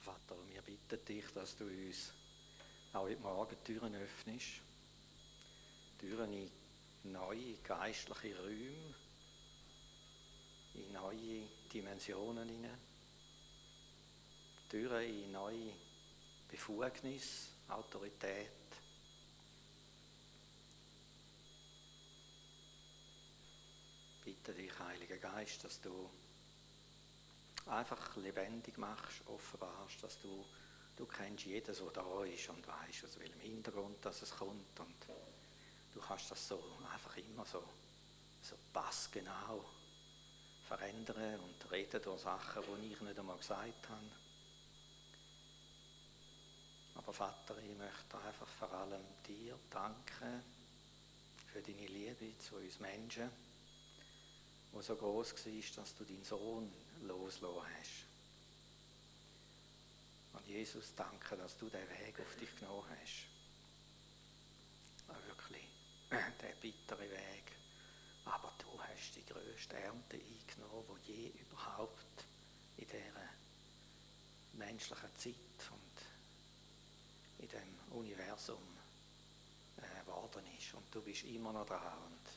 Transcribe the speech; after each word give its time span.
Ja, 0.00 0.12
Vater, 0.12 0.36
wir 0.48 0.62
bitten 0.62 1.04
dich, 1.04 1.24
dass 1.34 1.56
du 1.56 1.64
uns 1.64 2.12
auch 2.92 3.02
heute 3.02 3.20
Morgen 3.20 3.56
Türen 3.64 3.94
öffnest. 3.94 4.60
Türen 5.98 6.32
in 6.32 6.50
neue 7.12 7.54
geistliche 7.56 8.38
Räume, 8.38 8.94
in 10.74 10.92
neue 10.92 11.48
Dimensionen 11.72 12.48
hinein. 12.48 12.78
Türen 14.68 15.02
in 15.02 15.32
neue 15.32 15.72
Befugnis, 16.48 17.48
Autorität. 17.68 18.50
Bitte 24.24 24.54
dich, 24.54 24.78
Heiliger 24.78 25.18
Geist, 25.18 25.64
dass 25.64 25.80
du 25.80 26.08
einfach 27.70 28.16
lebendig 28.16 28.76
machst, 28.78 29.22
offenbarst, 29.26 30.02
dass 30.02 30.18
du, 30.18 30.44
du 30.96 31.06
kennst 31.06 31.44
jedes, 31.44 31.78
der 31.78 31.90
da 31.90 32.24
ist 32.24 32.48
und 32.48 32.66
weißt, 32.66 33.04
aus 33.04 33.18
welchem 33.18 33.40
Hintergrund 33.40 34.04
dass 34.04 34.22
es 34.22 34.30
kommt 34.30 34.80
und 34.80 35.06
du 35.92 36.00
kannst 36.00 36.30
das 36.30 36.48
so 36.48 36.62
einfach 36.92 37.16
immer 37.16 37.44
so, 37.44 37.62
so 38.42 38.56
passgenau 38.72 39.64
verändern 40.66 41.40
und 41.40 41.70
reden 41.72 42.00
durch 42.02 42.20
Sachen, 42.20 42.62
die 42.82 42.92
ich 42.92 43.00
nicht 43.00 43.18
einmal 43.18 43.36
gesagt 43.36 43.88
habe. 43.88 44.06
Aber 46.94 47.12
Vater, 47.12 47.56
ich 47.58 47.76
möchte 47.76 48.18
einfach 48.26 48.46
vor 48.46 48.72
allem 48.72 49.02
dir 49.26 49.58
danken 49.70 50.44
für 51.52 51.62
deine 51.62 51.86
Liebe 51.86 52.38
zu 52.38 52.56
uns 52.56 52.78
Menschen, 52.78 53.30
die 54.72 54.82
so 54.82 54.94
groß 54.94 55.34
war, 55.34 55.82
dass 55.82 55.94
du 55.96 56.04
deinen 56.04 56.24
Sohn 56.24 56.70
losgelassen 57.00 57.66
hast. 57.78 58.10
Und 60.32 60.46
Jesus, 60.46 60.94
danke, 60.94 61.36
dass 61.36 61.56
du 61.56 61.68
den 61.68 61.88
Weg 61.88 62.20
auf 62.20 62.36
dich 62.36 62.54
genommen 62.56 62.88
hast. 63.02 63.26
Wirklich, 65.26 65.68
der 66.10 66.54
bittere 66.60 67.10
Weg. 67.10 67.52
Aber 68.24 68.52
du 68.58 68.80
hast 68.82 69.16
die 69.16 69.24
größte 69.24 69.76
Ernte 69.76 70.16
eingenommen, 70.16 71.00
die 71.06 71.12
je 71.12 71.28
überhaupt 71.28 72.24
in 72.76 72.86
dieser 72.86 73.28
menschlichen 74.52 75.16
Zeit 75.16 75.34
und 75.72 77.42
in 77.42 77.48
dem 77.48 77.96
Universum 77.98 78.62
äh, 79.78 80.04
geworden 80.04 80.46
ist. 80.58 80.74
Und 80.74 80.94
du 80.94 81.02
bist 81.02 81.24
immer 81.24 81.52
noch 81.52 81.66
dran. 81.66 82.02
Und 82.04 82.28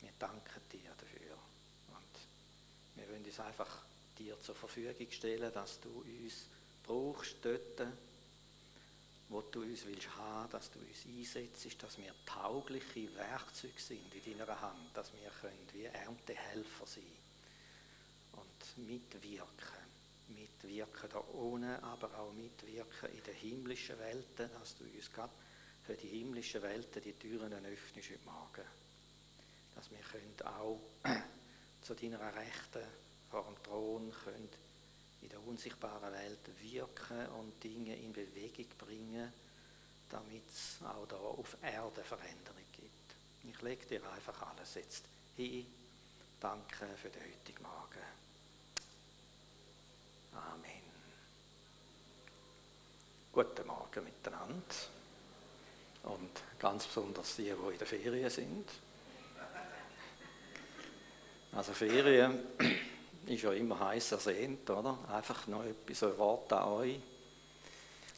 wir 0.00 0.12
danken 0.18 0.60
dir 0.72 0.90
dafür. 0.98 1.37
Wir 2.98 3.08
wollen 3.08 3.24
uns 3.24 3.40
einfach 3.40 3.84
dir 4.18 4.38
zur 4.40 4.54
Verfügung 4.54 5.10
stellen, 5.10 5.52
dass 5.52 5.80
du 5.80 5.88
uns 6.00 6.46
brauchst 6.84 7.36
dort, 7.42 7.86
wo 9.28 9.42
du 9.42 9.62
uns 9.62 9.84
willst 9.86 10.08
haben, 10.16 10.50
dass 10.50 10.70
du 10.70 10.78
uns 10.80 11.06
einsetzt, 11.06 11.82
dass 11.82 11.98
wir 11.98 12.12
taugliche 12.26 13.14
Werkzeuge 13.14 13.80
sind 13.80 14.14
in 14.14 14.38
deiner 14.38 14.60
Hand, 14.60 14.90
dass 14.94 15.12
wir 15.12 15.30
können 15.40 15.68
wie 15.72 15.84
Erntehelfer 15.84 16.86
sein 16.86 17.04
und 18.32 18.88
mitwirken. 18.88 19.78
Mitwirken 20.28 21.10
da 21.10 21.22
ohne, 21.34 21.82
aber 21.82 22.18
auch 22.18 22.32
mitwirken 22.32 23.10
in 23.16 23.22
der 23.24 23.34
himmlischen 23.34 23.98
Welt, 23.98 24.38
dass 24.38 24.76
du 24.76 24.84
uns 24.84 25.12
gerade 25.12 25.32
für 25.86 25.94
die 25.94 26.08
himmlische 26.08 26.60
Welt 26.62 26.88
die 27.02 27.12
Türen 27.12 27.52
öffnest 27.52 28.10
heute 28.10 28.24
Morgen. 28.24 28.66
Dass 29.74 29.90
wir 29.90 29.98
können 29.98 30.34
auch 30.44 30.80
zu 31.88 31.94
deiner 31.94 32.34
Rechten 32.34 32.84
vor 33.30 33.44
dem 33.44 33.62
Thron 33.62 34.12
können 34.22 34.48
in 35.22 35.28
der 35.30 35.42
unsichtbaren 35.46 36.12
Welt 36.12 36.38
wirken 36.60 37.26
und 37.28 37.64
Dinge 37.64 37.96
in 37.96 38.12
Bewegung 38.12 38.66
bringen, 38.76 39.32
damit 40.10 40.46
es 40.50 40.84
auch 40.84 41.08
da 41.08 41.16
auf 41.16 41.56
Erde 41.62 42.04
Veränderung 42.04 42.62
gibt. 42.72 43.14
Ich 43.44 43.62
lege 43.62 43.86
dir 43.86 44.10
einfach 44.10 44.50
alles 44.50 44.74
jetzt 44.74 45.04
hin. 45.34 45.66
Danke 46.38 46.86
für 47.00 47.08
den 47.08 47.22
heutigen 47.22 47.62
Morgen. 47.62 48.04
Amen. 50.34 50.82
Guten 53.32 53.66
Morgen 53.66 54.04
miteinander. 54.04 54.74
Und 56.02 56.42
ganz 56.58 56.86
besonders 56.86 57.34
die, 57.36 57.44
die 57.44 57.50
in 57.50 57.78
der 57.78 57.86
Ferien 57.86 58.30
sind. 58.30 58.68
Also 61.52 61.72
Ferien 61.72 62.38
ist 63.26 63.42
ja 63.42 63.52
immer 63.52 63.80
heiß 63.80 64.12
ersehnt, 64.12 64.68
oder? 64.70 64.98
Einfach 65.12 65.46
noch 65.46 65.64
etwas, 65.64 66.18
Wort 66.18 66.52
an 66.52 66.68
euch. 66.68 67.00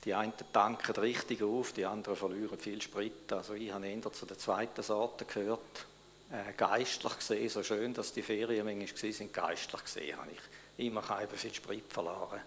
Die 0.05 0.15
einen 0.15 0.33
tanken 0.53 0.97
richtig 0.97 1.43
auf, 1.43 1.73
die 1.73 1.85
anderen 1.85 2.17
verlieren 2.17 2.59
viel 2.59 2.81
Sprit. 2.81 3.33
Also 3.33 3.55
ich 3.55 3.71
habe 3.73 3.87
eher 3.87 4.13
zu 4.13 4.27
der 4.27 4.39
zweiten 4.39 4.83
Sorte 4.83 5.25
gehört. 5.27 5.87
Äh, 6.31 6.53
geistlich 6.57 7.17
gesehen, 7.17 7.49
so 7.49 7.63
schön, 7.63 7.93
dass 7.93 8.13
die 8.13 8.23
Ferien 8.23 8.65
manchmal 8.65 9.13
sind, 9.13 9.33
geistlich 9.33 9.83
gesehen 9.83 10.17
habe 10.17 10.31
ich 10.31 10.87
immer 10.87 11.03
keinen 11.03 11.29
viel 11.29 11.55
Sprit 11.55 11.93
verloren. 11.93 12.41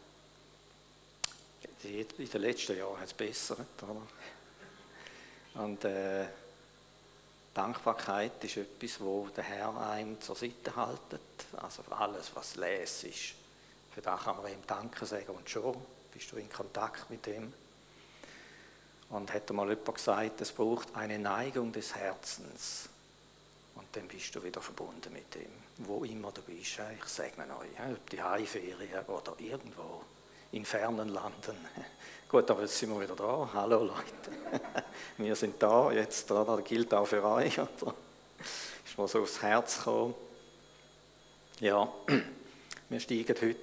In 1.84 2.08
den 2.30 2.42
letzten 2.42 2.78
Jahren 2.78 2.98
hat 2.98 3.08
es 3.08 3.14
besser, 3.14 3.58
oder? 3.82 5.64
Und 5.64 5.84
äh, 5.84 6.26
Dankbarkeit 7.54 8.44
ist 8.44 8.58
etwas, 8.58 9.00
wo 9.00 9.28
der 9.36 9.44
Herr 9.44 9.78
einem 9.92 10.20
zur 10.20 10.36
Seite 10.36 10.76
haltet. 10.76 11.22
Also 11.62 11.84
alles, 11.92 12.32
was 12.34 12.56
les 12.56 13.04
ist. 13.04 13.36
Für 13.94 14.02
das 14.02 14.24
kann 14.24 14.38
man 14.38 14.52
ihm 14.52 14.66
Danke 14.66 15.06
sagen 15.06 15.30
und 15.30 15.48
schon 15.48 15.76
bist 16.12 16.32
du 16.32 16.38
in 16.38 16.52
Kontakt 16.52 17.10
mit 17.10 17.28
ihm. 17.28 17.54
Und 19.10 19.32
hat 19.32 19.50
mal 19.52 19.70
jemand 19.70 19.94
gesagt, 19.94 20.42
es 20.42 20.52
braucht 20.52 20.96
eine 20.96 21.20
Neigung 21.20 21.72
des 21.72 21.94
Herzens. 21.94 22.90
Und 23.76 23.86
dann 23.94 24.08
bist 24.08 24.34
du 24.34 24.44
wieder 24.44 24.62
verbunden 24.62 25.14
mit 25.14 25.36
ihm. 25.36 25.52
Wo 25.78 26.04
immer 26.04 26.32
du 26.32 26.42
bist. 26.42 26.80
Ich 26.98 27.06
segne 27.06 27.46
euch, 27.58 27.92
ob 27.92 28.10
die 28.10 28.22
Heimferien 28.22 29.06
oder 29.06 29.36
irgendwo 29.40 30.04
in 30.54 30.66
fernen 30.66 31.10
Landen. 31.10 31.58
Gut, 32.30 32.50
aber 32.50 32.62
jetzt 32.62 32.78
sind 32.78 32.92
wir 32.92 33.02
wieder 33.02 33.16
da. 33.16 33.50
Hallo 33.54 33.84
Leute. 33.84 34.64
Wir 35.18 35.36
sind 35.36 35.62
da 35.62 35.92
jetzt, 35.92 36.30
das 36.32 36.64
gilt 36.64 36.94
auch 36.94 37.06
für 37.06 37.24
euch. 37.24 37.60
Oder? 37.60 37.94
Ist 38.86 38.98
mir 38.98 39.08
so 39.08 39.22
aufs 39.22 39.42
Herz 39.42 39.78
gekommen. 39.78 40.16
Ja, 41.60 41.88
wir 42.90 43.00
steigen 43.00 43.36
heute 43.40 43.58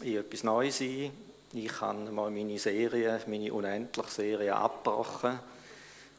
in 0.00 0.16
etwas 0.16 0.42
Neues 0.42 0.80
ein. 0.80 1.12
Ich 1.52 1.80
habe 1.80 2.10
mal 2.10 2.30
meine 2.30 2.58
Serie, 2.58 3.20
meine 3.26 3.52
unendliche 3.52 4.10
Serie 4.10 4.56
abgebrochen. 4.56 5.38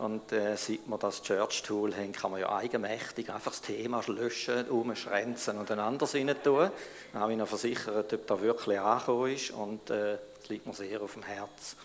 Und 0.02 0.32
äh, 0.32 0.58
seit 0.58 0.88
wir 0.88 0.98
das 0.98 1.22
Church 1.22 1.62
Tool 1.62 1.96
haben, 1.96 2.12
kann 2.12 2.32
man 2.32 2.40
ja 2.40 2.52
eigenmächtig 2.52 3.30
einfach 3.30 3.52
das 3.52 3.62
Thema 3.62 4.02
löschen, 4.08 4.68
umschränzen 4.68 5.60
und 5.60 5.70
ein 5.70 5.78
anderes 5.78 6.16
rein 6.16 6.36
tun. 6.44 6.72
Dann 7.14 7.22
habe 7.22 7.34
ich 7.34 7.38
noch 7.38 7.48
versichert, 7.48 8.12
ob 8.12 8.26
das 8.26 8.42
wirklich 8.42 8.80
angekommen 8.80 9.32
ist. 9.32 9.52
Und 9.52 9.92
äh, 9.92 10.18
liegt 10.50 10.66
mir 10.66 10.74
sehr 10.74 11.00
auf 11.04 11.14
dem 11.14 11.22
Herz, 11.22 11.76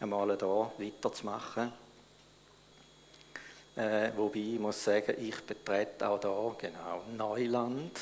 einmal 0.00 0.36
da 0.36 0.72
weiterzumachen. 0.78 1.72
Äh, 3.76 4.10
wobei 4.16 4.40
ich 4.40 4.58
muss 4.58 4.82
sagen, 4.82 5.14
ich 5.20 5.40
betrete 5.40 6.08
auch 6.08 6.18
da 6.18 6.52
genau 6.58 7.04
Neuland. 7.16 8.00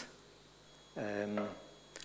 Ähm, 0.96 1.40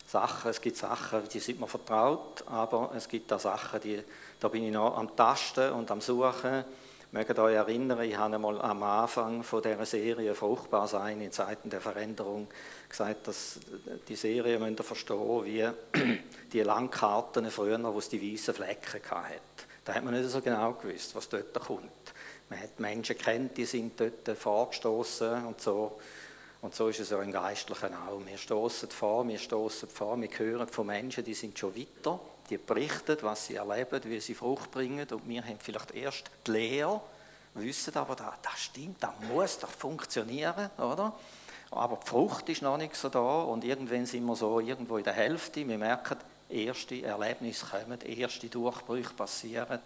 Sachen, 0.06 0.52
es 0.52 0.60
gibt 0.60 0.76
Sachen, 0.76 1.30
die 1.30 1.40
sind 1.40 1.62
mir 1.62 1.68
vertraut, 1.68 2.44
aber 2.46 2.92
es 2.94 3.08
gibt 3.08 3.32
auch 3.32 3.40
Sachen, 3.40 3.80
die, 3.80 4.04
da 4.42 4.50
bin 4.50 4.66
ich 4.66 4.74
noch 4.74 4.98
am 4.98 5.16
Tasten 5.16 5.72
und 5.72 5.90
am 5.90 6.02
Suchen. 6.02 6.66
Mögt 7.14 7.38
euch 7.38 7.54
erinnern, 7.54 8.02
ich 8.02 8.18
habe 8.18 8.34
einmal 8.34 8.60
am 8.60 8.82
Anfang 8.82 9.44
von 9.44 9.62
dieser 9.62 9.86
Serie 9.86 10.34
Fruchtbar 10.34 10.88
sein 10.88 11.22
in 11.22 11.32
Zeiten 11.32 11.70
der 11.70 11.80
Veränderung 11.80 12.48
gesagt, 12.90 13.28
dass 13.28 13.60
die 14.08 14.16
Serie 14.16 14.58
müsst 14.58 14.80
ihr 14.80 14.84
verstehen, 14.84 15.46
wie 15.46 15.70
die 16.52 16.62
Landkarten 16.62 17.52
früher, 17.52 17.80
wo 17.94 18.00
es 18.00 18.10
die 18.10 18.34
weißen 18.34 18.56
Flecken 18.56 19.00
hatte. 19.12 19.40
Da 19.86 19.94
hat 19.94 20.04
man 20.04 20.16
nicht 20.16 20.28
so 20.28 20.42
genau 20.42 20.74
gewusst, 20.74 21.16
was 21.16 21.30
dort 21.30 21.54
kommt. 21.54 22.14
Man 22.50 22.60
hat 22.60 22.80
Menschen 22.80 23.16
kennt, 23.16 23.58
die 23.58 23.66
sind 23.66 23.94
dort 24.00 24.36
vorgestoßen 24.36 25.46
und 25.46 25.62
so. 25.62 26.00
Und 26.64 26.74
so 26.74 26.88
ist 26.88 27.00
es 27.00 27.12
ja 27.12 27.22
im 27.22 27.32
Geistlichen 27.32 27.94
auch. 27.94 28.26
Wir 28.26 28.40
stoßen 28.40 28.90
vor, 28.90 29.28
wir 29.28 29.38
stoßen 29.38 29.88
vor, 29.88 30.20
wir 30.20 30.30
hören 30.36 30.66
von 30.66 30.88
Menschen, 30.88 31.24
die 31.24 31.36
sind 31.36 31.60
schon 31.60 31.76
weiter, 31.76 32.20
die 32.50 32.58
berichten, 32.58 33.18
was 33.22 33.48
sie 33.48 33.56
erleben, 33.56 34.02
wie 34.06 34.20
sie 34.20 34.36
Frucht 34.36 34.72
bringen. 34.72 35.08
Und 35.10 35.28
wir 35.28 35.44
haben 35.44 35.60
vielleicht 35.60 35.92
erst 35.92 36.24
die 36.46 36.52
Lehre, 36.52 37.02
wissen 37.56 37.96
aber, 37.96 38.16
das, 38.16 38.34
das 38.42 38.60
stimmt, 38.60 39.02
das 39.02 39.12
muss 39.32 39.60
doch 39.60 39.70
funktionieren, 39.70 40.70
oder? 40.78 41.14
Aber 41.72 41.98
die 41.98 42.08
Frucht 42.08 42.50
ist 42.50 42.62
noch 42.62 42.78
nicht 42.78 42.96
so 42.96 43.10
da 43.10 43.42
und 43.42 43.64
irgendwann 43.64 44.06
sind 44.06 44.26
wir 44.26 44.36
so 44.36 44.60
irgendwo 44.60 44.98
in 44.98 45.04
der 45.04 45.14
Hälfte. 45.14 45.68
Wir 45.68 45.78
merken, 45.78 46.18
erste 46.50 47.02
Erlebnisse 47.02 47.66
kommen, 47.66 48.00
erste 48.02 48.48
Durchbrüche 48.48 49.14
passieren. 49.14 49.80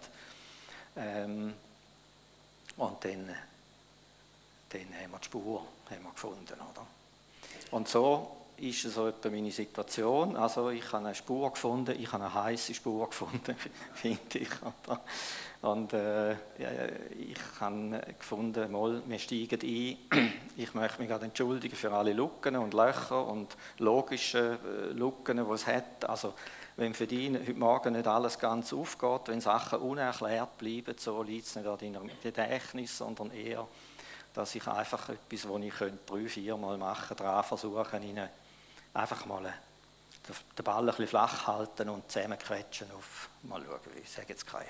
Ähm, 0.96 1.54
und 2.76 3.04
dann 3.04 3.34
dann 4.70 4.94
haben 5.00 5.12
wir 5.12 5.18
die 5.18 5.24
Spur 5.24 5.62
haben 5.90 6.02
wir 6.02 6.10
gefunden. 6.10 6.54
Oder? 6.54 6.86
Und 7.70 7.88
so 7.88 8.36
ist 8.60 8.82
so 8.82 9.08
etwa 9.08 9.30
meine 9.30 9.50
Situation. 9.50 10.36
Also 10.36 10.70
ich 10.70 10.84
habe 10.92 11.06
eine 11.06 11.14
Spur 11.14 11.50
gefunden, 11.50 11.96
ich 11.98 12.12
habe 12.12 12.24
eine 12.24 12.34
heiße 12.34 12.74
Spur 12.74 13.08
gefunden, 13.08 13.56
finde 13.94 14.38
ich. 14.38 14.48
Und 15.60 15.92
äh, 15.92 16.32
ich 16.32 17.38
habe 17.60 18.00
gefunden, 18.18 18.70
mal, 18.70 19.02
wir 19.06 19.18
steigen 19.18 19.60
ein. 19.62 20.28
Ich 20.56 20.74
möchte 20.74 20.98
mich 20.98 21.08
gerade 21.08 21.26
entschuldigen 21.26 21.76
für 21.76 21.92
alle 21.92 22.12
Lücken 22.12 22.56
und 22.56 22.74
Löcher 22.74 23.24
und 23.24 23.56
logische 23.78 24.58
äh, 24.64 24.92
Lücken, 24.92 25.36
die 25.36 25.52
es 25.52 25.68
hat. 25.68 26.04
Also 26.04 26.34
wenn 26.76 26.94
für 26.94 27.06
dich 27.06 27.30
heute 27.32 27.54
Morgen 27.54 27.92
nicht 27.92 28.06
alles 28.08 28.38
ganz 28.38 28.72
aufgeht, 28.72 29.22
wenn 29.26 29.40
Sachen 29.40 29.78
unerklärt 29.78 30.58
bleiben, 30.58 30.94
so 30.96 31.22
liegt 31.22 31.46
es 31.46 31.54
nicht 31.54 31.66
an 31.66 31.78
deinem 31.78 32.10
Gedächtnis, 32.22 32.98
sondern 32.98 33.30
eher, 33.30 33.68
dass 34.34 34.54
ich 34.54 34.66
einfach 34.66 35.08
etwas, 35.08 35.48
was 35.48 35.62
ich 35.62 35.74
könnte, 35.74 35.98
drei, 36.06 36.28
vier 36.28 36.56
Mal 36.56 36.78
machen 36.78 37.16
daran 37.16 37.44
versuchen, 37.44 38.02
ihnen 38.02 38.28
einfach 38.94 39.26
mal 39.26 39.52
den 40.56 40.64
Ball 40.64 40.80
ein 40.80 40.86
bisschen 40.86 41.08
flach 41.08 41.46
halten 41.46 41.88
und 41.88 42.10
zusammenquetschen 42.10 42.90
auf, 42.92 43.28
mal 43.42 43.62
schauen, 43.64 43.80
ich 44.02 44.10
sage 44.10 44.28
jetzt 44.28 44.46
keine, 44.46 44.68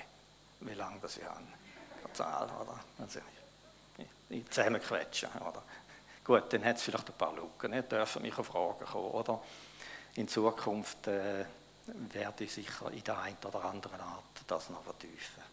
wie 0.61 0.73
lange 0.73 0.99
das 1.01 1.17
ich 1.17 1.25
habe, 1.25 1.39
eine 1.39 2.13
Zahl, 2.13 2.45
oder? 2.45 2.79
Also, 2.99 3.19
zusammenquetschen, 4.49 5.29
oder? 5.41 5.63
Gut, 6.23 6.53
dann 6.53 6.63
hat 6.63 6.77
es 6.77 6.83
vielleicht 6.83 7.09
ein 7.09 7.17
paar 7.17 7.33
Lücken, 7.33 7.71
nicht? 7.71 7.91
dürfen 7.91 8.21
mich 8.21 8.37
auf 8.37 8.47
Fragen 8.47 8.85
kommen, 8.85 9.11
oder? 9.11 9.41
In 10.15 10.27
Zukunft 10.27 11.07
äh, 11.07 11.45
werde 11.87 12.43
ich 12.43 12.53
sicher 12.53 12.91
in 12.91 13.03
der 13.03 13.19
einen 13.19 13.37
oder 13.45 13.65
anderen 13.65 13.99
Art 13.99 14.23
das 14.47 14.69
noch 14.69 14.83
vertiefen. 14.83 15.43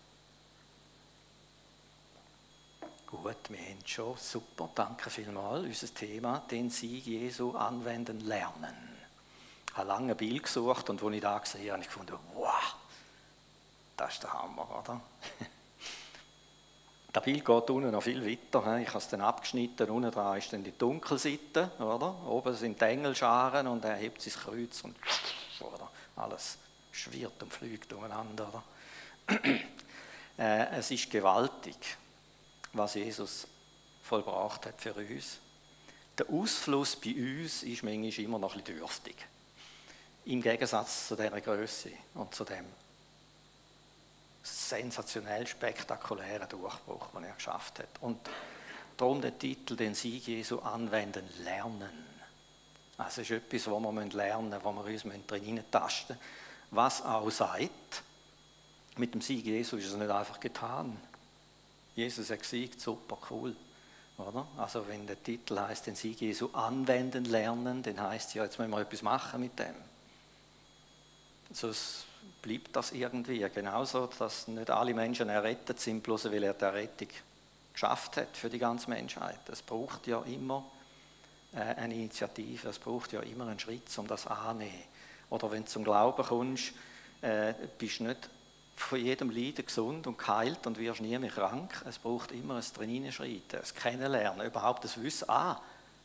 Gut, 3.22 3.36
wir 3.48 3.58
haben 3.58 3.86
schon, 3.86 4.16
super, 4.16 4.68
danke 4.74 5.10
vielmals. 5.10 5.64
Unser 5.64 5.94
Thema, 5.94 6.42
den 6.50 6.70
Sieg 6.70 7.06
Jesu 7.06 7.56
anwenden 7.56 8.20
lernen. 8.20 8.74
Ich 9.68 9.76
habe 9.76 9.88
lange 9.88 10.12
ein 10.12 10.16
Bild 10.16 10.42
gesucht 10.42 10.90
und 10.90 11.02
als 11.02 11.14
ich 11.14 11.20
da 11.20 11.38
gesehen 11.38 11.60
habe, 11.60 11.72
habe 11.72 11.82
ich 11.82 11.88
gefunden, 11.88 12.16
wow, 12.34 12.76
das 13.96 14.14
ist 14.14 14.22
der 14.22 14.32
Hammer, 14.32 14.68
oder? 14.80 15.00
Das 17.12 17.24
Bild 17.24 17.46
geht 17.46 17.70
unten 17.70 17.90
noch 17.92 18.02
viel 18.02 18.22
weiter. 18.22 18.78
Ich 18.78 18.88
habe 18.88 18.98
es 18.98 19.08
dann 19.08 19.22
abgeschnitten. 19.22 19.88
Unten 19.88 20.10
dran 20.10 20.36
ist 20.36 20.52
dann 20.52 20.62
die 20.62 20.76
Dunkelseite, 20.76 21.70
oder? 21.78 22.14
Oben 22.26 22.54
sind 22.54 22.78
die 22.78 22.84
Engelscharen 22.84 23.66
und 23.68 23.82
er 23.86 23.96
hebt 23.96 24.20
sein 24.20 24.34
Kreuz 24.34 24.82
und 24.84 24.94
oder? 25.60 25.90
alles 26.16 26.58
schwirrt 26.92 27.42
und 27.42 27.50
fliegt 27.50 27.90
umeinander. 27.94 28.62
äh, 30.38 30.66
es 30.76 30.90
ist 30.90 31.10
gewaltig, 31.10 31.96
was 32.72 32.94
Jesus 32.94 33.46
vollbracht 34.02 34.66
hat 34.66 34.80
für 34.80 34.94
uns. 34.94 35.38
Der 36.18 36.28
Ausfluss 36.30 36.96
bei 36.96 37.14
uns 37.14 37.62
ist 37.62 37.82
manchmal 37.82 38.24
immer 38.24 38.38
noch 38.38 38.54
ein 38.54 38.62
bisschen 38.62 38.78
dürftig. 38.78 39.16
Im 40.24 40.42
Gegensatz 40.42 41.08
zu 41.08 41.16
dieser 41.16 41.40
Größe 41.40 41.90
und 42.14 42.34
zu 42.34 42.44
dem 42.44 42.64
sensationell 44.42 45.46
spektakulären 45.46 46.48
Durchbruch, 46.48 47.08
den 47.14 47.24
er 47.24 47.34
geschafft 47.34 47.80
hat. 47.80 47.88
Und 48.00 48.18
darum 48.96 49.20
der 49.20 49.38
Titel, 49.38 49.76
den 49.76 49.94
Sieg 49.94 50.26
Jesu 50.26 50.60
anwenden, 50.60 51.28
lernen. 51.42 52.06
Also 52.96 53.20
es 53.20 53.30
ist 53.30 53.36
etwas, 53.52 53.70
was 53.70 53.82
wir 53.82 54.04
lernen 54.16 54.48
müssen, 54.48 54.64
wo 54.64 54.72
wir 54.72 54.84
uns 54.84 55.02
drin 55.26 55.64
tasten 55.70 56.14
müssen. 56.14 56.24
Was 56.70 57.04
auch 57.04 57.30
sagt, 57.30 58.02
mit 58.96 59.14
dem 59.14 59.20
Sieg 59.20 59.44
Jesu 59.44 59.76
ist 59.76 59.86
es 59.86 59.94
nicht 59.94 60.10
einfach 60.10 60.40
getan. 60.40 60.96
Jesus 61.96 62.31
hat 62.31 62.40
gesiegt, 62.40 62.81
super 62.81 63.19
cool. 63.31 63.56
Oder? 64.19 64.46
Also 64.56 64.87
wenn 64.87 65.06
der 65.06 65.22
Titel 65.22 65.58
heißt, 65.58 65.87
den 65.87 65.96
Sieg 65.96 66.20
Jesu 66.20 66.50
anwenden 66.52 67.25
lernen, 67.25 67.82
dann 67.82 68.00
heißt 68.00 68.28
es 68.28 68.34
ja, 68.34 68.44
jetzt 68.44 68.58
müssen 68.58 68.70
wir 68.70 68.81
etwas 68.81 69.02
machen 69.02 69.40
mit 69.40 69.58
dem. 69.58 69.75
Sonst 71.52 72.04
bleibt 72.43 72.75
das 72.76 72.93
irgendwie. 72.93 73.38
Genauso, 73.52 74.06
dass 74.06 74.48
nicht 74.48 74.70
alle 74.70 74.94
Menschen 74.94 75.28
errettet 75.28 75.81
sind, 75.81 76.02
bloß 76.02 76.26
weil 76.26 76.44
er 76.44 76.54
die 76.54 76.64
Errettung 76.64 77.08
geschafft 77.72 78.16
hat 78.16 78.37
für 78.37 78.49
die 78.49 78.58
ganze 78.58 78.88
Menschheit. 78.90 79.40
Es 79.50 79.62
braucht 79.62 80.06
ja 80.06 80.22
immer 80.22 80.64
äh, 81.52 81.58
eine 81.58 81.94
Initiative. 81.94 82.69
Es 82.69 82.78
braucht 82.78 83.12
ja 83.12 83.20
immer 83.20 83.46
einen 83.46 83.58
Schritt, 83.58 83.96
um 83.99 84.06
das 84.06 84.26
anzunehmen. 84.26 84.84
Oder 85.31 85.50
wenn 85.50 85.64
du 85.64 85.69
zum 85.69 85.84
Glauben 85.84 86.22
kommst, 86.22 86.72
äh, 87.20 87.54
bist 87.78 88.00
du 88.00 88.04
nicht 88.04 88.31
von 88.76 88.99
jedem 88.99 89.31
Leiden 89.31 89.64
gesund 89.64 90.06
und 90.06 90.19
geheilt 90.19 90.67
und 90.67 90.78
wirst 90.78 91.00
nie 91.00 91.19
mehr 91.19 91.31
krank. 91.31 91.82
Es 91.88 91.99
braucht 91.99 92.31
immer 92.32 92.56
ein 92.56 92.64
Drinschreiten, 92.75 93.61
ein 93.61 93.75
Kennenlernen, 93.75 94.46
überhaupt 94.46 94.84
das 94.84 95.02
Wissen, 95.02 95.28
ah, 95.28 95.61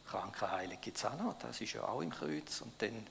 Krankenheilung 0.10 0.78
gibt 0.82 0.98
es 0.98 1.06
auch 1.06 1.18
noch, 1.18 1.36
das 1.40 1.62
ist 1.62 1.74
ja 1.74 1.84
auch 1.84 2.02
im 2.02 2.10
Kreuz. 2.10 2.62
Und 2.62 2.74
dann, 2.82 3.06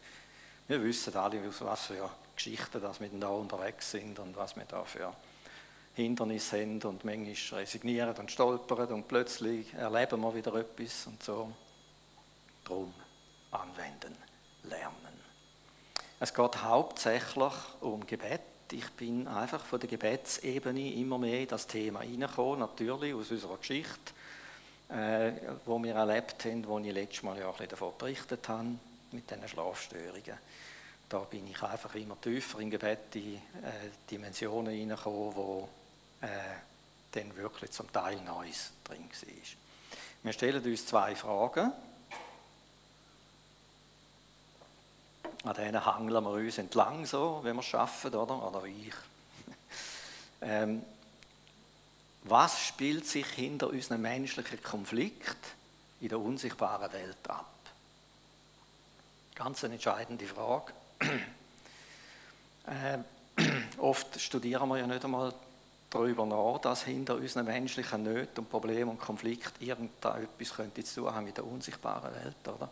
wir 0.69 0.83
wissen 0.83 1.17
alle, 1.17 1.43
was 1.61 1.87
für 1.87 2.11
Geschichten 2.35 2.81
dass 2.81 3.01
wir 3.01 3.09
da 3.09 3.29
unterwegs 3.29 3.91
sind 3.91 4.19
und 4.19 4.35
was 4.37 4.57
wir 4.57 4.65
da 4.65 4.83
für 4.85 5.13
Hindernisse 5.95 6.61
haben 6.61 6.81
und 6.83 7.05
manchmal 7.05 7.61
resignieren 7.61 8.17
und 8.17 8.31
stolpern 8.31 8.89
und 8.89 9.09
plötzlich 9.09 9.75
erleben 9.75 10.21
wir 10.21 10.35
wieder 10.35 10.55
etwas 10.55 11.07
und 11.07 11.23
so 11.23 11.53
drum 12.65 12.95
anwenden, 13.51 14.17
lernen. 14.65 15.21
Es 16.19 16.33
geht 16.33 16.63
hauptsächlich 16.63 17.53
um 17.81 18.07
Gebet. 18.07 18.41
Ich 18.73 18.89
bin 18.91 19.27
einfach 19.27 19.65
von 19.65 19.81
der 19.81 19.89
Gebetsebene 19.89 20.95
immer 20.95 21.19
mehr 21.19 21.41
in 21.41 21.49
das 21.49 21.67
Thema 21.67 22.03
hineingekommen, 22.03 22.61
natürlich 22.61 23.13
aus 23.15 23.31
unserer 23.31 23.57
Geschichte, 23.57 24.13
äh, 24.89 25.33
wo 25.67 25.83
wir 25.83 25.95
erlebt 25.95 26.45
haben, 26.45 26.67
wo 26.67 26.79
ich 26.79 26.93
letztes 26.93 27.23
Mal 27.25 27.39
ja 27.39 27.49
auch 27.49 27.59
davon 27.59 27.93
berichtet 27.99 28.49
habe, 28.49 28.69
mit 29.11 29.29
diesen 29.29 29.49
Schlafstörungen. 29.49 30.39
Da 31.09 31.19
bin 31.19 31.49
ich 31.49 31.61
einfach 31.63 31.93
immer 31.97 32.21
tiefer 32.21 32.61
im 32.61 32.71
Gebet 32.71 33.15
in 33.15 33.35
äh, 33.35 33.41
Dimensionen 34.09 34.73
hineingekommen, 34.73 35.35
wo 35.35 35.69
äh, 36.21 36.27
dann 37.11 37.37
wirklich 37.37 37.73
zum 37.73 37.93
Teil 37.93 38.21
Neues 38.21 38.71
drin 38.85 39.09
war. 39.11 39.29
Wir 40.23 40.33
stellen 40.33 40.65
uns 40.65 40.87
zwei 40.87 41.17
Fragen. 41.17 41.73
An 45.43 45.55
denen 45.55 45.85
hangeln 45.85 46.23
wir 46.25 46.31
uns 46.31 46.59
entlang, 46.59 47.07
so, 47.07 47.41
wenn 47.43 47.57
wir 47.57 47.61
es 47.61 47.67
schaffen, 47.67 48.15
oder? 48.15 48.47
Oder 48.47 48.65
ich. 48.65 48.95
ähm, 50.43 50.83
was 52.25 52.61
spielt 52.67 53.07
sich 53.07 53.27
hinter 53.27 53.71
unserem 53.71 54.03
menschlichen 54.03 54.63
Konflikt 54.63 55.39
in 56.01 56.09
der 56.09 56.21
unsichtbaren 56.21 56.93
Welt 56.93 57.17
ab? 57.29 57.47
Ganz 59.35 59.65
eine 59.65 59.75
entscheidende 59.75 60.27
Frage. 60.27 60.73
äh, 62.67 62.99
oft 63.79 64.21
studieren 64.21 64.69
wir 64.69 64.79
ja 64.79 64.87
nicht 64.87 65.03
einmal 65.03 65.33
darüber 65.89 66.27
nach, 66.27 66.61
dass 66.61 66.85
hinter 66.85 67.15
unseren 67.17 67.47
menschlichen 67.47 68.03
Nöten 68.03 68.41
und 68.41 68.51
Problemen 68.51 68.91
und 68.91 69.01
Konflikten 69.01 69.65
irgendetwas 69.65 70.93
zu 70.93 71.01
tun 71.01 71.15
haben 71.15 71.25
mit 71.25 71.39
der 71.39 71.47
unsichtbaren 71.47 72.15
Welt, 72.15 72.37
oder? 72.47 72.69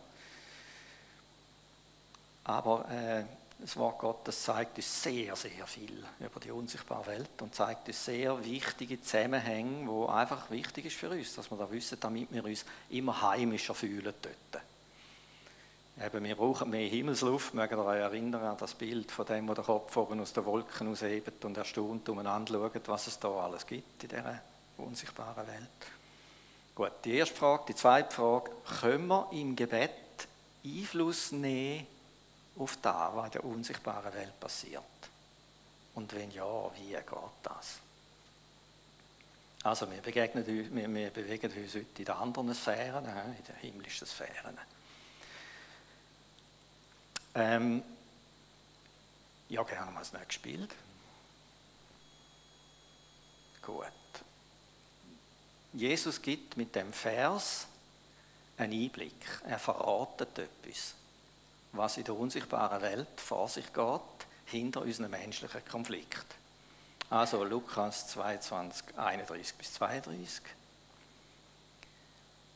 Aber 2.43 2.89
äh, 2.89 3.23
das 3.59 3.75
Wort 3.75 3.99
Gottes 3.99 4.43
zeigt 4.43 4.77
uns 4.77 5.03
sehr, 5.03 5.35
sehr 5.35 5.67
viel 5.67 6.03
über 6.19 6.39
die 6.39 6.51
unsichtbare 6.51 7.07
Welt 7.07 7.41
und 7.41 7.53
zeigt 7.53 7.87
uns 7.87 8.05
sehr 8.05 8.43
wichtige 8.43 9.01
Zusammenhänge, 9.01 9.85
wo 9.85 10.05
einfach 10.05 10.49
wichtig 10.49 10.85
ist 10.85 10.95
für 10.95 11.09
uns, 11.09 11.35
dass 11.35 11.51
wir 11.51 11.57
da 11.57 11.69
wissen, 11.69 11.99
damit 11.99 12.31
wir 12.31 12.45
uns 12.45 12.63
immer 12.89 13.21
heimischer 13.21 13.75
fühlen 13.75 14.13
dort. 14.21 14.63
Eben, 16.01 16.23
wir 16.23 16.35
brauchen 16.35 16.69
mehr 16.69 16.87
Himmelsluft. 16.87 17.53
Mögen 17.53 17.77
ihr 17.77 17.85
euch 17.85 17.99
erinnern 17.99 18.41
an 18.41 18.57
das 18.57 18.73
Bild 18.73 19.11
von 19.11 19.25
dem, 19.25 19.53
der 19.53 19.65
Kopf 19.65 19.97
oben 19.97 20.21
aus 20.21 20.31
den 20.31 20.45
Wolken 20.45 20.87
aushebt 20.87 21.43
und 21.43 21.57
erstaunt 21.57 22.07
umeinander 22.07 22.53
schaut, 22.53 22.87
was 22.87 23.07
es 23.07 23.19
da 23.19 23.27
alles 23.27 23.67
gibt 23.67 24.03
in 24.03 24.09
dieser 24.09 24.41
unsichtbaren 24.77 25.45
Welt. 25.45 25.67
Gut, 26.73 26.91
die 27.03 27.17
erste 27.17 27.35
Frage. 27.35 27.63
Die 27.67 27.75
zweite 27.75 28.15
Frage, 28.15 28.51
können 28.79 29.07
wir 29.07 29.27
im 29.33 29.53
Gebet 29.57 29.91
Einfluss 30.63 31.33
nehmen 31.33 31.85
auf 32.59 32.77
das, 32.81 33.15
was 33.15 33.25
in 33.25 33.31
der 33.31 33.43
unsichtbaren 33.43 34.13
Welt 34.13 34.39
passiert? 34.39 34.83
Und 35.95 36.13
wenn 36.13 36.29
ja, 36.31 36.71
wie 36.75 36.89
geht 36.89 37.05
das? 37.43 37.79
Also 39.63 39.89
wir, 39.91 40.01
begegnen, 40.01 40.45
wir, 40.45 40.93
wir 40.93 41.09
bewegen 41.09 41.51
uns 41.51 41.73
heute 41.73 41.85
in 41.97 42.05
den 42.05 42.15
anderen 42.15 42.53
Sphären, 42.53 43.05
in 43.05 43.43
den 43.43 43.55
himmlischen 43.59 44.07
Sphären. 44.07 44.57
Ähm, 47.35 47.83
ja, 49.49 49.63
gerne 49.63 49.91
mal 49.91 49.99
das 49.99 50.13
nächste 50.13 50.41
Bild. 50.41 50.73
Gut. 53.61 53.85
Jesus 55.73 56.21
gibt 56.21 56.57
mit 56.57 56.73
dem 56.75 56.93
Vers 56.93 57.67
einen 58.57 58.73
Einblick. 58.73 59.41
Er 59.45 59.59
verratet 59.59 60.37
etwas 60.39 60.95
was 61.73 61.97
in 61.97 62.03
der 62.03 62.15
unsichtbaren 62.15 62.81
Welt 62.81 63.21
vor 63.21 63.47
sich 63.47 63.71
geht, 63.73 64.01
hinter 64.45 64.81
unseren 64.81 65.11
menschlichen 65.11 65.63
Konflikt. 65.65 66.25
Also 67.09 67.43
Lukas 67.43 68.07
22, 68.09 68.97
31 68.97 69.55
bis 69.55 69.73
32. 69.73 70.41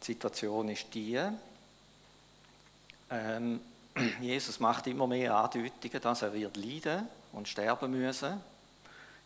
Die 0.02 0.06
Situation 0.06 0.70
ist 0.70 0.94
die, 0.94 1.20
ähm, 3.10 3.62
Jesus 4.22 4.60
macht 4.60 4.88
immer 4.88 5.08
mehr 5.08 5.36
Andeutungen, 5.36 6.02
dass 6.02 6.22
er 6.22 6.34
wird 6.34 6.58
leiden 6.58 7.08
und 7.32 7.48
sterben 7.48 7.92
müssen. 7.92 8.42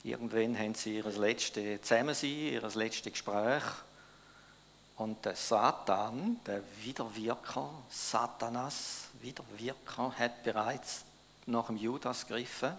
Irgendwann 0.03 0.57
haben 0.57 0.75
sie 0.75 0.97
ihr 0.97 1.05
letztes 1.05 1.81
Zusammensein, 1.81 2.29
ihr 2.29 2.61
letztes 2.61 3.11
Gespräch. 3.11 3.63
Und 4.97 5.23
der 5.25 5.35
Satan, 5.35 6.39
der 6.45 6.61
Widerwirker, 6.81 7.69
Satanas, 7.89 9.09
Widerwirker, 9.21 10.11
hat 10.17 10.43
bereits 10.43 11.03
nach 11.45 11.67
dem 11.67 11.77
Judas 11.77 12.25
gegriffen. 12.25 12.73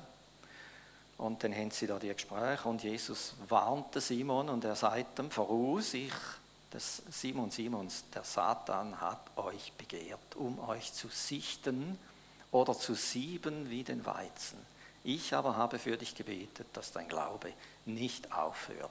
Und 1.16 1.42
dann 1.42 1.54
haben 1.54 1.70
sie 1.70 1.87
da 1.87 1.98
die 1.98 2.12
Gespräche 2.12 2.68
und 2.68 2.82
Jesus 2.82 3.34
warnte 3.48 4.00
Simon 4.00 4.48
und 4.48 4.64
er 4.64 4.76
sagt 4.76 5.18
ihm 5.18 5.30
voraus, 5.30 5.94
ich, 5.94 6.12
das 6.70 7.02
Simon 7.10 7.50
Simons, 7.50 8.04
der 8.14 8.22
Satan 8.22 9.00
hat 9.00 9.20
euch 9.37 9.72
begehrt, 9.72 10.37
um 10.37 10.60
euch 10.68 10.92
zu 10.92 11.08
sichten 11.08 11.98
oder 12.52 12.75
zu 12.75 12.94
sieben 12.94 13.68
wie 13.70 13.82
den 13.82 14.04
Weizen. 14.06 14.58
Ich 15.02 15.34
aber 15.34 15.56
habe 15.56 15.78
für 15.78 15.96
dich 15.96 16.14
gebetet, 16.14 16.66
dass 16.72 16.92
dein 16.92 17.08
Glaube 17.08 17.52
nicht 17.84 18.32
aufhört. 18.32 18.90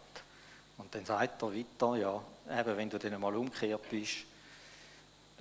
Und 0.78 0.94
dann 0.96 1.06
sagt 1.06 1.42
er 1.42 1.56
weiter, 1.56 1.96
ja, 1.96 2.22
eben 2.50 2.78
wenn 2.78 2.90
du 2.90 2.98
dann 3.00 3.14
einmal 3.14 3.36
umgekehrt 3.36 3.90
bist, 3.90 4.18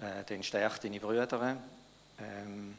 äh, 0.01 0.25
dann 0.25 0.43
stärkt 0.43 0.85
deine 0.85 1.01
Brüder. 1.01 1.57
Ähm, 2.19 2.77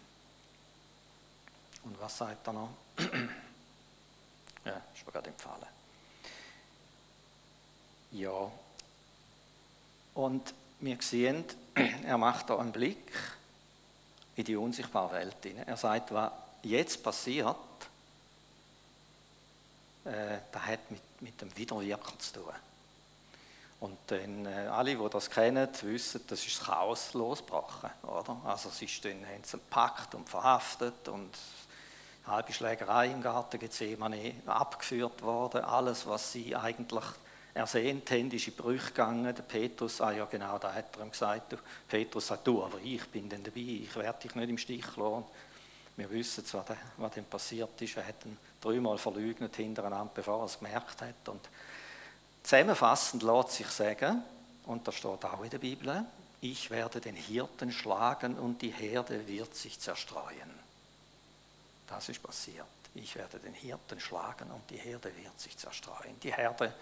und 1.83 2.01
was 2.01 2.17
sagt 2.17 2.47
er 2.47 2.53
noch? 2.53 2.69
ja, 4.65 4.81
ist 4.93 5.05
mir 5.05 5.11
gerade 5.11 5.29
empfallen. 5.29 5.65
Ja. 8.11 8.51
Und 10.13 10.53
wir 10.79 11.01
sehen, 11.01 11.45
er 12.03 12.17
macht 12.17 12.49
da 12.49 12.57
einen 12.57 12.71
Blick 12.71 13.11
in 14.35 14.43
die 14.43 14.55
unsichtbare 14.55 15.13
Welt 15.13 15.37
hinein. 15.43 15.67
Er 15.67 15.77
sagt, 15.77 16.13
was 16.13 16.31
jetzt 16.63 17.03
passiert, 17.03 17.55
äh, 20.05 20.39
das 20.51 20.61
hat 20.61 20.91
mit, 20.91 21.21
mit 21.21 21.41
dem 21.41 21.55
Widerwirken 21.55 22.19
zu 22.19 22.33
tun. 22.33 22.53
Und 23.79 23.97
dann, 24.07 24.45
äh, 24.45 24.67
alle, 24.67 24.95
die 24.95 25.09
das 25.09 25.29
kennen, 25.29 25.67
wissen, 25.83 26.21
das 26.27 26.45
ist 26.45 26.59
das 26.59 26.67
Chaos 26.67 27.13
losgebrochen. 27.13 27.91
Oder? 28.03 28.41
Also 28.45 28.69
sie 28.69 28.85
ist 28.85 29.05
dann, 29.05 29.23
haben 29.25 29.43
sie 29.43 29.57
gepackt 29.57 30.15
und 30.15 30.27
verhaftet 30.27 31.07
und 31.09 31.29
halbe 32.25 32.53
Schlägerei 32.53 33.07
im 33.07 33.21
Garten 33.21 33.59
Gethsemane 33.59 34.33
abgeführt 34.47 35.21
worden. 35.21 35.63
Alles, 35.63 36.07
was 36.07 36.31
sie 36.31 36.55
eigentlich 36.55 37.03
ersehnt 37.53 38.09
haben, 38.11 38.31
ist 38.31 38.47
in 38.47 38.55
Brüche 38.55 38.87
gegangen. 38.87 39.35
Der 39.35 39.43
Petrus, 39.43 40.01
ah 40.01 40.11
ja 40.11 40.25
genau, 40.25 40.57
da 40.57 40.73
hat 40.73 40.95
er 40.95 41.03
ihm 41.03 41.11
gesagt, 41.11 41.55
Petrus 41.87 42.27
sagt, 42.27 42.47
du, 42.47 42.63
aber 42.63 42.79
ich 42.83 43.05
bin 43.09 43.29
dann 43.29 43.43
dabei, 43.43 43.59
ich 43.59 43.95
werde 43.95 44.19
dich 44.23 44.35
nicht 44.35 44.49
im 44.49 44.57
Stich 44.57 44.95
lassen. 44.95 45.25
Wir 45.95 46.09
wissen 46.11 46.45
zwar, 46.45 46.65
was 46.97 47.13
dann 47.15 47.25
passiert 47.25 47.81
ist, 47.81 47.97
er 47.97 48.07
hat 48.07 48.25
ihn 48.25 48.37
dreimal 48.61 48.97
verleugnet 48.97 49.55
hintereinander, 49.55 50.11
bevor 50.13 50.41
er 50.41 50.45
es 50.45 50.59
gemerkt 50.59 51.01
hat. 51.01 51.29
Und 51.29 51.41
zusammenfassend 52.47 53.23
lässt 53.23 53.51
sich 53.51 53.67
sagen, 53.67 54.23
und 54.67 54.87
da 54.87 54.93
steht 54.93 55.25
auch 55.25 55.43
in 55.43 55.49
der 55.49 55.57
Bibel, 55.57 56.05
ich 56.39 56.69
werde 56.69 57.01
den 57.01 57.15
Hirten 57.15 57.73
schlagen 57.73 58.39
und 58.39 58.61
die 58.61 58.71
Herde 58.71 59.27
wird 59.27 59.53
sich 59.53 59.77
zerstreuen. 59.79 60.57
Das 61.87 62.07
ist 62.07 62.23
passiert. 62.23 62.65
Ich 62.95 63.15
werde 63.15 63.39
den 63.39 63.53
Hirten 63.53 63.99
schlagen 63.99 64.49
und 64.51 64.69
die 64.69 64.77
Herde 64.77 65.11
wird 65.17 65.37
sich 65.37 65.57
zerstreuen. 65.57 66.17
Die 66.23 66.33
Herde 66.33 66.73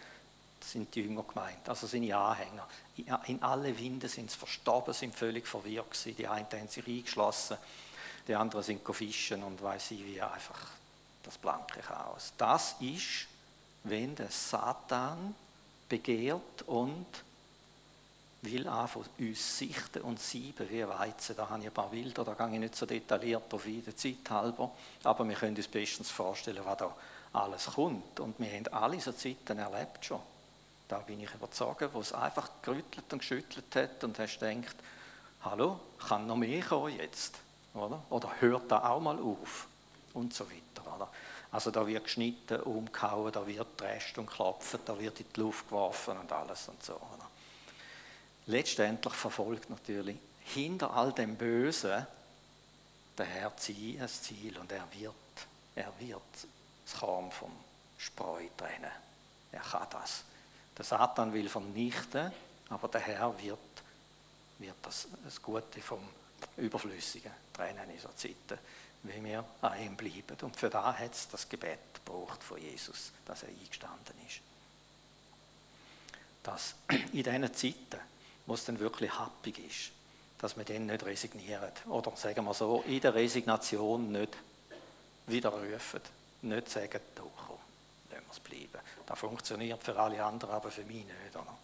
sind 0.60 0.94
die 0.94 1.02
Jünger 1.02 1.24
gemeint, 1.24 1.68
also 1.68 1.88
seine 1.88 2.16
Anhänger. 2.16 2.68
In 3.26 3.42
alle 3.42 3.78
Winde 3.78 4.08
sind 4.08 4.30
sie 4.30 4.38
verstorben, 4.38 4.94
sind 4.94 5.16
völlig 5.16 5.48
verwirrt 5.48 5.90
gewesen. 5.90 6.16
Die 6.16 6.28
einen 6.28 6.46
haben 6.46 6.68
sich 6.68 6.86
eingeschlossen, 6.86 7.58
die 8.28 8.36
anderen 8.36 8.64
sind 8.64 8.86
fischen 8.96 9.42
und 9.42 9.62
weiß 9.64 9.92
ich 9.92 10.06
wie 10.06 10.22
einfach 10.22 10.60
das 11.24 11.40
blanke 11.40 11.80
Chaos. 11.80 12.34
Das 12.38 12.76
ist, 12.80 13.28
wenn 13.84 14.16
der 14.16 14.30
Satan 14.30 15.34
begehrt 15.88 16.64
und 16.68 17.06
will 18.42 18.68
anfangen, 18.68 19.10
uns 19.20 19.58
sichten 19.58 20.02
und 20.02 20.20
sieben 20.20 20.70
wie 20.70 20.88
Weizen. 20.88 21.36
Da 21.36 21.50
habe 21.50 21.62
ich 21.62 21.68
ein 21.68 21.74
paar 21.74 21.90
Bilder, 21.90 22.24
da 22.24 22.34
gehe 22.34 22.54
ich 22.54 22.60
nicht 22.60 22.76
so 22.76 22.86
detailliert 22.86 23.54
auf 23.54 23.64
der 23.66 23.96
Zeit 23.96 24.30
halber, 24.30 24.72
aber 25.04 25.28
wir 25.28 25.36
können 25.36 25.56
uns 25.56 25.68
bestens 25.68 26.12
vorstellen, 26.12 26.64
was 26.64 26.78
da 26.78 26.96
alles 27.34 27.66
kommt. 27.66 28.20
Und 28.20 28.40
wir 28.40 28.52
haben 28.52 28.68
alle 28.72 29.00
so 29.00 29.12
Zeiten 29.12 29.58
erlebt 29.58 30.06
schon. 30.06 30.20
Da 30.88 31.00
bin 31.00 31.20
ich 31.20 31.34
überzeugt, 31.34 31.94
wo 31.94 32.00
es 32.00 32.14
einfach 32.14 32.50
gerüttelt 32.62 33.12
und 33.12 33.20
geschüttelt 33.20 33.76
hat 33.76 34.04
und 34.04 34.18
hast 34.20 34.40
gedacht, 34.40 34.76
hallo, 35.44 35.80
kann 36.08 36.28
noch 36.28 36.36
mehr 36.36 36.64
kommen 36.64 36.96
jetzt? 36.96 37.36
Oder, 37.74 38.02
oder 38.10 38.30
hört 38.40 38.72
da 38.72 38.90
auch 38.90 39.02
mal 39.02 39.18
auf? 39.20 39.68
Und 40.14 40.34
so 40.34 40.46
weiter. 40.46 40.96
Oder? 40.96 41.10
Also 41.56 41.72
da 41.72 41.88
wird 41.88 42.04
geschnitten, 42.04 42.60
umgehauen, 42.64 43.32
da 43.32 43.48
wird 43.48 43.80
drescht 43.80 44.18
und 44.18 44.26
klopft, 44.26 44.78
da 44.84 45.00
wird 45.00 45.22
in 45.22 45.26
die 45.34 45.40
Luft 45.40 45.70
geworfen 45.70 46.18
und 46.18 46.30
alles 46.30 46.68
und 46.68 46.84
so. 46.84 47.00
Letztendlich 48.48 49.14
verfolgt 49.14 49.70
natürlich 49.70 50.18
hinter 50.44 50.94
all 50.94 51.14
dem 51.14 51.38
Bösen 51.38 52.06
der 53.18 53.26
Herr 53.26 53.54
ein 53.54 54.10
Ziel 54.10 54.58
und 54.58 54.70
er 54.70 54.86
wird, 55.00 55.14
er 55.76 55.94
wird 55.98 56.22
das 56.84 57.00
Korn 57.00 57.32
vom 57.32 57.52
Spreu 58.00 58.44
trennen. 58.58 58.92
Er 59.54 59.62
kann 59.62 59.88
das. 59.92 60.26
Der 60.78 60.84
Satan 60.84 61.32
will 61.32 61.48
vernichten, 61.48 62.34
aber 62.68 62.90
der 62.90 63.00
Herr 63.00 63.34
wird, 63.42 63.60
wird 64.60 64.76
das, 64.82 65.08
das 65.24 65.42
Gute 65.42 65.82
vom 65.82 66.06
Überflüssigen 66.58 67.32
trennen 67.54 67.90
in 67.92 68.00
so 68.00 68.10
Zeiten, 68.10 68.60
wie 69.08 69.24
wir 69.24 69.46
an 69.62 69.82
ihm 69.82 69.96
bleiben. 69.96 70.38
Und 70.42 70.56
für 70.56 70.70
da 70.70 70.98
hat 70.98 71.14
es 71.14 71.28
das 71.28 71.48
Gebet 71.48 71.80
gebraucht 71.94 72.44
von 72.44 72.62
Jesus, 72.62 73.12
dass 73.26 73.44
er 73.44 73.50
eingestanden 73.50 74.16
ist. 74.28 74.42
Dass 76.44 76.76
in 76.90 77.24
diesen 77.24 77.54
Zeiten, 77.54 78.02
wo 78.46 78.54
es 78.54 78.66
dann 78.66 78.80
wirklich 78.80 79.12
happig 79.18 79.60
ist, 79.60 79.92
dass 80.38 80.58
wir 80.58 80.64
dann 80.64 80.86
nicht 80.86 81.06
resignieren. 81.06 81.72
Oder 81.88 82.16
sagen 82.16 82.46
wir 82.46 82.54
so, 82.54 82.84
in 82.88 83.02
der 83.02 83.16
Resignation 83.16 84.12
nicht 84.12 84.36
widerrufen. 85.28 86.02
Nicht 86.42 86.70
sagen, 86.70 87.00
du 87.16 87.24
komm, 87.24 87.58
lassen 88.12 88.26
wir 88.26 88.32
es 88.32 88.40
bleiben. 88.40 88.86
Das 89.06 89.18
funktioniert 89.18 89.82
für 89.84 89.98
alle 89.98 90.24
anderen, 90.24 90.54
aber 90.54 90.70
für 90.70 90.84
mich 90.84 91.06
nicht. 91.06 91.36
Oder? 91.36 91.58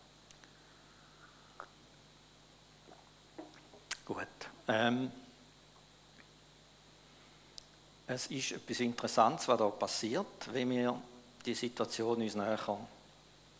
Gut. 4.06 4.28
Ähm, 4.68 5.12
es 8.12 8.28
ist 8.28 8.52
etwas 8.52 8.80
Interessantes, 8.82 9.48
was 9.48 9.58
da 9.58 9.70
passiert, 9.70 10.54
wenn 10.54 10.70
wir 10.70 11.02
die 11.46 11.54
Situation 11.54 12.22
uns 12.22 12.36
näher 12.36 12.78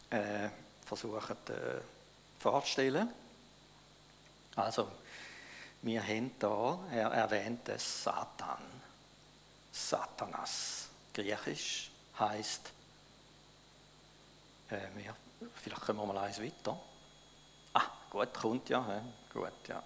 äh, 0.10 0.50
versuchen 0.86 1.38
äh, 1.48 1.82
vorzustellen. 2.38 3.10
Also, 4.56 4.90
wir 5.82 6.04
haben 6.04 6.32
da, 6.38 6.80
er 6.92 7.12
erwähnt 7.12 7.68
es 7.70 8.04
Satan, 8.04 8.62
Satanas. 9.72 10.90
Griechisch 11.14 11.90
heißt, 12.20 12.72
äh, 14.70 14.78
wir, 14.96 15.16
vielleicht 15.56 15.82
können 15.82 16.00
wir 16.00 16.06
mal 16.06 16.18
eins 16.18 16.42
weiter. 16.42 16.78
Ah, 17.74 17.88
gut, 18.10 18.34
kommt 18.34 18.70
ja, 18.70 19.02
gut, 19.34 19.68
ja. 19.68 19.82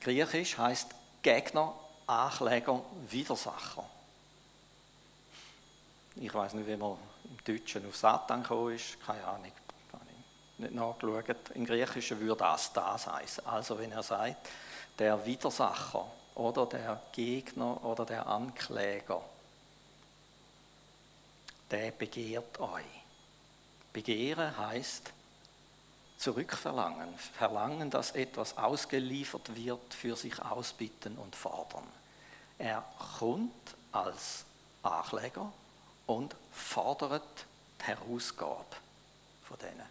Griechisch 0.00 0.58
heißt 0.58 0.94
Gegner, 1.22 1.74
Ankläger, 2.10 2.82
Widersacher. 3.08 3.84
Ich 6.16 6.34
weiß 6.34 6.54
nicht, 6.54 6.66
wie 6.66 6.76
man 6.76 6.96
im 7.24 7.44
Deutschen 7.44 7.86
auf 7.86 7.96
Satan 7.96 8.42
gekommen 8.42 8.74
ist, 8.74 9.00
keine 9.06 9.24
Ahnung, 9.24 9.52
habe 9.92 10.04
ich 10.06 10.58
nicht 10.58 10.74
nachgeschaut. 10.74 11.50
Im 11.54 11.64
Griechischen 11.64 12.18
würde 12.18 12.36
das 12.36 12.72
das 12.72 13.06
heißen. 13.06 13.46
Also 13.46 13.78
wenn 13.78 13.92
er 13.92 14.02
sagt, 14.02 14.48
der 14.98 15.24
Widersacher 15.24 16.10
oder 16.34 16.66
der 16.66 17.00
Gegner 17.12 17.84
oder 17.84 18.04
der 18.04 18.26
Ankläger, 18.26 19.22
der 21.70 21.92
begehrt 21.92 22.58
euch. 22.58 22.84
Begehren 23.92 24.58
heißt 24.58 25.12
zurückverlangen, 26.16 27.16
verlangen, 27.16 27.88
dass 27.88 28.10
etwas 28.10 28.58
ausgeliefert 28.58 29.54
wird, 29.54 29.94
für 29.94 30.16
sich 30.16 30.42
ausbitten 30.42 31.16
und 31.16 31.36
fordern. 31.36 31.86
Er 32.60 32.84
kommt 33.18 33.74
als 33.90 34.44
Ankläger 34.82 35.50
und 36.06 36.36
fordert 36.52 37.46
die 37.80 37.84
Herausgabe 37.84 38.76
von 39.44 39.56
denen. 39.58 39.86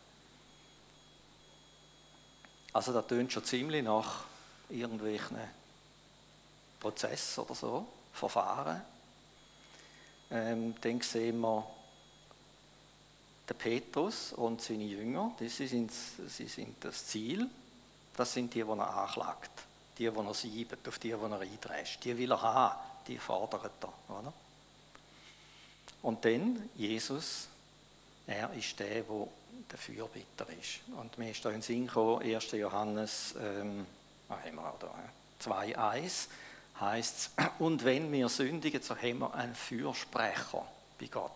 Also 2.71 2.93
das 2.93 3.07
tönt 3.07 3.33
schon 3.33 3.43
ziemlich 3.43 3.83
nach 3.83 4.23
irgendwelchen 4.69 5.39
Prozessen 6.79 7.43
oder 7.43 7.55
so, 7.55 7.88
Verfahren. 8.13 8.83
Ähm, 10.29 10.75
dann 10.79 11.01
sehen 11.01 11.39
wir 11.39 11.65
der 13.49 13.55
Petrus 13.55 14.31
und 14.33 14.61
seine 14.61 14.83
Jünger, 14.83 15.31
sie 15.39 15.49
sind, 15.49 15.91
sie 15.91 16.47
sind 16.47 16.85
das 16.85 17.07
Ziel, 17.07 17.49
das 18.15 18.31
sind 18.31 18.53
die, 18.53 18.61
die 18.63 18.69
er 18.69 18.97
anklagt. 18.97 19.68
Die, 19.99 20.09
die 20.09 20.17
er 20.17 20.33
siebt, 20.33 20.87
auf 20.87 20.97
die, 20.99 21.09
die 21.09 21.13
er 21.13 21.39
eindrescht. 21.39 22.03
Die 22.03 22.17
will 22.17 22.31
er 22.31 22.41
haben, 22.41 22.79
die 23.05 23.17
fordert 23.17 23.71
er. 23.83 24.17
Oder? 24.17 24.33
Und 26.01 26.23
dann, 26.23 26.69
Jesus, 26.75 27.47
er 28.25 28.51
ist 28.53 28.79
der, 28.79 29.03
der 29.03 29.27
der 29.69 29.77
Fürbitter 29.77 30.47
ist. 30.59 30.81
Und 30.97 31.17
mir 31.17 31.31
ist 31.31 31.43
da 31.43 31.49
in 31.49 31.57
den 31.57 31.61
Sinn 31.61 31.87
gekommen, 31.87 32.21
1. 32.21 32.51
Johannes 32.51 33.35
ähm, 33.39 33.85
haben 34.29 34.55
wir 34.55 34.67
auch 34.67 34.79
da, 34.79 34.93
2,1 35.41 36.27
heißt 36.79 37.31
es, 37.35 37.45
und 37.59 37.83
wenn 37.83 38.11
wir 38.11 38.29
sündigen, 38.29 38.81
so 38.81 38.95
haben 38.95 39.19
wir 39.19 39.33
einen 39.33 39.55
Fürsprecher 39.55 40.65
bei 40.99 41.07
Gott. 41.07 41.31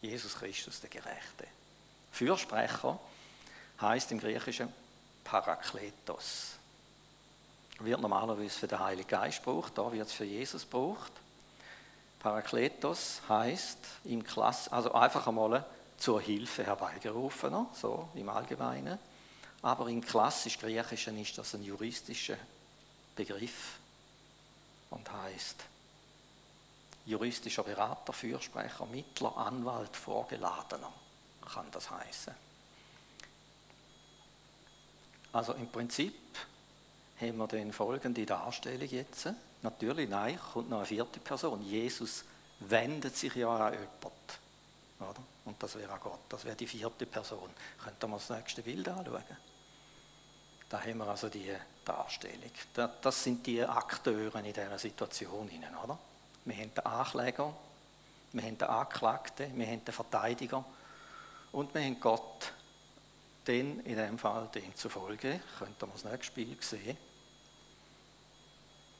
Jesus 0.00 0.34
Christus, 0.34 0.80
der 0.80 0.90
Gerechte. 0.90 1.46
Fürsprecher 2.12 2.98
heißt 3.80 4.12
im 4.12 4.20
Griechischen 4.20 4.72
Parakletos. 5.24 6.52
Wird 7.80 8.00
normalerweise 8.00 8.58
für 8.58 8.68
den 8.68 8.78
Heiligen 8.78 9.08
Geist 9.08 9.44
gebraucht, 9.44 9.72
da 9.76 9.90
wird 9.92 10.06
es 10.06 10.12
für 10.12 10.24
Jesus 10.24 10.62
gebraucht. 10.62 11.12
Parakletos 12.20 13.20
heißt 13.28 13.78
im 14.04 14.24
Klass, 14.24 14.68
also 14.68 14.92
einfach 14.92 15.26
einmal 15.26 15.64
zur 15.98 16.20
Hilfe 16.20 16.64
herbeigerufener, 16.64 17.66
so 17.74 18.08
im 18.14 18.28
Allgemeinen. 18.28 18.98
Aber 19.62 19.88
im 19.88 20.02
klassisch 20.02 20.58
Griechischen 20.58 21.18
ist 21.18 21.36
das 21.36 21.54
ein 21.54 21.64
juristischer 21.64 22.36
Begriff 23.16 23.78
und 24.90 25.10
heißt 25.10 25.64
juristischer 27.06 27.62
Berater, 27.62 28.12
Fürsprecher, 28.12 28.86
Mittler, 28.86 29.36
Anwalt, 29.36 29.94
Vorgeladener 29.96 30.92
kann 31.52 31.66
das 31.70 31.90
heißen. 31.90 32.34
Also 35.32 35.52
im 35.54 35.68
Prinzip 35.68 36.14
haben 37.20 37.36
wir 37.36 37.46
dann 37.46 37.72
folgende 37.72 38.26
Darstellung 38.26 38.88
jetzt. 38.88 39.28
Natürlich, 39.62 40.08
nein, 40.08 40.38
kommt 40.52 40.70
noch 40.70 40.78
eine 40.78 40.86
vierte 40.86 41.20
Person. 41.20 41.62
Jesus 41.62 42.24
wendet 42.60 43.16
sich 43.16 43.34
ja 43.34 43.48
an 43.48 43.72
jemanden. 43.72 44.10
Oder? 45.00 45.22
Und 45.44 45.62
das 45.62 45.76
wäre 45.76 45.92
auch 45.92 46.00
Gott, 46.00 46.20
das 46.28 46.44
wäre 46.44 46.56
die 46.56 46.66
vierte 46.66 47.06
Person. 47.06 47.50
Könnten 47.82 48.10
wir 48.10 48.16
das 48.16 48.30
nächste 48.30 48.62
Bild 48.62 48.88
anschauen? 48.88 49.22
Da 50.68 50.80
haben 50.80 50.98
wir 50.98 51.06
also 51.06 51.28
die 51.28 51.54
Darstellung. 51.84 52.50
Das 53.02 53.22
sind 53.22 53.46
die 53.46 53.62
Akteure 53.62 54.36
in 54.36 54.52
dieser 54.52 54.78
Situation. 54.78 55.48
Oder? 55.82 55.98
Wir 56.44 56.56
haben 56.56 56.74
den 56.74 56.86
Ankläger, 56.86 57.54
wir 58.32 58.42
haben 58.42 58.58
den 58.58 58.68
Anklagten, 58.68 59.58
wir 59.58 59.66
haben 59.66 59.84
den 59.84 59.94
Verteidiger 59.94 60.64
und 61.52 61.74
wir 61.74 61.82
haben 61.82 62.00
Gott, 62.00 62.52
den 63.46 63.80
in 63.80 63.96
dem 63.96 64.18
Fall 64.18 64.48
demzufolge, 64.54 65.40
könnte 65.58 65.86
man 65.86 65.94
das 65.94 66.04
nächste 66.04 66.24
Spiel 66.24 66.56
sehen, 66.60 66.96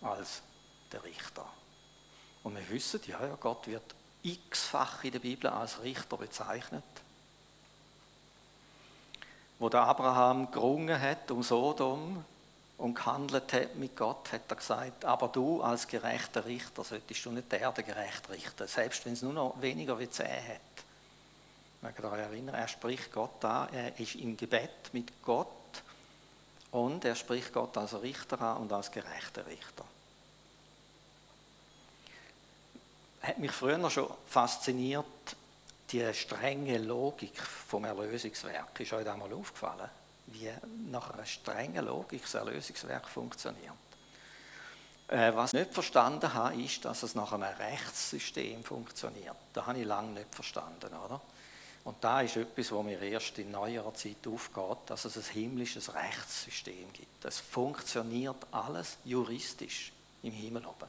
als 0.00 0.42
der 0.92 1.02
Richter. 1.04 1.46
Und 2.42 2.56
wir 2.56 2.68
wissen, 2.68 3.00
ja, 3.06 3.24
ja, 3.24 3.36
Gott 3.36 3.66
wird 3.66 3.94
x-fach 4.22 5.04
in 5.04 5.12
der 5.12 5.18
Bibel 5.18 5.50
als 5.50 5.82
Richter 5.82 6.16
bezeichnet. 6.16 6.84
Wo 9.58 9.68
der 9.68 9.82
Abraham 9.82 10.50
gerungen 10.50 11.00
hat 11.00 11.30
um 11.30 11.42
Sodom 11.42 12.24
und 12.76 12.94
gehandelt 12.94 13.52
hat 13.52 13.76
mit 13.76 13.96
Gott, 13.96 14.32
hat 14.32 14.42
er 14.48 14.56
gesagt, 14.56 15.04
aber 15.04 15.28
du 15.28 15.62
als 15.62 15.86
gerechter 15.86 16.44
Richter 16.44 16.84
solltest 16.84 17.24
du 17.24 17.30
nicht 17.30 17.50
der 17.50 17.60
Erde 17.60 17.82
gerecht 17.82 18.28
richten, 18.28 18.66
selbst 18.66 19.06
wenn 19.06 19.12
es 19.12 19.22
nur 19.22 19.32
noch 19.32 19.60
weniger 19.60 19.98
wie 19.98 20.10
zehn 20.10 20.26
hat. 20.26 20.83
Kann 21.92 22.12
euch 22.12 22.18
erinnern, 22.18 22.54
er 22.54 22.68
spricht 22.68 23.12
Gott 23.12 23.44
an, 23.44 23.68
er 23.72 23.98
ist 23.98 24.14
im 24.14 24.36
Gebet 24.36 24.92
mit 24.92 25.22
Gott 25.22 25.48
und 26.70 27.04
er 27.04 27.14
spricht 27.14 27.52
Gott 27.52 27.76
als 27.76 28.00
Richter 28.00 28.40
an 28.40 28.62
und 28.62 28.72
als 28.72 28.90
gerechter 28.90 29.46
Richter. 29.46 29.84
hat 33.24 33.38
mich 33.38 33.52
früher 33.52 33.90
schon 33.90 34.08
fasziniert, 34.26 35.06
die 35.90 36.12
strenge 36.14 36.78
Logik 36.78 37.40
vom 37.40 37.84
Erlösungswerk. 37.84 38.78
Ist 38.80 38.92
euch 38.92 39.04
das 39.04 39.16
mal 39.16 39.32
aufgefallen? 39.32 39.88
Wie 40.26 40.50
nach 40.90 41.10
einer 41.10 41.26
strengen 41.26 41.84
Logik 41.84 42.22
das 42.22 42.34
Erlösungswerk 42.34 43.08
funktioniert. 43.08 43.74
Äh, 45.08 45.34
was 45.34 45.52
ich 45.52 45.60
nicht 45.60 45.74
verstanden 45.74 46.32
habe, 46.32 46.60
ist, 46.62 46.84
dass 46.84 47.02
es 47.02 47.14
nach 47.14 47.32
einem 47.32 47.44
Rechtssystem 47.44 48.64
funktioniert. 48.64 49.36
Das 49.52 49.66
habe 49.66 49.78
ich 49.78 49.84
lange 49.84 50.12
nicht 50.12 50.34
verstanden, 50.34 50.86
oder? 50.86 51.20
Und 51.84 52.02
da 52.02 52.22
ist 52.22 52.36
etwas, 52.36 52.72
wo 52.72 52.82
mir 52.82 53.00
erst 53.00 53.38
in 53.38 53.50
neuerer 53.50 53.92
Zeit 53.94 54.26
aufgeht, 54.26 54.78
dass 54.86 55.04
es 55.04 55.16
ein 55.16 55.34
himmlisches 55.34 55.94
Rechtssystem 55.94 56.90
gibt. 56.92 57.24
Es 57.24 57.38
funktioniert 57.40 58.36
alles 58.50 58.96
juristisch 59.04 59.92
im 60.22 60.32
Himmel 60.32 60.64
oben. 60.64 60.88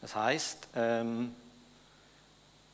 Das 0.00 0.16
heißt, 0.16 0.68
ähm, 0.74 1.34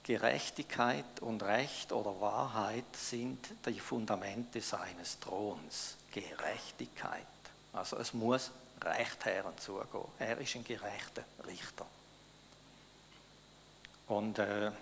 Gerechtigkeit 0.04 1.20
und 1.20 1.42
Recht 1.42 1.92
oder 1.92 2.18
Wahrheit 2.20 2.96
sind 2.96 3.46
die 3.66 3.78
Fundamente 3.78 4.60
seines 4.62 5.20
Throns. 5.20 5.96
Gerechtigkeit. 6.10 7.26
Also 7.72 7.98
es 7.98 8.14
muss 8.14 8.50
Recht 8.82 9.24
Herren 9.26 9.56
zugehen. 9.58 10.04
Er 10.18 10.38
ist 10.38 10.56
ein 10.56 10.64
gerechter 10.64 11.22
Richter. 11.46 11.86
Und 14.08 14.38
äh, 14.38 14.72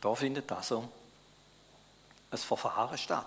da 0.00 0.14
findet 0.14 0.50
also 0.52 0.88
ein 2.30 2.38
Verfahren 2.38 2.98
statt. 2.98 3.26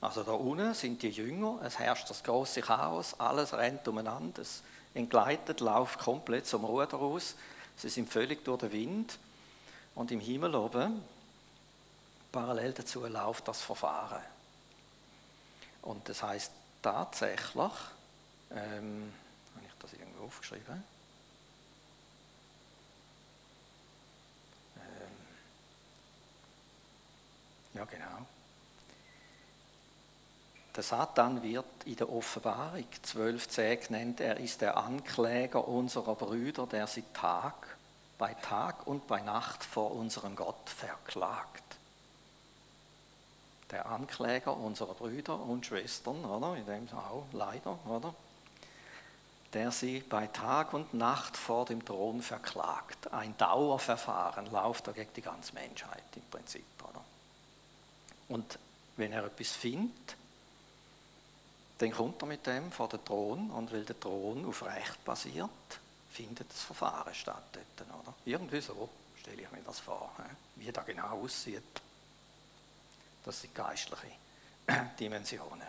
Also 0.00 0.22
da 0.22 0.32
unten 0.32 0.74
sind 0.74 1.02
die 1.02 1.10
Jünger, 1.10 1.60
es 1.64 1.78
herrscht 1.78 2.10
das 2.10 2.22
große 2.22 2.60
Chaos, 2.60 3.18
alles 3.18 3.54
rennt 3.54 3.86
umeinander, 3.88 4.42
es 4.42 4.62
entgleitet, 4.92 5.60
läuft 5.60 5.98
komplett 5.98 6.46
zum 6.46 6.64
Ruder 6.64 6.98
aus. 6.98 7.36
Sie 7.76 7.88
sind 7.88 8.10
völlig 8.10 8.44
durch 8.44 8.60
den 8.60 8.72
Wind. 8.72 9.18
Und 9.94 10.10
im 10.10 10.20
Himmel 10.20 10.54
oben, 10.54 11.02
parallel 12.32 12.72
dazu, 12.72 13.06
läuft 13.06 13.46
das 13.48 13.60
Verfahren. 13.62 14.22
Und 15.82 16.08
das 16.08 16.22
heißt 16.22 16.52
tatsächlich, 16.82 17.72
ähm, 18.50 19.12
habe 19.54 19.66
ich 19.66 19.72
das 19.80 19.92
irgendwo 19.92 20.24
aufgeschrieben? 20.24 20.82
Ja, 27.74 27.84
genau. 27.84 28.26
Der 30.76 30.82
Satan 30.82 31.42
wird 31.42 31.66
in 31.84 31.94
der 31.94 32.10
Offenbarung 32.10 32.84
12.10 33.04 33.86
genannt, 33.86 34.20
er 34.20 34.38
ist 34.38 34.60
der 34.60 34.76
Ankläger 34.76 35.68
unserer 35.68 36.16
Brüder, 36.16 36.66
der 36.66 36.88
sie 36.88 37.04
Tag 37.12 37.76
bei 38.18 38.34
Tag 38.34 38.86
und 38.86 39.06
bei 39.06 39.20
Nacht 39.20 39.62
vor 39.62 39.92
unserem 39.92 40.34
Gott 40.34 40.68
verklagt. 40.68 41.62
Der 43.70 43.86
Ankläger 43.86 44.56
unserer 44.56 44.94
Brüder 44.94 45.40
und 45.40 45.66
Schwestern, 45.66 46.24
oder? 46.24 46.56
In 46.56 46.66
dem 46.66 46.88
auch 46.92 47.24
leider, 47.32 47.78
oder? 47.86 48.14
Der 49.52 49.70
sie 49.70 50.00
bei 50.00 50.26
Tag 50.26 50.72
und 50.74 50.92
Nacht 50.94 51.36
vor 51.36 51.66
dem 51.66 51.84
Thron 51.84 52.20
verklagt. 52.20 53.12
Ein 53.12 53.36
Dauerverfahren 53.38 54.50
läuft 54.50 54.88
da 54.88 54.92
gegen 54.92 55.12
die 55.14 55.22
ganze 55.22 55.54
Menschheit 55.54 56.02
im 56.16 56.22
Prinzip? 56.30 56.64
Und 58.28 58.58
wenn 58.96 59.12
er 59.12 59.24
etwas 59.24 59.50
findet, 59.50 60.16
dann 61.78 61.90
kommt 61.90 62.22
er 62.22 62.26
mit 62.26 62.46
dem 62.46 62.70
vor 62.70 62.88
den 62.88 63.04
Thron 63.04 63.50
und 63.50 63.72
weil 63.72 63.84
der 63.84 63.98
Thron 63.98 64.46
auf 64.46 64.64
Recht 64.64 65.04
basiert, 65.04 65.50
findet 66.10 66.48
das 66.48 66.62
Verfahren 66.62 67.12
statt 67.14 67.42
dort, 67.52 67.88
oder? 68.02 68.14
Irgendwie 68.24 68.60
so 68.60 68.88
stelle 69.20 69.42
ich 69.42 69.50
mir 69.50 69.62
das 69.66 69.80
vor, 69.80 70.12
wie 70.56 70.70
das 70.70 70.86
genau 70.86 71.08
aussieht. 71.08 71.62
Das 73.24 73.40
sind 73.40 73.54
geistliche 73.54 74.06
Dimensionen. 75.00 75.66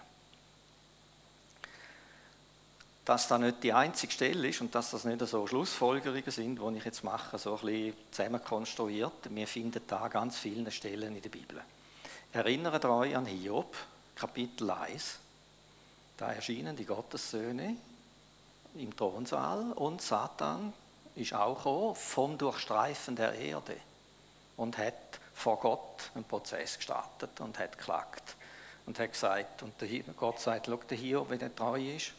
Dass 3.05 3.27
das 3.27 3.39
nicht 3.39 3.63
die 3.63 3.71
einzige 3.71 4.11
Stelle 4.11 4.47
ist 4.47 4.61
und 4.61 4.73
dass 4.73 4.91
das 4.91 5.05
nicht 5.05 5.25
so 5.27 5.45
Schlussfolgerungen 5.45 6.31
sind, 6.31 6.59
die 6.59 6.77
ich 6.77 6.85
jetzt 6.85 7.03
mache, 7.03 7.37
so 7.37 7.55
ein 7.55 7.65
bisschen 7.65 7.93
zusammenkonstruiert. 8.11 9.29
Wir 9.29 9.47
finden 9.47 9.81
da 9.87 10.07
ganz 10.07 10.37
viele 10.37 10.71
Stellen 10.71 11.15
in 11.15 11.21
der 11.21 11.29
Bibel. 11.29 11.61
Erinnert 12.35 12.83
euch 12.83 13.15
an 13.15 13.25
Hiob, 13.25 13.77
Kapitel 14.13 14.69
1. 14.69 15.19
Da 16.17 16.33
erschienen 16.33 16.75
die 16.75 16.83
Gottessöhne 16.83 17.77
im 18.75 18.93
Thronsaal 18.93 19.71
und 19.71 20.01
Satan 20.01 20.73
ist 21.15 21.33
auch 21.33 21.95
vom 21.95 22.37
Durchstreifen 22.37 23.15
der 23.15 23.35
Erde 23.35 23.77
und 24.57 24.77
hat 24.77 25.21
vor 25.33 25.61
Gott 25.61 26.11
einen 26.13 26.25
Prozess 26.25 26.75
gestartet 26.75 27.39
und 27.39 27.57
hat 27.57 27.77
geklagt 27.77 28.35
und 28.85 28.99
hat 28.99 29.13
gesagt, 29.13 29.63
und 29.63 29.73
Gott 30.17 30.41
sagt, 30.41 30.65
schau 30.65 30.75
dir 30.75 30.95
hier, 30.95 31.29
wenn 31.29 31.39
er 31.39 31.55
treu 31.55 31.81
ist, 31.81 32.11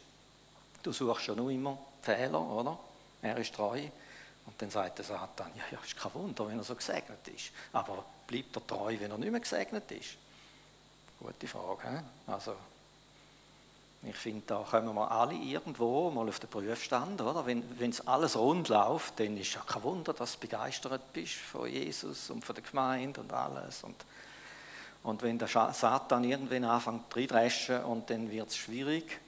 du 0.81 0.91
suchst 0.93 1.25
schon 1.25 1.37
nur 1.37 1.51
immer 1.51 1.77
Fehler, 2.01 2.41
oder? 2.41 2.79
Er 3.21 3.37
ist 3.37 3.53
treu. 3.53 3.83
Und 4.47 4.61
dann 4.61 4.69
sagt 4.71 4.97
der 4.97 5.05
Satan, 5.05 5.51
ja, 5.55 5.63
ja, 5.71 5.79
ist 5.83 5.95
kein 5.95 6.13
Wunder, 6.15 6.47
wenn 6.47 6.57
er 6.57 6.63
so 6.63 6.73
gesegnet 6.73 7.27
ist. 7.27 7.51
Aber 7.73 8.03
bleibt 8.25 8.55
er 8.55 8.65
treu, 8.65 8.95
wenn 8.99 9.11
er 9.11 9.17
nicht 9.17 9.31
mehr 9.31 9.39
gesegnet 9.39 9.91
ist? 9.91 10.15
Gute 11.19 11.47
Frage. 11.47 11.81
He? 11.89 12.31
Also 12.31 12.55
Ich 14.03 14.15
finde, 14.15 14.43
da 14.45 14.59
kommen 14.59 14.93
wir 14.93 15.11
alle 15.11 15.33
irgendwo 15.33 16.11
mal 16.11 16.29
auf 16.29 16.39
den 16.39 16.49
Prüfstand, 16.49 17.19
oder? 17.19 17.45
Wenn 17.45 17.89
es 17.89 18.05
alles 18.07 18.37
rund 18.37 18.69
läuft, 18.69 19.19
dann 19.19 19.35
ist 19.37 19.55
ja 19.55 19.61
kein 19.61 19.83
Wunder, 19.83 20.13
dass 20.13 20.33
du 20.33 20.39
begeistert 20.39 21.11
bist 21.11 21.33
von 21.33 21.67
Jesus 21.67 22.29
und 22.29 22.45
von 22.45 22.55
der 22.55 22.63
Gemeinde 22.63 23.21
und 23.21 23.33
alles. 23.33 23.83
Und, 23.83 23.95
und 25.03 25.21
wenn 25.23 25.39
der 25.39 25.47
Satan 25.47 26.23
irgendwann 26.23 26.65
anfängt 26.65 27.11
zu 27.11 27.25
dreschen 27.25 27.83
und 27.83 28.09
dann 28.09 28.29
wird 28.29 28.49
es 28.49 28.57
schwierig, 28.57 29.19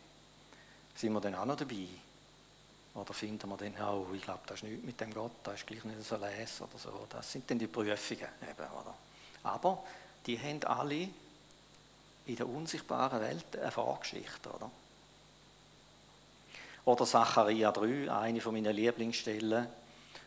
sind 0.96 1.14
wir 1.14 1.22
dann 1.22 1.36
auch 1.36 1.46
noch 1.46 1.58
dabei? 1.58 1.88
Oder 3.00 3.14
finden 3.14 3.50
wir 3.50 3.58
dann, 3.58 3.74
oh, 3.88 4.08
ich 4.14 4.22
glaube, 4.22 4.42
das 4.46 4.58
ist 4.58 4.64
nichts 4.64 4.86
mit 4.86 5.00
dem 5.00 5.14
Gott, 5.14 5.32
das 5.44 5.56
ist 5.56 5.68
gleich 5.68 5.84
nicht 5.86 6.04
so 6.04 6.18
les 6.18 6.62
oder 6.62 6.78
so. 6.78 7.08
Das 7.10 7.32
sind 7.32 7.50
dann 7.50 7.60
die 7.60 7.68
Prüfungen 7.68 8.28
eben, 8.42 8.72
oder? 8.74 8.94
Aber 9.44 9.84
die 10.26 10.38
haben 10.40 10.64
alle 10.66 11.08
in 12.26 12.36
der 12.36 12.48
unsichtbaren 12.48 13.22
Welt 13.22 13.58
eine 13.58 13.72
Vorgeschichte, 13.72 14.50
oder? 14.50 14.70
Oder 16.86 17.06
Zacharia 17.06 17.72
3, 17.72 18.12
eine 18.12 18.42
von 18.42 18.54
meinen 18.54 18.76
Lieblingsstellen, 18.76 19.68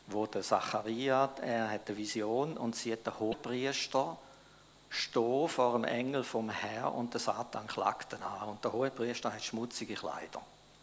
wo 0.07 0.27
der 0.27 0.43
Zacharia, 0.43 1.31
er 1.43 1.71
hat 1.71 1.89
eine 1.89 1.97
Vision 1.97 2.57
und 2.57 2.77
sieht 2.77 3.07
den 3.07 3.19
Hohepriester 3.19 4.17
stehen 4.93 5.49
vor 5.49 5.73
dem 5.73 5.85
Engel 5.85 6.23
vom 6.23 6.51
Herr 6.51 6.95
und 6.95 7.15
der 7.15 7.21
Satan 7.21 7.67
klagt 7.67 8.13
ihn 8.13 8.23
an. 8.23 8.51
Und 8.51 8.65
der 8.65 8.73
Hohepriester 8.73 9.33
hat 9.33 9.43
schmutzige 9.43 9.95
Kleider. 9.95 10.43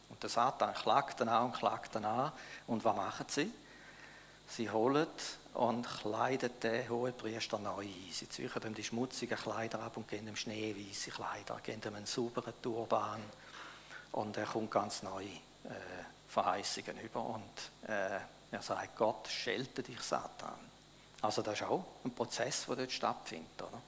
Und 0.10 0.22
der 0.22 0.30
Satan 0.30 0.74
klagt 0.74 1.22
ihn 1.22 1.30
an 1.30 1.46
und 1.46 1.54
klagt 1.54 1.96
ihn 1.96 2.06
an. 2.06 2.32
Und 2.68 2.84
was 2.84 2.96
machen 2.96 3.26
sie? 3.30 3.52
Sie 4.48 4.70
holen 4.70 5.08
und 5.54 5.88
kleiden 6.02 6.52
den 6.62 6.90
hohen 6.90 7.14
Priester 7.14 7.60
neu 7.60 7.84
ein. 7.84 8.10
Sie 8.12 8.28
ziehen 8.30 8.50
ihm 8.66 8.74
die 8.74 8.84
schmutzigen 8.84 9.38
Kleider 9.38 9.82
ab 9.82 9.98
und 9.98 10.08
geben 10.08 10.28
ihm 10.28 10.36
schneeweiße 10.36 11.12
Kleider, 11.12 11.60
geben 11.64 11.82
ihm 11.86 11.96
einen 11.96 12.06
sauberen 12.06 12.54
Turban 12.62 13.22
und 14.14 14.38
er 14.38 14.46
kommt 14.46 14.72
ganz 14.72 15.04
neu 15.04 15.24
äh, 15.24 15.70
Verheißungen 16.28 17.00
über 17.00 17.24
und 17.24 17.90
äh, 17.90 18.20
er 18.52 18.62
sagt, 18.62 18.96
Gott 18.98 19.28
schelte 19.28 19.84
dich 19.84 20.02
Satan. 20.02 20.60
Also 21.22 21.42
das 21.42 21.62
ist 21.62 21.68
auch 21.68 21.84
ein 22.04 22.12
Prozess, 22.12 22.66
der 22.66 22.78
dort 22.78 22.92
stattfindet. 22.92 23.62
Oder? 23.62 23.82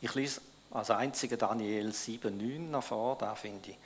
Ich 0.00 0.14
lese 0.14 0.40
als 0.70 0.90
einziger 0.90 1.36
Daniel 1.36 1.90
7,9 1.90 2.70
nach 2.70 2.82
vor, 2.82 3.16
da 3.16 3.34
finde 3.34 3.70
ich 3.70 3.76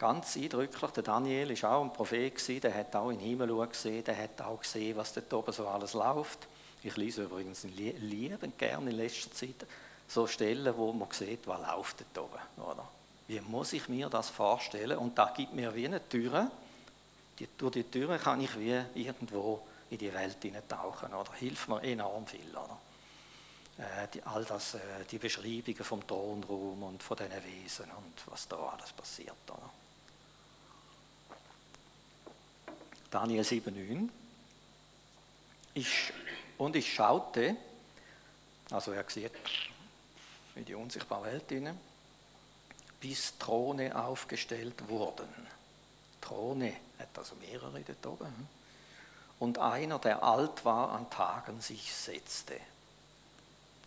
Ganz 0.00 0.34
eindrücklich, 0.34 0.90
der 0.92 1.02
Daniel 1.02 1.50
ist 1.50 1.62
auch 1.62 1.82
ein 1.82 1.92
Prophet 1.92 2.62
der 2.62 2.74
hat 2.74 2.96
auch 2.96 3.10
in 3.10 3.18
den 3.18 3.28
Himmel 3.28 3.68
gesehen, 3.68 4.02
der 4.02 4.16
hat 4.16 4.40
auch 4.40 4.58
gesehen, 4.58 4.96
was 4.96 5.12
dort 5.12 5.30
oben 5.34 5.52
so 5.52 5.68
alles 5.68 5.92
läuft. 5.92 6.48
Ich 6.82 6.96
lese 6.96 7.24
übrigens 7.24 7.64
liebend 7.64 8.56
gerne 8.56 8.88
in 8.88 8.96
letzter 8.96 9.30
Zeit 9.30 9.66
so 10.08 10.26
Stellen, 10.26 10.74
wo 10.74 10.90
man 10.94 11.10
sieht, 11.10 11.46
was 11.46 11.60
läuft 11.60 12.02
dort 12.14 12.30
oben. 12.30 12.66
Oder? 12.66 12.88
Wie 13.28 13.42
muss 13.42 13.74
ich 13.74 13.90
mir 13.90 14.08
das 14.08 14.30
vorstellen? 14.30 14.96
Und 14.96 15.18
da 15.18 15.34
gibt 15.36 15.52
mir 15.52 15.74
wie 15.74 15.84
eine 15.84 16.08
Tür. 16.08 16.50
Die, 17.38 17.46
durch 17.58 17.72
die 17.72 17.84
Tür 17.84 18.16
kann 18.16 18.40
ich 18.40 18.58
wie 18.58 18.80
irgendwo 18.94 19.60
in 19.90 19.98
die 19.98 20.14
Welt 20.14 20.38
tauchen. 20.66 21.12
Oder 21.12 21.32
hilft 21.34 21.68
mir 21.68 21.82
enorm 21.82 22.26
viel. 22.26 22.50
Oder? 22.52 22.78
Äh, 23.76 24.08
die, 24.14 24.22
all 24.22 24.46
das, 24.46 24.76
äh, 24.76 24.78
die 25.10 25.18
Beschreibungen 25.18 25.84
vom 25.84 26.06
Thronraum 26.06 26.84
und 26.84 27.02
von 27.02 27.18
diesen 27.18 27.44
Wesen 27.44 27.84
und 27.84 28.32
was 28.32 28.48
da 28.48 28.56
alles 28.56 28.94
passiert. 28.94 29.36
Oder? 29.46 29.70
Daniel 33.10 33.42
7,9. 33.42 34.08
Ich, 35.74 36.12
und 36.58 36.76
ich 36.76 36.94
schaute, 36.94 37.56
also 38.70 38.92
er 38.92 39.08
sieht 39.08 39.32
in 40.54 40.64
die 40.64 40.74
unsichtbare 40.74 41.24
Welt 41.24 41.48
hinein, 41.48 41.78
bis 43.00 43.36
Throne 43.38 43.96
aufgestellt 43.96 44.88
wurden. 44.88 45.28
Throne 46.20 46.72
hat 46.98 47.08
also 47.16 47.34
mehrere 47.36 47.80
dort 47.80 48.06
oben. 48.06 48.26
Hm? 48.26 48.46
Und 49.40 49.58
einer, 49.58 49.98
der 49.98 50.22
alt 50.22 50.64
war 50.64 50.90
an 50.90 51.08
Tagen, 51.08 51.60
sich 51.60 51.92
setzte. 51.92 52.56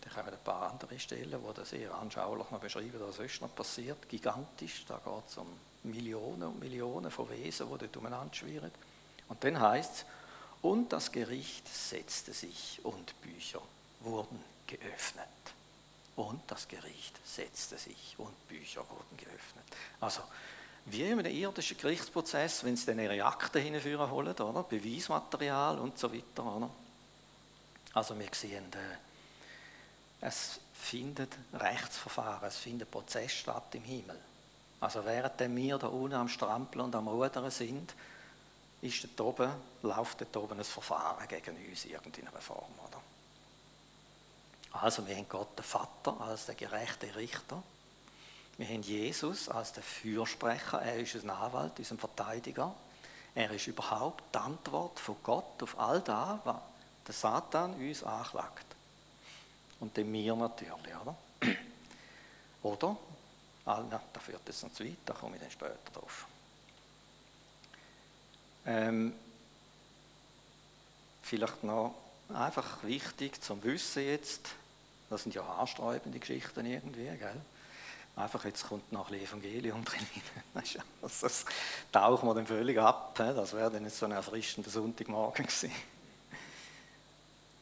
Da 0.02 0.10
kommen 0.10 0.34
ein 0.34 0.44
paar 0.44 0.72
andere 0.72 1.00
Stellen, 1.00 1.40
wo 1.44 1.54
das 1.54 1.70
sehr 1.70 1.94
anschaulich 1.94 2.50
noch 2.50 2.60
beschreiben, 2.60 3.00
was 3.00 3.18
sonst 3.18 3.40
noch 3.40 3.56
passiert. 3.56 4.10
Gigantisch, 4.10 4.84
da 4.88 4.96
geht 4.96 5.30
es 5.30 5.38
um 5.38 5.48
Millionen 5.84 6.44
und 6.44 6.60
Millionen 6.60 7.12
von 7.12 7.30
Wesen, 7.30 7.68
die 7.72 7.78
dort 7.78 7.98
umeinander 7.98 8.34
schwirren. 8.34 8.72
Und 9.28 9.44
dann 9.44 9.60
heißt 9.60 9.94
es, 9.94 10.06
und 10.62 10.94
das 10.94 11.12
Gericht 11.12 11.68
setzte 11.68 12.34
sich 12.34 12.80
und 12.84 13.22
Bücher 13.22 13.62
wurden 14.00 14.40
geöffnet. 14.68 15.28
Und 16.16 16.42
das 16.48 16.68
Gericht 16.68 17.20
setzte 17.26 17.78
sich 17.78 18.16
und 18.18 18.48
Bücher 18.48 18.82
wurden 18.90 19.18
geöffnet. 19.18 19.66
Also, 20.00 20.22
wie 20.86 21.04
in 21.04 21.20
einem 21.20 21.34
irdischen 21.34 21.78
Gerichtsprozess, 21.78 22.64
wenn 22.64 22.76
sie 22.76 22.86
dann 22.86 23.00
ihre 23.00 23.24
Akten 23.24 23.62
hinführen 23.62 24.12
holen, 24.12 24.36
oder? 24.36 24.64
Beweismaterial 24.64 25.80
und 25.80 25.98
so 25.98 26.14
weiter. 26.14 26.44
Oder? 26.44 26.70
Also 27.94 28.18
wir 28.20 28.28
sehen, 28.32 28.72
äh, 28.74 30.26
es 30.26 30.60
findet 30.74 31.38
Rechtsverfahren, 31.54 32.48
es 32.48 32.58
findet 32.58 32.92
Prozess 32.92 33.32
statt 33.32 33.76
im 33.76 33.84
Himmel. 33.84 34.20
Also 34.82 35.06
während 35.06 35.40
wir 35.40 35.78
da 35.78 35.88
unten 35.88 36.16
am 36.16 36.28
Strampeln 36.28 36.86
und 36.86 36.96
am 36.96 37.08
Rudern 37.08 37.50
sind, 37.50 37.94
ist 38.84 39.04
dort 39.04 39.22
oben, 39.22 39.52
läuft 39.82 40.22
dort 40.22 40.36
oben 40.38 40.60
ein 40.60 40.64
Verfahren 40.64 41.28
gegen 41.28 41.56
uns, 41.70 41.86
irgendeine 41.86 42.30
Form. 42.42 42.74
Oder? 42.88 43.02
Also 44.74 45.08
wir 45.08 45.16
haben 45.16 45.30
Gott 45.30 45.58
den 45.58 45.64
Vater 45.64 46.20
als 46.20 46.48
der 46.48 46.56
gerechte 46.56 47.16
Richter. 47.16 47.64
Wir 48.58 48.68
haben 48.68 48.82
Jesus 48.82 49.50
als 49.50 49.72
der 49.72 49.84
Fürsprecher, 49.84 50.82
er 50.82 50.98
ist 50.98 51.16
ein 51.16 51.30
Anwalt, 51.30 51.80
unser 51.80 51.98
Verteidiger. 51.98 52.74
Er 53.36 53.50
ist 53.52 53.68
überhaupt 53.68 54.24
die 54.34 54.38
Antwort 54.38 55.00
von 55.00 55.16
Gott 55.24 55.64
auf 55.64 55.80
all 55.80 56.02
das, 56.02 56.40
was 56.44 56.58
der 57.08 57.14
Satan 57.14 57.74
uns 57.74 58.04
anklagt. 58.04 58.66
Und 59.80 59.96
dem 59.98 60.12
mir 60.12 60.36
natürlich, 60.36 60.74
oder? 61.02 61.16
Oder? 62.64 62.96
Ah, 63.66 63.84
na, 63.90 64.02
da 64.14 64.20
führt 64.22 64.48
es 64.48 64.64
noch 64.64 64.72
zu 64.72 64.86
weit, 64.86 64.98
da 65.06 65.14
komme 65.14 65.36
ich 65.36 65.42
dann 65.42 65.52
später 65.52 65.78
drauf. 65.94 66.26
Ähm, 68.66 69.14
vielleicht 71.22 71.64
noch 71.64 71.96
einfach 72.34 72.84
wichtig 72.84 73.42
zum 73.42 73.64
Wissen 73.64 74.04
jetzt, 74.04 74.50
das 75.10 75.24
sind 75.24 75.36
ja 75.36 75.44
anstreibende 75.44 76.20
Geschichten 76.20 76.66
irgendwie, 76.66 77.06
gell? 77.06 77.42
Einfach 78.16 78.46
jetzt 78.46 78.68
kommt 78.68 78.92
noch 78.92 79.10
ein 79.10 79.20
Evangelium 79.20 79.84
drin. 79.86 80.06
Das, 81.02 81.20
das 81.20 81.46
tauchen 81.92 82.30
wir 82.30 82.36
dann 82.36 82.46
völlig 82.46 82.78
ab. 82.80 83.16
Das 83.16 83.54
wäre 83.54 83.72
dann 83.72 83.86
jetzt 83.86 83.98
so 83.98 84.06
ein 84.06 84.12
erfrischender 84.12 84.70
Sonntagmorgen 84.70 85.46
gewesen. 85.48 85.72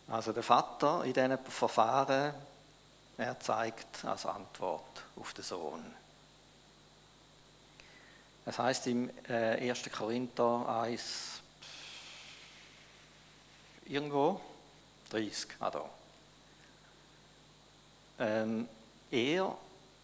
Also 0.09 0.33
der 0.33 0.43
Vater 0.43 1.05
in 1.05 1.13
diesen 1.13 1.37
Verfahren, 1.45 2.33
er 3.17 3.39
zeigt 3.39 4.03
als 4.03 4.25
Antwort 4.25 5.03
auf 5.15 5.33
den 5.33 5.43
Sohn. 5.43 6.00
Es 8.45 8.57
heißt 8.57 8.87
im 8.87 9.09
1. 9.27 9.29
Äh, 9.29 9.89
Korinther 9.89 10.81
1, 10.81 11.41
irgendwo, 13.85 14.41
30, 15.09 15.47
ah 15.59 15.69
da. 15.69 15.89
Ähm, 18.19 18.67
er 19.11 19.57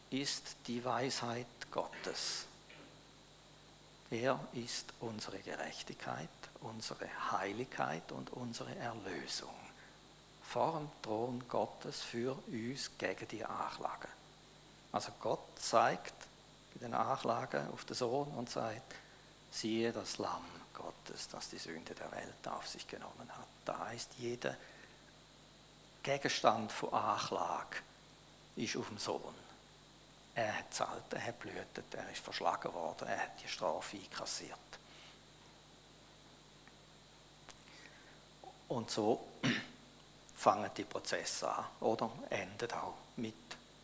ist 0.09 0.55
die 0.67 0.83
Weisheit 0.83 1.47
Gottes. 1.71 2.45
Er 4.09 4.39
ist 4.53 4.93
unsere 4.99 5.39
Gerechtigkeit, 5.39 6.29
unsere 6.61 7.07
Heiligkeit 7.31 8.11
und 8.11 8.31
unsere 8.31 8.75
Erlösung. 8.75 9.53
Vor 10.43 10.79
dem 10.79 10.89
Thron 11.01 11.43
Gottes 11.49 12.01
für 12.01 12.37
uns 12.47 12.91
gegen 12.97 13.27
die 13.27 13.43
Anklage. 13.43 14.07
Also 14.93 15.11
Gott 15.19 15.59
zeigt 15.59 16.13
bei 16.77 16.85
den 16.85 16.93
Anklagen 16.93 17.71
auf 17.71 17.85
den 17.85 17.95
Sohn 17.95 18.27
und 18.29 18.49
sagt, 18.49 18.95
siehe 19.51 19.91
das 19.91 20.17
Lamm 20.17 20.45
Gottes, 20.73 21.27
das 21.29 21.49
die 21.49 21.57
Sünde 21.57 21.95
der 21.95 22.11
Welt 22.11 22.47
auf 22.47 22.67
sich 22.67 22.87
genommen 22.87 23.29
hat. 23.29 23.47
Da 23.65 23.79
heißt 23.87 24.11
jeder 24.17 24.55
Gegenstand 26.03 26.71
von 26.71 26.93
Anklage 26.93 27.77
ist 28.55 28.77
auf 28.77 28.87
dem 28.87 28.97
Sohn. 28.97 29.33
Er 30.35 30.59
hat 30.59 30.73
zahlt, 30.73 31.11
er 31.11 31.25
hat 31.25 31.39
blühtet, 31.39 31.93
er 31.93 32.09
ist 32.11 32.23
verschlagen 32.23 32.71
worden, 32.73 33.07
er 33.07 33.23
hat 33.23 33.41
die 33.43 33.47
Strafe 33.47 33.97
einkassiert. 33.97 34.57
Und 38.67 38.91
so 38.91 39.27
fangen 40.35 40.69
die 40.77 40.83
Prozesse 40.83 41.51
an 41.51 41.65
oder 41.79 42.11
enden 42.29 42.71
auch 42.71 42.93
mit 43.15 43.33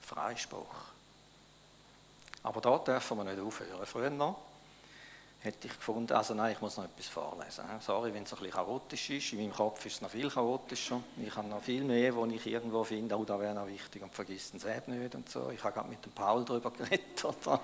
Freispruch. 0.02 0.93
Aber 2.44 2.62
da 2.62 2.78
dürfen 2.78 3.18
wir 3.18 3.24
nicht 3.24 3.40
aufhören. 3.40 3.86
Früher 3.86 4.10
noch 4.10 4.38
hätte 5.44 5.68
ich 5.68 5.74
gefunden, 5.74 6.14
also 6.14 6.34
nein, 6.34 6.54
ich 6.54 6.62
muss 6.62 6.78
noch 6.78 6.86
etwas 6.86 7.08
vorlesen. 7.08 7.66
Sorry, 7.82 8.14
wenn 8.14 8.24
es 8.24 8.34
ein 8.34 8.40
bisschen 8.40 8.54
chaotisch 8.54 9.10
ist. 9.10 9.34
In 9.34 9.40
meinem 9.40 9.54
Kopf 9.54 9.86
ist 9.86 9.96
es 9.96 10.02
noch 10.02 10.10
viel 10.10 10.30
chaotischer. 10.30 11.02
Ich 11.18 11.36
habe 11.36 11.50
noch 11.50 11.62
viel 11.62 11.84
mehr, 11.84 12.16
wo 12.16 12.26
ich 12.26 12.48
irgendwo 12.48 12.84
finde, 12.86 13.18
oh, 13.18 13.26
da 13.26 13.38
wäre 13.40 13.54
noch 13.54 13.68
wichtig 13.68 14.02
und 14.02 14.14
vergiss 14.14 14.52
den 14.52 14.62
Seeb 14.62 14.88
nicht 14.88 15.16
und 15.16 15.30
so. 15.30 15.50
Ich 15.50 15.62
habe 15.62 15.74
gerade 15.74 15.90
mit 15.90 16.04
dem 16.06 16.14
Paul 16.14 16.46
darüber 16.46 16.72
geredet, 16.78 17.26
oder? 17.26 17.60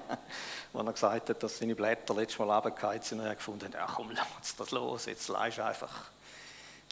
wo 0.73 0.79
er 0.79 0.91
gesagt 0.91 1.29
hat, 1.29 1.41
dass 1.41 1.57
seine 1.57 1.73
Blätter 1.73 2.13
letztes 2.13 2.39
Mal 2.39 2.53
runtergefallen 2.53 3.01
sind 3.01 3.19
und 3.21 3.25
er 3.25 3.35
gefunden 3.35 3.65
hat, 3.65 3.73
ja 3.73 3.87
komm, 3.87 4.11
lass 4.11 4.55
das 4.57 4.71
los, 4.71 5.05
jetzt 5.05 5.29
leist 5.29 5.59
einfach 5.59 6.09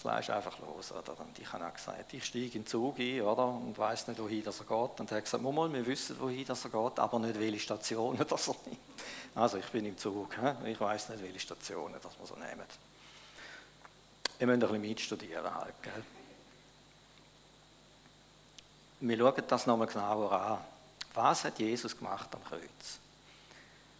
lässt 0.04 0.30
einfach 0.30 0.58
los. 0.60 0.92
Oder? 0.92 1.20
Und 1.20 1.38
ich 1.40 1.52
habe 1.52 1.66
auch 1.66 1.74
gesagt, 1.74 2.14
ich 2.14 2.26
steige 2.26 2.46
in 2.46 2.64
den 2.64 2.68
Zug 2.68 3.00
ein 3.00 3.22
oder? 3.22 3.48
und 3.48 3.78
weiß 3.78 4.08
nicht, 4.08 4.20
wohin 4.20 4.44
das 4.44 4.60
er 4.60 4.66
geht. 4.66 5.00
Und 5.00 5.12
er 5.12 5.18
hat 5.18 5.24
gesagt, 5.24 5.44
mal, 5.44 5.74
wir 5.74 5.86
wissen, 5.86 6.20
wohin 6.20 6.46
das 6.46 6.66
er 6.66 6.72
geht, 6.72 7.00
aber 7.00 7.20
nicht, 7.20 7.40
welche 7.40 7.60
Stationen 7.60 8.26
das 8.30 8.48
er 8.48 8.56
nimmt. 8.66 8.80
Also 9.36 9.58
ich 9.58 9.68
bin 9.68 9.86
im 9.86 9.98
Zug, 9.98 10.36
he? 10.36 10.72
ich 10.72 10.80
weiß 10.80 11.10
nicht, 11.10 11.24
welche 11.24 11.40
Stationen 11.40 11.96
das 12.02 12.18
wir 12.20 12.26
so 12.26 12.36
nehmen. 12.36 12.64
Wir 14.38 14.48
müssen 14.48 14.62
ein 14.64 14.68
bisschen 14.68 14.82
mitstudieren 14.82 15.56
halt, 15.56 15.74
gell? 15.82 16.04
Wir 19.00 19.18
schauen 19.18 19.44
das 19.48 19.68
nochmal 19.68 19.88
genauer 19.88 20.32
an. 20.32 20.58
Was 21.14 21.44
hat 21.44 21.60
Jesus 21.60 21.96
gemacht 21.96 22.30
am 22.34 22.44
Kreuz? 22.44 23.00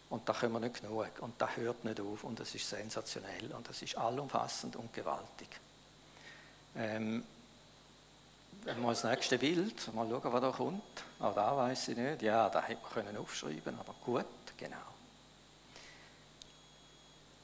Und 0.10 0.28
da 0.28 0.34
können 0.34 0.54
wir 0.54 0.60
nicht 0.60 0.82
genug. 0.82 1.10
Und 1.20 1.40
da 1.40 1.50
hört 1.50 1.84
nicht 1.84 2.00
auf. 2.00 2.24
Und 2.24 2.40
es 2.40 2.56
ist 2.56 2.70
sensationell. 2.70 3.52
Und 3.56 3.70
es 3.70 3.82
ist 3.82 3.98
allumfassend 3.98 4.76
und 4.76 4.94
gewaltig. 4.94 5.50
Ähm, 6.78 7.24
mal 8.82 8.90
das 8.90 9.04
nächste 9.04 9.38
Bild, 9.38 9.94
mal 9.94 10.08
schauen, 10.08 10.34
was 10.34 10.42
da 10.42 10.52
kommt. 10.52 11.04
Auch 11.20 11.34
da 11.34 11.58
weiß 11.58 11.88
ich 11.90 11.98
nicht. 11.98 12.22
Ja, 12.22 12.50
da 12.50 12.62
hätte 12.62 12.82
man 12.82 12.92
können 12.92 13.18
aufschreiben, 13.18 13.80
aber 13.80 13.96
gut, 14.06 14.26
genau. 14.58 14.78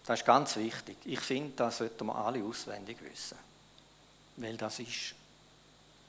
Das 0.05 0.19
ist 0.19 0.25
ganz 0.25 0.55
wichtig. 0.57 0.97
Ich 1.05 1.19
finde, 1.19 1.53
das 1.55 1.77
sollten 1.77 2.05
wir 2.05 2.15
alle 2.15 2.43
auswendig 2.43 2.97
wissen. 3.01 3.37
Weil 4.35 4.57
das 4.57 4.79
ist 4.79 5.15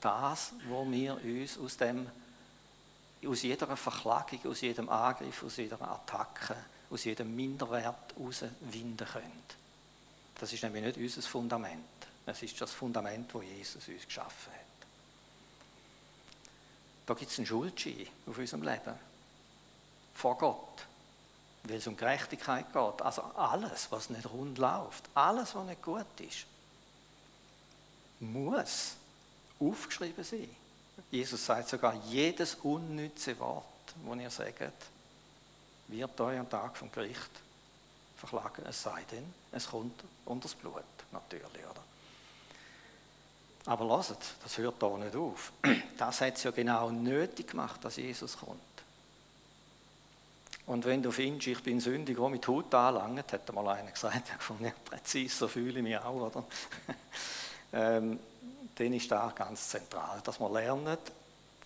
das, 0.01 0.53
wo 0.69 0.91
wir 0.91 1.15
uns 1.23 1.59
aus, 1.59 1.77
dem, 1.77 2.07
aus 3.27 3.43
jeder 3.43 3.77
Verklagung, 3.77 4.41
aus 4.51 4.61
jedem 4.61 4.89
Angriff, 4.89 5.45
aus 5.45 5.57
jeder 5.57 5.81
Attacke, 5.81 6.57
aus 6.91 7.05
jedem 7.05 7.35
Minderwert 7.35 8.15
herauswinden 8.17 9.07
können. 9.07 9.43
Das 10.39 10.53
ist 10.53 10.63
nämlich 10.63 10.85
nicht 10.85 10.99
unser 10.99 11.23
Fundament. 11.23 12.04
Es 12.27 12.43
ist 12.43 12.61
das 12.61 12.73
Fundament, 12.73 13.33
wo 13.35 13.43
Jesus 13.43 13.87
uns 13.89 14.05
geschaffen 14.05 14.53
hat. 14.53 14.61
Da 17.07 17.15
gibt 17.15 17.31
es 17.31 17.39
einen 17.39 17.47
Schuldschein 17.47 18.07
auf 18.27 18.39
unserem 18.39 18.63
Leben. 18.63 18.95
Vor 20.15 20.39
Gott. 20.39 20.87
Weil 21.65 21.77
es 21.77 21.87
um 21.87 21.97
Gerechtigkeit 21.97 22.73
geht. 22.73 23.03
Also 23.03 23.23
alles, 23.23 23.91
was 23.91 24.11
nicht 24.11 24.29
rund 24.31 24.59
läuft, 24.59 25.05
alles, 25.15 25.55
was 25.55 25.67
nicht 25.67 25.83
gut 25.83 26.21
ist, 26.21 26.47
muss 28.21 28.95
aufgeschrieben 29.61 30.25
sein. 30.25 30.49
Jesus 31.11 31.45
sagt 31.45 31.69
sogar, 31.69 31.95
jedes 32.07 32.55
unnütze 32.57 33.39
Wort, 33.39 33.65
das 34.07 34.19
ihr 34.19 34.31
sagt, 34.31 34.87
wird 35.89 36.21
euch 36.21 36.39
am 36.39 36.49
Tag 36.49 36.77
vom 36.77 36.91
Gericht 36.91 37.31
verklagen. 38.17 38.65
Es 38.67 38.83
sei 38.83 39.03
denn, 39.11 39.33
es 39.53 39.69
kommt 39.69 40.03
unter 40.25 40.49
das 40.49 40.55
Blut, 40.55 40.83
natürlich, 41.13 41.65
oder? 41.71 41.84
Aber 43.67 43.85
lasst, 43.87 44.17
das 44.43 44.59
hört 44.59 44.83
da 44.83 44.89
nicht 44.99 45.17
auf. 45.17 45.53
Das 45.97 46.21
hat 46.21 46.37
es 46.37 46.43
ja 46.43 46.51
genau 46.51 46.91
nötig 46.91 47.49
gemacht, 47.49 47.85
dass 47.85 47.97
Jesus 47.97 48.37
kommt. 48.37 48.59
Und 50.67 50.85
wenn 50.85 51.03
du 51.03 51.11
findest, 51.11 51.47
ich 51.47 51.63
bin 51.63 51.79
sündig, 51.79 52.19
auch 52.19 52.29
mit 52.29 52.47
Haut 52.49 52.75
anlangt, 52.75 53.33
hat 53.33 53.55
mal 53.55 53.69
einer 53.69 53.91
gesagt, 53.91 54.33
ich 54.35 54.35
fand, 54.43 54.61
ja, 54.63 54.73
präzise, 54.85 55.37
so 55.37 55.49
fühle 55.49 55.79
ich 55.79 55.85
mich 55.85 55.99
auch, 55.99 56.15
oder? 56.15 56.45
ähm, 57.73 58.19
dann 58.75 58.93
ist 58.93 59.11
da 59.11 59.33
ganz 59.35 59.69
zentral, 59.69 60.21
dass 60.25 60.41
wir 60.41 60.51
lernen, 60.51 60.99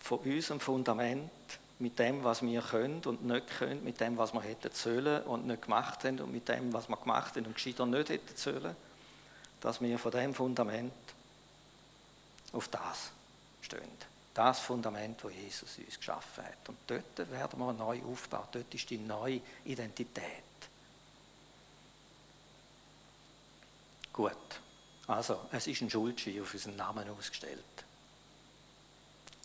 von 0.01 0.19
unserem 0.19 0.61
Fundament, 0.61 1.31
mit 1.79 1.99
dem, 1.99 2.25
was 2.25 2.43
wir 2.43 2.61
können 2.61 3.01
und 3.05 3.25
nicht 3.25 3.59
können, 3.59 3.85
mit 3.85 4.01
dem, 4.01 4.19
was 4.19 4.33
wir 4.33 4.43
hätten 4.43 4.71
sollen 4.73 5.23
und 5.23 5.47
nicht 5.47 5.63
gemacht 5.63 6.05
haben 6.05 6.19
und 6.19 6.33
mit 6.33 6.49
dem, 6.49 6.73
was 6.73 6.89
wir 6.89 6.97
gemacht 6.97 7.37
haben 7.37 7.47
und 7.47 7.55
gescheiter 7.55 7.87
nicht 7.87 8.09
hätten 8.09 8.37
sollen, 8.37 8.75
dass 9.61 9.81
wir 9.81 9.99
von 9.99 10.11
dem 10.11 10.35
Fundament 10.35 10.93
auf 12.53 12.69
das 12.69 13.11
stehen. 13.61 14.09
Das 14.35 14.61
Fundament, 14.61 15.23
das 15.23 15.33
Jesus 15.33 15.79
uns 15.79 15.97
geschaffen 15.97 16.45
hat. 16.45 16.69
Und 16.69 16.79
dort 16.87 17.31
werden 17.31 17.59
wir 17.59 17.73
neu 17.73 18.01
aufbauen. 18.05 18.47
Dort 18.53 18.73
ist 18.73 18.89
die 18.89 18.99
neue 18.99 19.41
Identität. 19.65 20.45
Gut. 24.13 24.61
Also, 25.09 25.41
es 25.53 25.67
ist 25.67 25.81
ein 25.81 25.91
Schuldschein 25.91 26.43
auf 26.43 26.53
unseren 26.53 26.77
Namen 26.77 27.09
ausgestellt. 27.09 27.65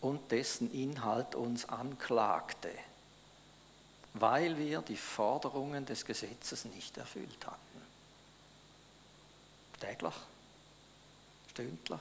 Und 0.00 0.30
dessen 0.30 0.72
Inhalt 0.72 1.34
uns 1.34 1.68
anklagte, 1.68 2.70
weil 4.12 4.58
wir 4.58 4.82
die 4.82 4.96
Forderungen 4.96 5.86
des 5.86 6.04
Gesetzes 6.04 6.66
nicht 6.66 6.96
erfüllt 6.98 7.46
hatten. 7.46 7.82
Täglich, 9.80 10.14
stündlich, 11.50 12.00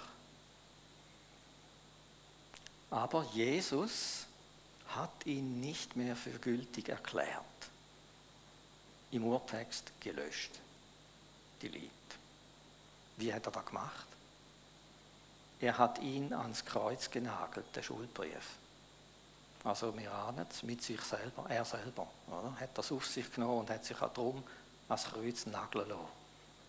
aber 2.94 3.26
Jesus 3.34 4.28
hat 4.90 5.26
ihn 5.26 5.60
nicht 5.60 5.96
mehr 5.96 6.16
für 6.16 6.38
gültig 6.38 6.90
erklärt. 6.90 7.28
Im 9.10 9.26
Urtext 9.26 9.92
gelöscht. 10.00 10.52
Delete. 11.62 11.90
Wie 13.18 13.34
hat 13.34 13.48
er 13.48 13.52
das 13.52 13.66
gemacht? 13.66 14.06
Er 15.60 15.76
hat 15.78 16.00
ihn 16.00 16.34
ans 16.34 16.64
Kreuz 16.64 17.10
genagelt, 17.10 17.66
der 17.76 17.82
Schuldbrief. 17.82 18.58
Also 19.64 19.98
wir 19.98 20.12
ahnen 20.12 20.46
es 20.50 20.62
mit 20.62 20.84
sich 20.84 21.02
selber, 21.02 21.46
er 21.50 21.66
selber, 21.66 22.08
oder? 22.28 22.56
hat 22.60 22.78
das 22.78 22.92
auf 22.92 23.08
sich 23.08 23.32
genommen 23.32 23.62
und 23.62 23.70
hat 23.72 23.86
sich 23.86 24.00
auch 24.02 24.14
darum 24.14 24.44
ans 24.88 25.06
Kreuz 25.06 25.48
nageln 25.48 25.90
lassen. 25.90 26.02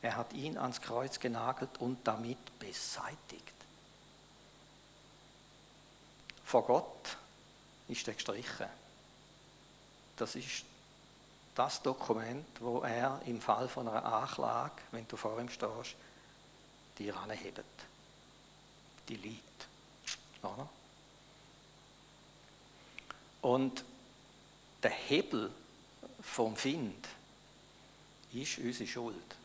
Er 0.01 0.17
hat 0.17 0.33
ihn 0.33 0.57
ans 0.57 0.81
Kreuz 0.81 1.21
genagelt 1.21 1.77
und 1.81 1.99
damit 2.07 2.59
beseitigt. 2.59 3.64
Vor 6.45 6.65
Gott 6.65 7.17
ist 7.89 8.07
er 8.07 8.15
gestrichen. 8.15 8.67
Das 10.17 10.35
ist 10.37 10.65
das 11.55 11.83
Dokument, 11.83 12.47
wo 12.61 12.81
er 12.81 13.21
im 13.27 13.41
Fall 13.41 13.69
von 13.69 13.89
einer 13.89 14.05
Anklage, 14.05 14.83
wenn 14.91 15.07
du 15.09 15.17
vor 15.17 15.39
ihm 15.41 15.49
stehst, 15.49 15.95
dir 16.99 17.17
anhebt. 17.17 17.65
Die 19.09 19.17
Lied. 19.17 19.41
Oder? 20.43 20.69
Und 23.43 23.85
der 24.83 24.91
Hebel 24.91 25.51
vom 26.21 26.57
Find 26.57 27.07
ist 28.33 28.59
unsere 28.59 28.89
Schuld. 28.89 29.37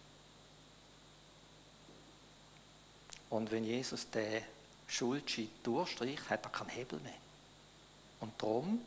Und 3.30 3.52
wenn 3.52 3.64
Jesus 3.64 4.10
den 4.10 4.44
Schuldschein 4.90 5.50
durchstreicht, 5.64 6.30
hat 6.30 6.44
er 6.44 6.50
keinen 6.50 6.70
Hebel 6.70 7.00
mehr. 7.00 7.14
Und 8.20 8.34
darum 8.42 8.82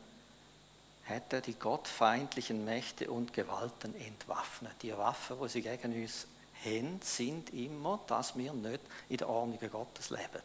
hat 1.07 1.33
er 1.33 1.41
die 1.41 1.55
gottfeindlichen 1.55 2.63
Mächte 2.65 3.09
und 3.09 3.33
Gewalten 3.33 3.95
entwaffnet. 3.99 4.73
Die 4.81 4.95
Waffen, 4.95 5.37
die 5.41 5.49
sie 5.49 5.61
gegen 5.61 6.01
uns 6.01 6.27
haben, 6.63 6.99
sind 7.01 7.53
immer, 7.53 7.99
dass 8.07 8.37
wir 8.37 8.53
nicht 8.53 8.81
in 9.09 9.17
der 9.17 9.29
Ordnung 9.29 9.59
Gottes 9.69 10.09
leben. 10.09 10.43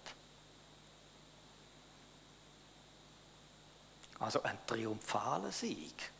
Also 4.21 4.43
ein 4.43 4.59
triumphaler 4.67 5.53
Sieg. 5.53 6.11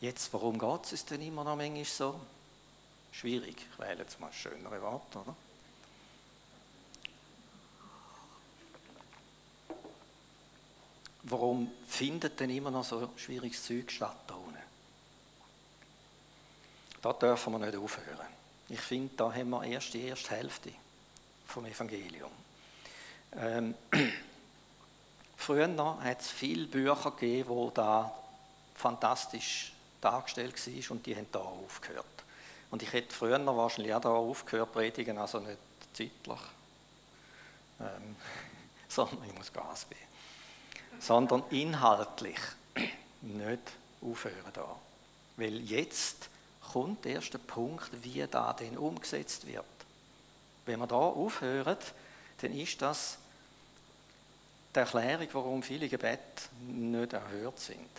Jetzt, 0.00 0.32
warum 0.32 0.58
geht 0.58 0.92
es 0.92 1.04
denn 1.04 1.20
immer 1.20 1.44
noch 1.44 1.56
manchmal 1.56 1.84
so? 1.84 2.18
Schwierig. 3.12 3.56
Ich 3.70 3.78
wähle 3.78 3.98
jetzt 3.98 4.18
mal 4.18 4.32
schönere 4.32 4.80
Worte, 4.80 5.18
oder? 5.18 5.36
Warum 11.30 11.70
findet 11.86 12.38
denn 12.40 12.50
immer 12.50 12.70
noch 12.70 12.84
so 12.84 13.10
schwieriges 13.16 13.64
Zeug 13.64 13.90
statt 13.90 14.16
da 14.26 14.34
unten? 14.34 14.58
Da 17.02 17.12
dürfen 17.12 17.52
wir 17.52 17.58
nicht 17.58 17.76
aufhören. 17.76 18.26
Ich 18.68 18.80
finde, 18.80 19.14
da 19.16 19.32
haben 19.32 19.50
wir 19.50 19.64
erst 19.64 19.94
die 19.94 20.02
erste 20.02 20.30
Hälfte 20.30 20.70
vom 21.46 21.64
Evangelium. 21.66 22.30
Ähm, 23.36 23.74
früher 25.36 25.98
hat 26.02 26.20
es 26.20 26.30
viele 26.30 26.66
Bücher 26.66 27.10
gegeben, 27.12 27.48
wo 27.48 27.70
da 27.70 28.14
fantastisch 28.74 29.72
dargestellt 30.00 30.54
war 30.66 30.90
und 30.92 31.06
die 31.06 31.16
haben 31.16 31.26
da 31.32 31.40
aufgehört. 31.40 32.06
Und 32.70 32.82
ich 32.82 32.92
hätte 32.92 33.14
früher 33.14 33.44
wahrscheinlich 33.44 33.94
auch 33.94 34.00
da 34.00 34.10
aufgehört 34.10 34.72
predigen, 34.72 35.18
also 35.18 35.40
nicht 35.40 35.58
zeitlich, 35.92 36.40
ähm, 37.80 38.16
sondern 38.88 39.24
ich 39.26 39.34
muss 39.34 39.52
Gas 39.52 39.86
geben 39.88 40.09
sondern 41.00 41.42
inhaltlich 41.50 42.38
nicht 43.22 43.72
aufhören 44.02 44.52
da. 44.52 44.76
Weil 45.36 45.60
jetzt 45.60 46.28
kommt 46.72 47.04
der 47.04 47.14
erste 47.14 47.38
Punkt, 47.38 47.90
wie 48.02 48.24
da 48.30 48.52
denn 48.52 48.78
umgesetzt 48.78 49.46
wird. 49.46 49.64
Wenn 50.66 50.78
wir 50.78 50.86
da 50.86 50.96
aufhören, 50.96 51.76
dann 52.40 52.52
ist 52.52 52.80
das 52.80 53.18
die 54.74 54.78
Erklärung, 54.78 55.28
warum 55.32 55.62
viele 55.62 55.88
Gebete 55.88 56.20
nicht 56.60 57.12
erhört 57.12 57.58
sind. 57.58 57.90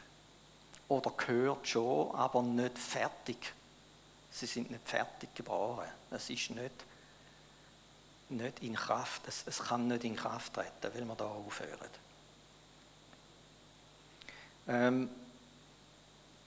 Oder 0.88 1.12
gehört 1.12 1.68
schon, 1.68 2.16
aber 2.16 2.42
nicht 2.42 2.78
fertig. 2.78 3.54
Sie 4.32 4.46
sind 4.46 4.72
nicht 4.72 4.88
fertig 4.88 5.34
geboren. 5.36 5.88
Es 6.12 6.30
ist 6.30 6.52
nicht, 6.52 6.72
nicht 8.30 8.64
in 8.64 8.76
Kraft. 8.76 9.22
Es, 9.28 9.44
es 9.46 9.60
kann 9.60 9.88
nicht 9.88 10.04
in 10.06 10.16
Kraft 10.16 10.54
treten, 10.54 10.94
weil 10.94 11.06
wir 11.06 11.16
da 11.16 11.26
aufhören. 11.26 11.90
Ähm, 14.72 15.10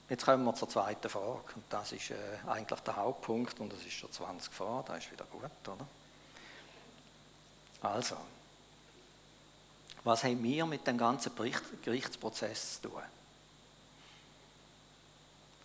jetzt 0.09 0.25
kommen 0.25 0.45
wir 0.45 0.55
zur 0.55 0.69
zweiten 0.69 1.11
Frage. 1.11 1.43
Und 1.55 1.65
das 1.69 1.93
ist 1.93 2.11
äh, 2.11 2.17
eigentlich 2.47 2.81
der 2.81 2.97
Hauptpunkt 2.97 3.61
und 3.61 3.71
das 3.71 3.81
ist 3.81 3.93
schon 3.93 4.11
20 4.11 4.53
vor, 4.53 4.83
das 4.87 5.05
ist 5.05 5.13
wieder 5.13 5.27
gut, 5.27 5.51
oder? 5.67 5.87
Also, 7.83 8.17
was 10.05 10.25
haben 10.25 10.43
wir 10.43 10.65
mit 10.65 10.87
dem 10.87 10.97
ganzen 10.97 11.33
Gerichtsprozess 11.83 12.81
zu 12.81 12.89
tun? 12.89 13.03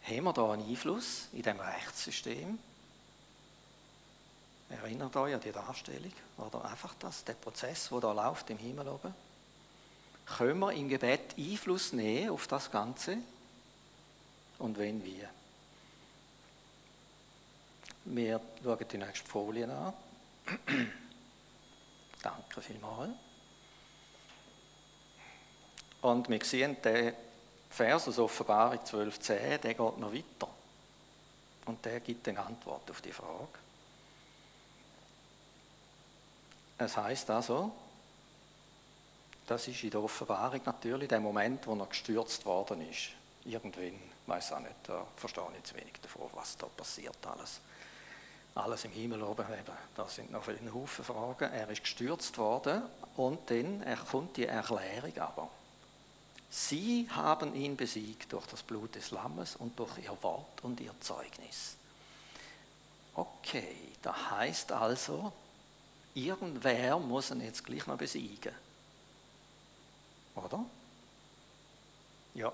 Haben 0.03 0.23
wir 0.23 0.33
da 0.33 0.51
einen 0.51 0.67
Einfluss 0.67 1.27
in 1.31 1.43
dem 1.43 1.59
Rechtssystem? 1.59 2.59
Erinnert 4.69 5.15
euch 5.15 5.33
an 5.33 5.41
die 5.41 5.51
Darstellung 5.51 6.13
oder 6.37 6.65
einfach 6.65 6.93
das, 6.99 7.23
der 7.23 7.33
Prozess, 7.33 7.87
der 7.89 7.99
da 8.01 8.11
läuft 8.11 8.49
im 8.49 8.57
Himmel 8.57 8.87
oben? 8.89 9.13
Können 10.37 10.59
wir 10.59 10.71
im 10.73 10.87
Gebet 10.87 11.35
Einfluss 11.37 11.93
nehmen 11.93 12.29
auf 12.29 12.47
das 12.47 12.71
Ganze? 12.71 13.17
Und 14.59 14.77
wenn 14.77 15.03
wie? 15.03 15.23
Wir 18.05 18.39
schauen 18.63 18.85
die 18.91 18.97
nächste 18.97 19.27
Folie 19.27 19.71
an. 19.71 19.93
Danke 22.21 22.61
vielmals. 22.61 23.11
Und 26.01 26.29
wir 26.29 26.43
sehen, 26.43 26.77
der 26.83 27.13
Vers 27.69 28.07
aus 28.07 28.19
Offenbarung 28.19 28.79
12,10, 28.79 29.57
der 29.57 29.73
geht 29.73 29.77
noch 29.77 30.13
weiter. 30.13 30.49
Und 31.65 31.83
der 31.85 31.99
gibt 31.99 32.27
eine 32.27 32.39
Antwort 32.39 32.89
auf 32.89 33.01
die 33.01 33.11
Frage. 33.11 33.47
Es 36.77 36.95
heißt 36.95 37.29
also, 37.29 37.71
das 39.49 39.67
ist 39.67 39.83
in 39.83 39.89
der 39.89 40.03
Offenbarung 40.03 40.61
natürlich 40.63 41.07
der 41.07 41.19
Moment, 41.19 41.65
wo 41.65 41.73
er 41.73 41.87
gestürzt 41.87 42.45
worden 42.45 42.87
ist. 42.87 43.09
Irgendwann, 43.45 43.99
weiß 44.27 44.53
auch 44.53 44.59
nicht, 44.59 44.75
da 44.83 45.03
verstehe 45.15 45.43
ich 45.57 45.63
zu 45.63 45.75
wenig 45.75 45.93
davon, 46.01 46.29
was 46.33 46.55
da 46.55 46.67
passiert 46.67 47.17
alles. 47.25 47.59
Alles 48.53 48.85
im 48.85 48.91
Himmel 48.91 49.23
oben 49.23 49.45
eben, 49.47 49.77
da 49.95 50.07
sind 50.07 50.31
noch 50.31 50.43
viele 50.43 50.71
Haufen 50.71 51.03
Fragen. 51.03 51.51
Er 51.51 51.67
ist 51.69 51.81
gestürzt 51.81 52.37
worden 52.37 52.83
und 53.15 53.49
dann 53.49 53.83
kommt 54.11 54.37
die 54.37 54.45
Erklärung 54.45 55.17
aber. 55.17 55.49
Sie 56.51 57.07
haben 57.09 57.55
ihn 57.55 57.75
besiegt 57.75 58.31
durch 58.33 58.45
das 58.45 58.61
Blut 58.61 58.93
des 58.93 59.09
Lammes 59.09 59.55
und 59.55 59.79
durch 59.79 59.97
ihr 59.97 60.17
Wort 60.21 60.63
und 60.63 60.79
ihr 60.79 60.93
Zeugnis. 60.99 61.75
Okay, 63.15 63.93
da 64.03 64.31
heißt 64.31 64.71
also, 64.73 65.31
irgendwer 66.13 66.99
muss 66.99 67.31
ihn 67.31 67.41
jetzt 67.41 67.65
gleich 67.65 67.87
noch 67.87 67.97
besiegen. 67.97 68.53
Oder? 70.43 70.63
Ja, 72.35 72.51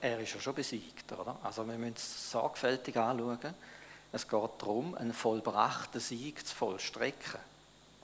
er 0.00 0.20
ist 0.20 0.34
ja 0.34 0.40
schon 0.40 0.54
besiegt, 0.54 1.10
oder? 1.12 1.36
Also 1.42 1.66
wir 1.66 1.76
müssen 1.76 1.94
es 1.96 2.30
sorgfältig 2.30 2.96
anschauen. 2.96 3.54
Es 4.12 4.28
geht 4.28 4.50
darum, 4.58 4.94
einen 4.94 5.12
vollbrachten 5.12 6.00
Sieg 6.00 6.46
zu 6.46 6.54
vollstrecken. 6.54 7.40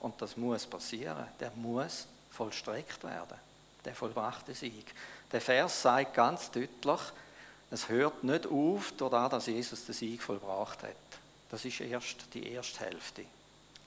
Und 0.00 0.20
das 0.22 0.36
muss 0.36 0.66
passieren. 0.66 1.26
Der 1.38 1.52
muss 1.56 2.06
vollstreckt 2.30 3.04
werden 3.04 3.38
der 3.84 3.94
vollbrachte 3.94 4.54
Sieg. 4.54 4.94
Der 5.32 5.40
Vers 5.40 5.82
sagt 5.82 6.14
ganz 6.14 6.50
deutlich, 6.50 7.00
es 7.70 7.88
hört 7.88 8.24
nicht 8.24 8.46
auf, 8.46 8.92
dadurch, 8.96 9.28
dass 9.28 9.46
Jesus 9.46 9.84
den 9.84 9.94
Sieg 9.94 10.22
vollbracht 10.22 10.82
hat. 10.82 10.96
Das 11.50 11.64
ist 11.64 11.80
erst 11.80 12.34
die 12.34 12.52
erste 12.52 12.80
Hälfte. 12.80 13.24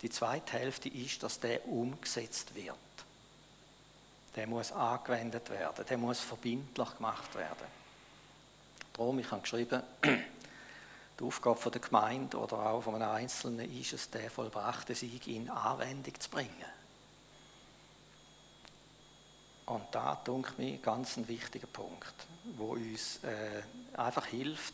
Die 0.02 0.10
zweite 0.10 0.54
Hälfte 0.54 0.90
ist, 0.90 1.24
dass 1.24 1.40
der 1.40 1.66
umgesetzt 1.68 2.56
wird. 2.56 2.76
Der 4.36 4.48
muss 4.48 4.72
angewendet 4.72 5.50
werden, 5.50 5.86
der 5.88 5.98
muss 5.98 6.20
verbindlich 6.20 6.96
gemacht 6.98 7.36
werden. 7.36 7.68
Darum, 8.94 9.20
ich 9.20 9.32
habe 9.32 9.42
geschrieben, 9.42 9.82
die 11.20 11.24
Aufgabe 11.24 11.72
der 11.72 11.82
Gemeinde 11.82 12.38
oder 12.38 12.58
auch 12.58 12.82
von 12.82 12.96
einem 12.96 13.10
Einzelnen 13.10 13.80
ist 13.80 13.94
es, 13.94 14.10
den 14.10 14.30
vollbrachten 14.30 14.96
Sieg 14.96 15.28
in 15.28 15.50
Anwendung 15.50 16.20
zu 16.20 16.30
bringen. 16.30 16.66
Und 19.66 19.84
da 19.92 20.16
denke 20.16 20.62
ich 20.62 20.82
ganz 20.82 21.18
ein 21.18 21.28
wichtiger 21.28 21.68
Punkt, 21.68 22.14
wo 22.58 22.74
uns 22.74 23.24
äh, 23.24 23.64
einfach 23.98 24.26
hilft, 24.26 24.74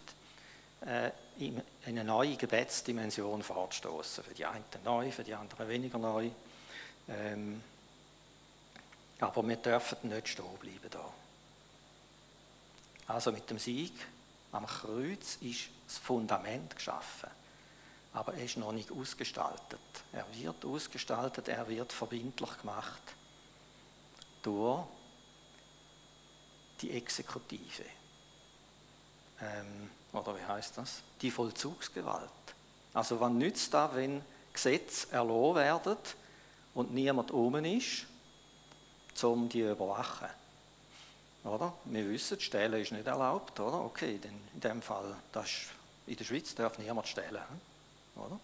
äh, 0.85 1.11
in 1.37 1.61
eine 1.85 2.03
neue 2.03 2.35
Gebetsdimension 2.35 3.43
vorzustoßen. 3.43 4.23
Für 4.23 4.33
die 4.33 4.45
einen 4.45 4.63
neu, 4.83 5.11
für 5.11 5.23
die 5.23 5.33
anderen 5.33 5.67
weniger 5.69 5.99
neu. 5.99 6.29
Ähm, 7.07 7.61
aber 9.19 9.47
wir 9.47 9.57
dürfen 9.57 10.09
nicht 10.09 10.27
stehen 10.29 10.57
bleiben 10.59 10.89
da. 10.89 11.13
Also 13.07 13.31
mit 13.31 13.49
dem 13.49 13.59
Sieg 13.59 13.93
am 14.51 14.65
Kreuz 14.65 15.37
ist 15.41 15.69
das 15.87 15.97
Fundament 15.97 16.75
geschaffen. 16.75 17.29
Aber 18.13 18.33
er 18.33 18.43
ist 18.43 18.57
noch 18.57 18.71
nicht 18.71 18.91
ausgestaltet. 18.91 19.79
Er 20.11 20.25
wird 20.33 20.65
ausgestaltet, 20.65 21.47
er 21.47 21.67
wird 21.67 21.93
verbindlich 21.93 22.57
gemacht 22.59 23.01
durch 24.41 24.83
die 26.81 26.91
Exekutive. 26.91 27.85
Ähm, 29.41 29.89
oder 30.13 30.35
wie 30.35 30.45
heißt 30.45 30.77
das? 30.77 31.01
Die 31.21 31.29
Vollzugsgewalt. 31.29 32.29
Also 32.93 33.19
wann 33.19 33.37
nützt 33.37 33.73
das, 33.73 33.93
wenn 33.95 34.23
Gesetze 34.53 35.11
erlassen 35.11 35.55
werden 35.55 35.97
und 36.73 36.93
niemand 36.93 37.31
oben 37.31 37.65
ist, 37.65 38.05
um 39.23 39.49
die 39.49 39.61
zu 39.61 39.71
überwachen? 39.71 40.29
Oder? 41.43 41.73
Wir 41.85 42.09
wissen, 42.09 42.39
Stehlen 42.39 42.81
ist 42.81 42.91
nicht 42.91 43.07
erlaubt, 43.07 43.59
oder? 43.59 43.81
Okay, 43.85 44.17
denn 44.17 44.39
in 44.53 44.59
dem 44.59 44.81
Fall, 44.81 45.15
das 45.31 45.49
in 46.05 46.15
der 46.15 46.23
Schweiz 46.23 46.53
darf 46.55 46.77
niemand 46.77 47.07
stehlen, 47.07 47.41
oder? 48.15 48.39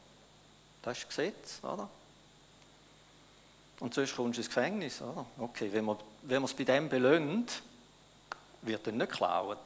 Das 0.81 0.99
ist 0.99 1.09
Gesetz, 1.09 1.59
oder? 1.63 1.89
Und 3.79 3.93
sonst 3.93 4.15
kommst 4.15 4.37
du 4.37 4.41
ins 4.41 4.47
Gefängnis. 4.47 5.01
Oder? 5.01 5.25
Okay, 5.37 5.71
wenn 5.71 5.85
man, 5.85 5.97
wenn 6.21 6.41
man 6.41 6.49
es 6.49 6.55
bei 6.55 6.63
dem 6.63 6.87
belöhnt, 6.87 7.61
wird 8.61 8.87
dann 8.87 8.97
nicht 8.97 9.11
geklaut. 9.11 9.57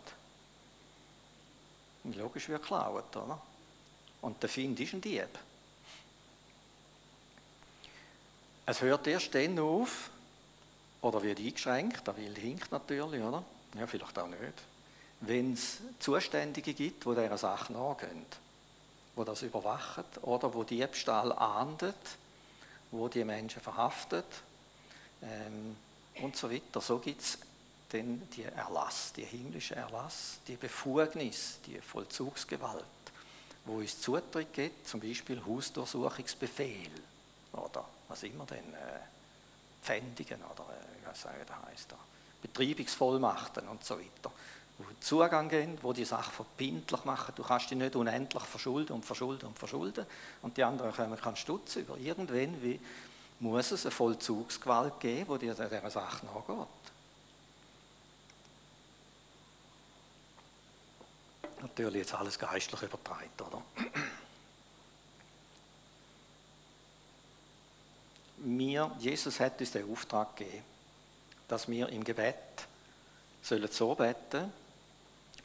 Logisch 2.03 2.49
wird 2.49 2.61
geklaut, 2.61 3.15
oder? 3.15 3.39
Und 4.21 4.41
der 4.41 4.49
Find 4.49 4.79
ist 4.79 4.93
ein 4.93 5.01
Dieb. 5.01 5.29
Es 8.65 8.81
hört 8.81 9.07
erst 9.07 9.33
dann 9.33 9.59
auf, 9.59 10.09
oder 11.01 11.23
wird 11.23 11.39
eingeschränkt, 11.39 12.05
der 12.05 12.17
Wild 12.17 12.37
hinkt 12.37 12.71
natürlich, 12.71 13.21
oder? 13.21 13.43
Ja, 13.77 13.87
vielleicht 13.87 14.17
auch 14.17 14.27
nicht. 14.27 14.41
Wenn 15.21 15.53
es 15.53 15.77
Zuständige 15.99 16.73
gibt, 16.73 17.05
die 17.05 17.09
dieser 17.09 17.37
Sache 17.37 17.73
nachgehen, 17.73 18.25
die 19.15 19.25
das 19.25 19.41
überwachen 19.41 20.05
oder 20.21 20.53
wo 20.53 20.63
Diebstahl 20.63 21.31
ahndet, 21.33 21.95
wo 22.91 23.07
die 23.07 23.23
Menschen 23.23 23.61
verhaftet 23.61 24.25
ähm, 25.21 25.75
und 26.21 26.35
so 26.35 26.49
weiter. 26.49 26.81
So 26.81 26.99
gibt 26.99 27.21
es 27.21 27.37
dann 27.89 28.21
die 28.35 28.43
Erlass, 28.43 29.13
die 29.13 29.25
himmlische 29.25 29.75
Erlass, 29.75 30.39
die 30.47 30.55
Befugnis, 30.55 31.59
die 31.65 31.79
Vollzugsgewalt, 31.79 32.83
wo 33.65 33.77
uns 33.77 33.99
Zutritt 33.99 34.53
gibt, 34.53 34.87
zum 34.87 34.99
Beispiel 34.99 35.41
Hausdurchsuchungsbefehl 35.45 36.91
oder 37.53 37.85
was 38.07 38.23
immer 38.23 38.45
denn, 38.45 38.73
äh, 38.73 38.99
Pfändigen 39.81 40.41
oder 40.43 40.63
äh, 40.63 41.07
was 41.07 41.21
sagen 41.21 41.43
da 41.47 41.69
heißt 41.69 41.91
da, 41.91 41.97
Betreibungsvollmachten 42.41 43.67
und 43.67 43.83
so 43.83 43.97
weiter 43.97 44.31
wo 44.79 44.85
Zugang 45.01 45.49
geben, 45.49 45.77
wo 45.81 45.91
die 45.91 46.05
Sache 46.05 46.31
verbindlich 46.31 47.03
machen. 47.03 47.33
Du 47.35 47.43
kannst 47.43 47.69
dich 47.69 47.77
nicht 47.77 47.95
unendlich 47.95 48.43
verschulden 48.43 48.93
und 48.93 49.05
verschulden 49.05 49.47
und 49.47 49.59
verschulden 49.59 50.05
und 50.41 50.55
die 50.55 50.63
anderen 50.63 50.93
kommen 50.93 51.19
keinen 51.19 51.35
Stutz 51.35 51.75
über. 51.75 51.97
Irgendwann 51.97 52.61
wie, 52.63 52.79
muss 53.41 53.71
es 53.71 53.85
eine 53.85 53.91
Vollzugsgewalt 53.91 54.99
geben, 54.99 55.37
die 55.37 55.47
dir 55.47 55.53
dieser 55.53 55.89
Sache 55.89 56.25
nachgeht. 56.25 56.67
Natürlich 61.61 61.95
jetzt 61.97 62.13
alles 62.13 62.39
geistlich 62.39 62.81
übertragen, 62.81 63.29
oder? 63.45 63.61
Wir, 68.57 68.91
Jesus 68.99 69.39
hat 69.39 69.59
uns 69.59 69.71
den 69.71 69.91
Auftrag 69.91 70.35
gegeben, 70.35 70.63
dass 71.47 71.67
wir 71.67 71.89
im 71.89 72.03
Gebet 72.03 72.35
sollen 73.41 73.69
so 73.71 73.95
beten 73.95 74.51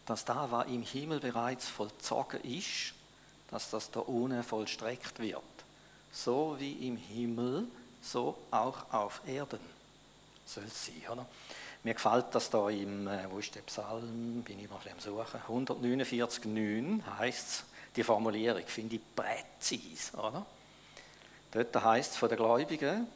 dass 0.07 0.25
da, 0.25 0.51
was 0.51 0.67
im 0.67 0.83
Himmel 0.83 1.21
bereits 1.21 1.69
vollzogen 1.69 2.41
ist, 2.43 2.95
dass 3.51 3.71
das 3.71 3.91
da 3.91 4.01
unten 4.01 4.43
vollstreckt 4.43 5.19
wird. 5.19 5.43
So 6.13 6.57
wie 6.59 6.89
im 6.89 6.97
Himmel, 6.97 7.67
so 8.03 8.37
auch 8.51 8.93
auf 8.93 9.23
Erden 9.27 9.61
soll 10.45 10.65
es 10.65 10.87
sein, 10.87 11.03
oder? 11.11 11.27
Mir 11.83 11.95
gefällt 11.95 12.27
das 12.33 12.49
da 12.49 12.69
im, 12.71 13.07
äh, 13.09 13.31
wo 13.31 13.39
ist 13.39 13.55
der 13.55 13.61
Psalm, 13.63 14.43
bin 14.43 14.59
ich 14.59 14.71
mal 14.71 14.81
am 14.91 15.01
Suchen, 15.01 15.41
149,9 15.49 17.03
heißt 17.19 17.49
es, 17.49 17.65
die 17.97 18.03
Formulierung 18.03 18.63
finde 18.67 18.97
ich 18.97 19.03
präzise, 19.15 20.17
oder? 20.17 20.47
Dort 21.55 21.75
heißt 21.83 22.13
es 22.13 22.17
von 22.17 22.29
den 22.29 22.37
Gläubigen, 22.37 23.07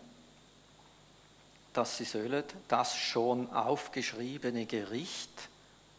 dass 1.72 1.98
sie 1.98 2.04
sollen 2.04 2.44
das 2.68 2.96
schon 2.96 3.52
aufgeschriebene 3.52 4.64
Gericht 4.66 5.30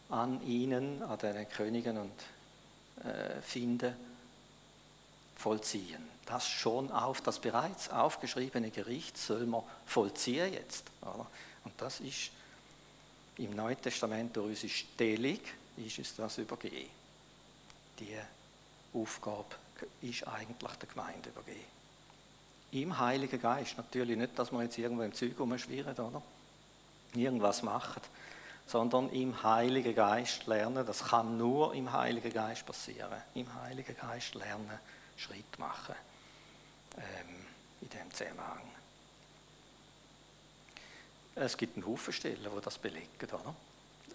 an 0.08 0.42
ihnen, 0.46 1.02
an 1.02 1.18
den 1.18 1.48
Königen 1.48 1.98
und 1.98 3.04
äh, 3.04 3.40
Finden, 3.42 3.94
vollziehen. 5.36 6.08
Das 6.26 6.48
schon 6.48 6.90
auf, 6.90 7.20
das 7.20 7.38
bereits 7.38 7.90
aufgeschriebene 7.90 8.70
Gericht 8.70 9.16
soll 9.18 9.46
man 9.46 9.62
vollziehen 9.86 10.52
jetzt. 10.52 10.84
Oder? 11.02 11.26
Und 11.64 11.74
das 11.78 12.00
ist 12.00 12.30
im 13.36 13.54
Neuen 13.54 13.80
Testament 13.80 14.36
durch 14.36 14.48
unsere 14.48 14.72
Stellung 14.72 15.40
ist 15.76 15.98
es 15.98 16.14
das 16.16 16.38
übergeben. 16.38 16.90
Die 17.98 18.16
Aufgabe 18.94 19.56
ist 20.02 20.26
eigentlich 20.26 20.72
der 20.72 20.88
Gemeinde 20.88 21.30
übergeben. 21.30 21.79
Im 22.72 22.98
Heiligen 22.98 23.40
Geist. 23.40 23.76
Natürlich 23.76 24.16
nicht, 24.16 24.38
dass 24.38 24.52
wir 24.52 24.62
jetzt 24.62 24.78
irgendwo 24.78 25.02
im 25.02 25.12
Zeug 25.12 25.38
rumschwirren, 25.38 25.96
oder? 25.96 26.22
Irgendwas 27.14 27.62
machen, 27.62 28.02
sondern 28.66 29.08
im 29.10 29.42
Heiligen 29.42 29.94
Geist 29.94 30.46
lernen. 30.46 30.86
Das 30.86 31.04
kann 31.04 31.36
nur 31.36 31.74
im 31.74 31.92
Heiligen 31.92 32.32
Geist 32.32 32.64
passieren. 32.64 33.20
Im 33.34 33.52
Heiligen 33.62 33.96
Geist 33.96 34.34
lernen, 34.34 34.78
Schritt 35.16 35.58
machen. 35.58 35.96
Ähm, 36.96 37.46
in 37.80 37.88
dem 37.88 38.12
Zusammenhang. 38.12 38.60
Es 41.34 41.56
gibt 41.56 41.76
einen 41.76 41.86
Haufen 41.86 42.12
Stellen, 42.12 42.38
die 42.42 42.60
das 42.62 42.78
belegen, 42.78 43.06
oder? 43.26 43.54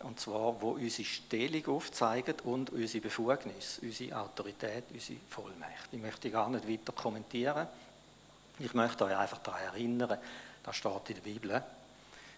Und 0.04 0.20
zwar, 0.20 0.62
wo 0.62 0.72
unsere 0.72 1.08
Stellung 1.08 1.66
aufzeigen 1.68 2.36
und 2.44 2.70
unsere 2.70 3.02
Befugnis, 3.02 3.80
unsere 3.82 4.20
Autorität, 4.20 4.84
unsere 4.94 5.20
Vollmacht. 5.30 5.90
Ich 5.92 6.00
möchte 6.00 6.30
gar 6.30 6.50
nicht 6.50 6.68
weiter 6.68 6.92
kommentieren. 6.92 7.68
Ich 8.60 8.74
möchte 8.74 9.06
euch 9.06 9.18
einfach 9.18 9.40
daran 9.40 9.62
erinnern, 9.62 10.18
das 10.64 10.76
steht 10.76 11.10
in 11.10 11.16
der 11.16 11.22
Bibel, 11.22 11.64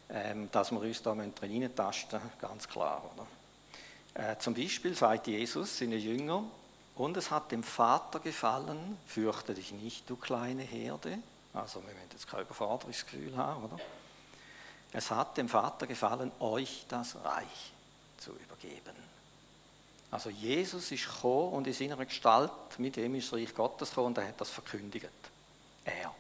ähm, 0.10 0.50
dass 0.52 0.72
wir 0.72 0.80
uns 0.80 1.02
da 1.02 1.12
reintasten 1.12 2.20
müssen, 2.20 2.40
ganz 2.40 2.68
klar. 2.68 3.04
Oder? 3.14 4.32
Äh, 4.32 4.38
zum 4.40 4.56
Beispiel 4.56 4.96
sagt 4.96 5.28
Jesus 5.28 5.78
seinen 5.78 6.00
Jünger, 6.00 6.44
und 6.96 7.16
es 7.16 7.30
hat 7.30 7.52
dem 7.52 7.62
Vater 7.62 8.20
gefallen, 8.20 8.98
fürchte 9.06 9.54
dich 9.54 9.72
nicht, 9.72 10.10
du 10.10 10.16
kleine 10.16 10.64
Herde. 10.64 11.20
Also 11.54 11.82
wir 11.82 11.94
müssen 11.94 12.10
jetzt 12.12 12.28
kein 12.28 12.42
Überforderungsgefühl 12.42 13.38
haben, 13.38 13.66
oder? 13.66 13.78
Es 14.94 15.12
hat 15.12 15.38
dem 15.38 15.48
Vater 15.48 15.86
gefallen, 15.86 16.32
euch 16.40 16.86
das 16.90 17.16
Reich 17.24 17.72
zu 18.18 18.32
übergeben. 18.32 18.96
Also 20.10 20.32
Jesus 20.32 20.92
ist 20.92 21.06
gekommen 21.06 21.54
und 21.54 21.68
in 21.68 21.74
seiner 21.74 22.04
Gestalt, 22.04 22.52
mit 22.78 22.96
dem 22.96 23.14
ist 23.14 23.32
das 23.32 23.40
Reich 23.40 23.54
Gottes 23.54 23.90
gekommen 23.90 24.08
und 24.08 24.18
er 24.18 24.28
hat 24.28 24.42
das 24.42 24.50
verkündigt. 24.50 25.10
Er 25.88 26.14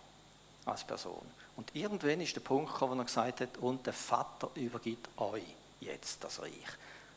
als 0.66 0.84
Person. 0.84 1.26
Und 1.56 1.76
irgendwann 1.76 2.22
ist 2.22 2.36
der 2.36 2.42
Punkt 2.42 2.72
gekommen, 2.72 2.98
wo 2.98 3.02
er 3.02 3.06
gesagt 3.06 3.42
hat, 3.42 3.58
und 3.58 3.86
der 3.86 3.94
Vater 3.94 4.50
übergibt 4.56 5.10
euch 5.18 5.44
jetzt 5.80 6.24
das 6.24 6.42
Reich. 6.42 6.52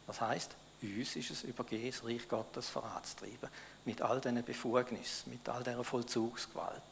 Das 0.07 0.21
heißt, 0.21 0.51
uns 0.83 1.17
ist 1.17 1.31
es 1.31 1.43
übergeben, 1.43 1.91
das 1.91 2.05
Reich 2.05 2.29
Gottes 2.29 2.69
voranzutreiben. 2.69 3.49
Mit 3.85 4.01
all 4.03 4.21
diesen 4.21 4.43
Befugnissen, 4.43 5.33
mit 5.33 5.49
all 5.49 5.63
dieser 5.63 5.85
Vollzugsgewalt. 5.85 6.83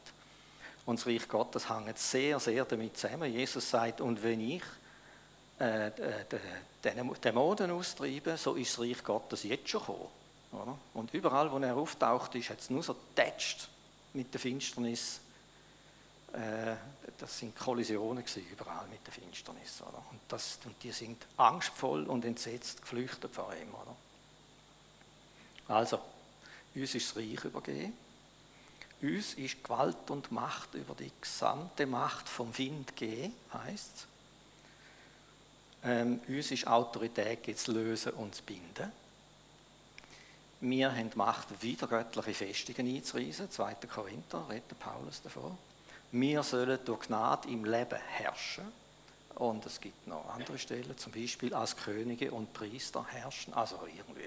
Und 0.85 0.99
das 0.99 1.07
Reich 1.07 1.27
Gottes 1.27 1.69
hängt 1.69 1.97
sehr, 1.97 2.39
sehr 2.39 2.65
damit 2.65 2.97
zusammen. 2.97 3.31
Jesus 3.31 3.69
sagt, 3.69 4.01
und 4.01 4.21
wenn 4.21 4.41
ich 4.41 4.63
äh, 5.59 5.91
den 6.83 7.15
Dämonen 7.23 7.71
austreibe, 7.71 8.37
so 8.37 8.55
ist 8.55 8.71
das 8.71 8.79
Reich 8.79 9.03
Gottes 9.03 9.43
jetzt 9.43 9.69
schon 9.69 9.81
gekommen. 9.81 10.07
Oder? 10.51 10.77
Und 10.93 11.13
überall, 11.13 11.51
wo 11.51 11.57
er 11.57 11.75
auftaucht, 11.75 12.35
ist 12.35 12.49
es 12.49 12.69
nur 12.69 12.83
so 12.83 12.95
mit 14.13 14.33
der 14.33 14.39
Finsternis. 14.39 15.21
Äh, 16.33 16.75
das 17.17 17.39
sind 17.39 17.55
Kollisionen 17.55 18.23
überall 18.51 18.87
mit 18.87 19.05
der 19.05 19.13
Finsternis. 19.13 19.81
Oder? 19.81 20.03
Und, 20.11 20.19
das, 20.27 20.59
und 20.65 20.81
die 20.83 20.91
sind 20.91 21.25
angstvoll 21.37 22.03
und 22.05 22.23
entsetzt 22.25 22.81
geflüchtet 22.81 23.33
vor 23.33 23.53
ihm. 23.53 23.73
Oder? 23.73 23.95
Also, 25.67 25.99
uns 26.75 26.95
ist 26.95 27.09
das 27.09 27.17
Reich 27.17 27.43
übergeben. 27.43 27.93
Uns 29.01 29.33
ist 29.35 29.63
Gewalt 29.63 30.09
und 30.09 30.31
Macht 30.31 30.73
über 30.73 30.93
die 30.93 31.11
gesamte 31.21 31.85
Macht 31.85 32.27
vom 32.27 32.57
Wind 32.57 32.95
gegeben, 32.95 33.33
heisst 33.53 33.95
es. 33.95 34.07
Ähm, 35.81 36.19
uns 36.27 36.51
ist 36.51 36.67
Autorität 36.67 37.47
jetzt 37.47 37.67
lösen 37.67 38.11
und 38.13 38.35
zu 38.35 38.43
binden. 38.43 38.91
Wir 40.59 40.93
haben 40.93 41.11
Macht, 41.15 41.61
wieder 41.63 41.87
göttliche 41.87 42.33
Festungen 42.33 42.93
einzureisen. 42.93 43.49
2. 43.49 43.75
Korinther 43.87 44.45
redet 44.49 44.77
Paulus 44.77 45.21
davon. 45.21 45.57
Wir 46.11 46.43
sollen 46.43 46.79
durch 46.85 47.07
Gnade 47.07 47.47
im 47.49 47.65
Leben 47.65 47.99
herrschen. 47.99 48.65
Und 49.35 49.65
es 49.65 49.79
gibt 49.79 50.05
noch 50.07 50.33
andere 50.33 50.57
Stellen, 50.57 50.97
zum 50.97 51.13
Beispiel 51.13 51.53
als 51.53 51.77
Könige 51.77 52.31
und 52.31 52.51
Priester 52.53 53.05
herrschen. 53.07 53.53
Also 53.53 53.79
irgendwie 53.87 54.23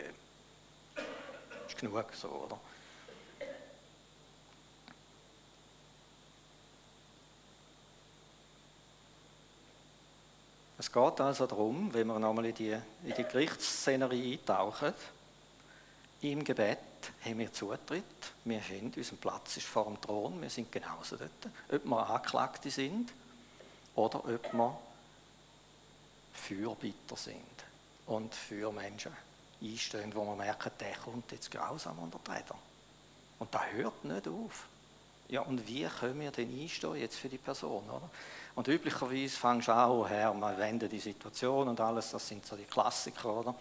ist 1.66 1.78
genug 1.78 2.07
so, 2.14 2.28
oder? 2.28 2.59
Es 10.78 10.91
geht 10.91 11.20
also 11.20 11.47
darum, 11.47 11.93
wenn 11.95 12.07
wir 12.09 12.18
nochmal 12.18 12.47
in 12.47 12.55
die, 12.55 12.76
in 13.05 13.14
die 13.16 13.22
Gerichtsszenerie 13.22 14.33
eintauchen, 14.33 14.93
im 16.23 16.45
Gebet 16.45 16.79
haben 17.25 17.39
wir 17.39 17.53
Zutritt, 17.53 18.05
wir 18.45 18.61
haben, 18.61 18.93
unser 18.97 19.16
Platz 19.16 19.57
ist 19.57 19.66
vor 19.66 19.85
dem 19.85 20.01
Thron, 20.01 20.41
wir 20.41 20.51
sind 20.51 20.70
genauso 20.70 21.16
dort, 21.16 21.31
ob 21.70 21.85
wir 21.85 22.11
Anklagte 22.11 22.70
sind 22.70 23.12
oder 23.95 24.18
ob 24.18 24.53
wir 24.53 24.79
Fürbitter 26.33 27.16
sind 27.16 27.37
und 28.07 28.35
für 28.35 28.73
Menschen 28.73 29.12
einstehen, 29.61 30.14
wo 30.14 30.25
man 30.25 30.39
merkt, 30.39 30.81
der 30.81 30.97
kommt 30.97 31.31
jetzt 31.33 31.51
grausam 31.51 31.99
unter 31.99 32.18
die 32.25 32.31
Räder. 32.31 32.57
Und 33.39 33.53
das 33.55 33.62
hört 33.73 34.05
nicht 34.05 34.29
auf. 34.29 34.66
Ja, 35.29 35.41
und 35.43 35.66
wie 35.66 35.85
können 35.85 36.20
wir 36.20 36.31
denn 36.31 36.61
einstehen 36.61 36.97
jetzt 36.97 37.16
für 37.16 37.29
die 37.29 37.39
Person, 37.39 37.85
oder? 37.89 38.09
Und 38.55 38.68
üblicherweise 38.68 39.37
fängst 39.37 39.68
du 39.68 39.73
an, 39.73 39.91
oh 39.91 40.07
Herr, 40.07 40.35
man 40.35 40.59
wendet 40.59 40.93
die 40.93 40.99
Situation 40.99 41.68
und 41.68 41.81
alles, 41.81 42.11
das 42.11 42.29
sind 42.29 42.45
so 42.45 42.55
die 42.55 42.64
Klassiker, 42.64 43.39
oder? 43.39 43.55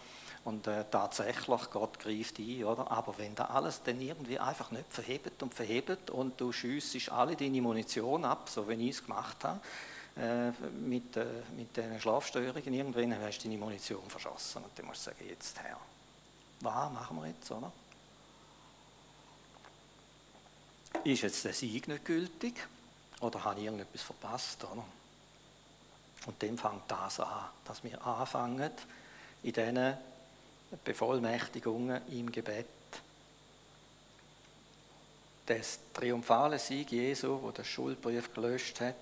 Und 0.44 0.66
äh, 0.66 0.84
tatsächlich, 0.90 1.70
Gott 1.70 2.00
greift 2.00 2.38
ein, 2.40 2.64
oder? 2.64 2.90
Aber 2.90 3.16
wenn 3.18 3.34
da 3.34 3.44
alles 3.44 3.80
dann 3.84 4.00
irgendwie 4.00 4.38
einfach 4.38 4.72
nicht 4.72 4.86
verhebt 4.90 5.40
und 5.42 5.54
verhebt 5.54 6.10
und 6.10 6.40
du 6.40 6.50
schiessest 6.50 7.10
alle 7.10 7.36
deine 7.36 7.62
Munition 7.62 8.24
ab, 8.24 8.48
so 8.48 8.68
wie 8.68 8.88
ich 8.88 8.96
es 8.96 9.04
gemacht 9.04 9.44
habe, 9.44 9.60
äh, 10.16 10.50
mit, 10.72 11.16
äh, 11.16 11.24
mit 11.56 11.76
den 11.76 12.00
Schlafstörungen, 12.00 12.74
irgendwann 12.74 13.16
hast 13.20 13.38
du 13.38 13.48
deine 13.48 13.58
Munition 13.58 14.02
verschossen 14.08 14.64
und 14.64 14.76
dann 14.76 14.86
musst 14.86 15.06
du 15.06 15.10
sagen, 15.10 15.24
jetzt 15.28 15.58
Herr, 15.60 15.78
was 16.60 16.92
machen 16.92 17.16
wir 17.18 17.28
jetzt, 17.28 17.50
oder? 17.50 17.72
Ist 21.04 21.22
jetzt 21.22 21.44
der 21.44 21.52
Sieg 21.52 21.88
nicht 21.88 22.04
gültig? 22.04 22.54
Oder 23.20 23.44
habe 23.44 23.60
ich 23.60 23.66
irgendetwas 23.66 24.02
verpasst? 24.02 24.64
Oder? 24.64 24.84
Und 26.26 26.42
dem 26.42 26.58
fängt 26.58 26.82
das 26.88 27.20
an, 27.20 27.46
dass 27.64 27.82
wir 27.82 28.04
anfangen, 28.04 28.70
in 29.42 29.52
diesen 29.52 29.96
Bevollmächtigungen 30.84 32.00
im 32.08 32.30
Gebet 32.30 32.66
des 35.46 35.80
triumphalen 35.92 36.58
Sieg 36.58 36.92
Jesu, 36.92 37.40
wo 37.42 37.50
der 37.50 37.64
Schuldbrief 37.64 38.32
gelöscht 38.32 38.80
hat, 38.80 38.94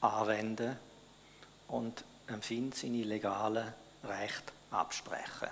anwenden 0.00 0.76
und 1.68 2.04
empfinden 2.26 2.72
seine 2.72 3.04
legalen 3.04 3.72
Rechte 4.02 4.52
absprechen, 4.70 5.48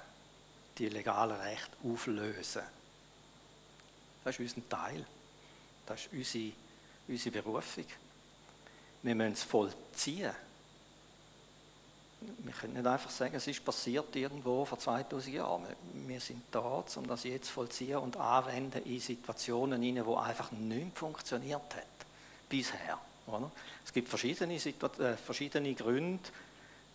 die 0.76 0.88
legalen 0.88 1.40
Rechte 1.40 1.76
auflösen. 1.84 2.62
Das 4.24 4.38
ist 4.38 4.56
unser 4.56 4.68
Teil. 4.68 5.06
Das 5.86 6.06
ist 6.06 6.12
unsere 6.12 6.52
unsere 7.08 7.42
Berufung. 7.42 7.86
Wir 9.02 9.14
müssen 9.14 9.32
es 9.32 9.42
vollziehen. 9.42 10.32
Wir 12.38 12.52
können 12.52 12.74
nicht 12.74 12.86
einfach 12.86 13.10
sagen, 13.10 13.34
es 13.34 13.46
ist 13.46 13.64
passiert 13.64 14.14
irgendwo 14.16 14.64
vor 14.64 14.78
2000 14.78 15.34
Jahren. 15.34 15.66
Wir 16.06 16.20
sind 16.20 16.42
da, 16.50 16.84
um 16.96 17.06
das 17.06 17.24
jetzt 17.24 17.50
vollziehen 17.50 17.98
und 17.98 18.16
anwenden 18.16 18.84
in 18.84 19.00
Situationen, 19.00 19.82
in 19.82 20.04
wo 20.04 20.16
einfach 20.16 20.50
nicht 20.52 20.98
funktioniert 20.98 21.74
hat. 21.74 22.06
Bisher. 22.48 22.98
Oder? 23.26 23.50
Es 23.84 23.92
gibt 23.92 24.08
verschiedene, 24.08 24.54
äh, 24.54 25.16
verschiedene 25.16 25.74
Gründe, 25.74 26.28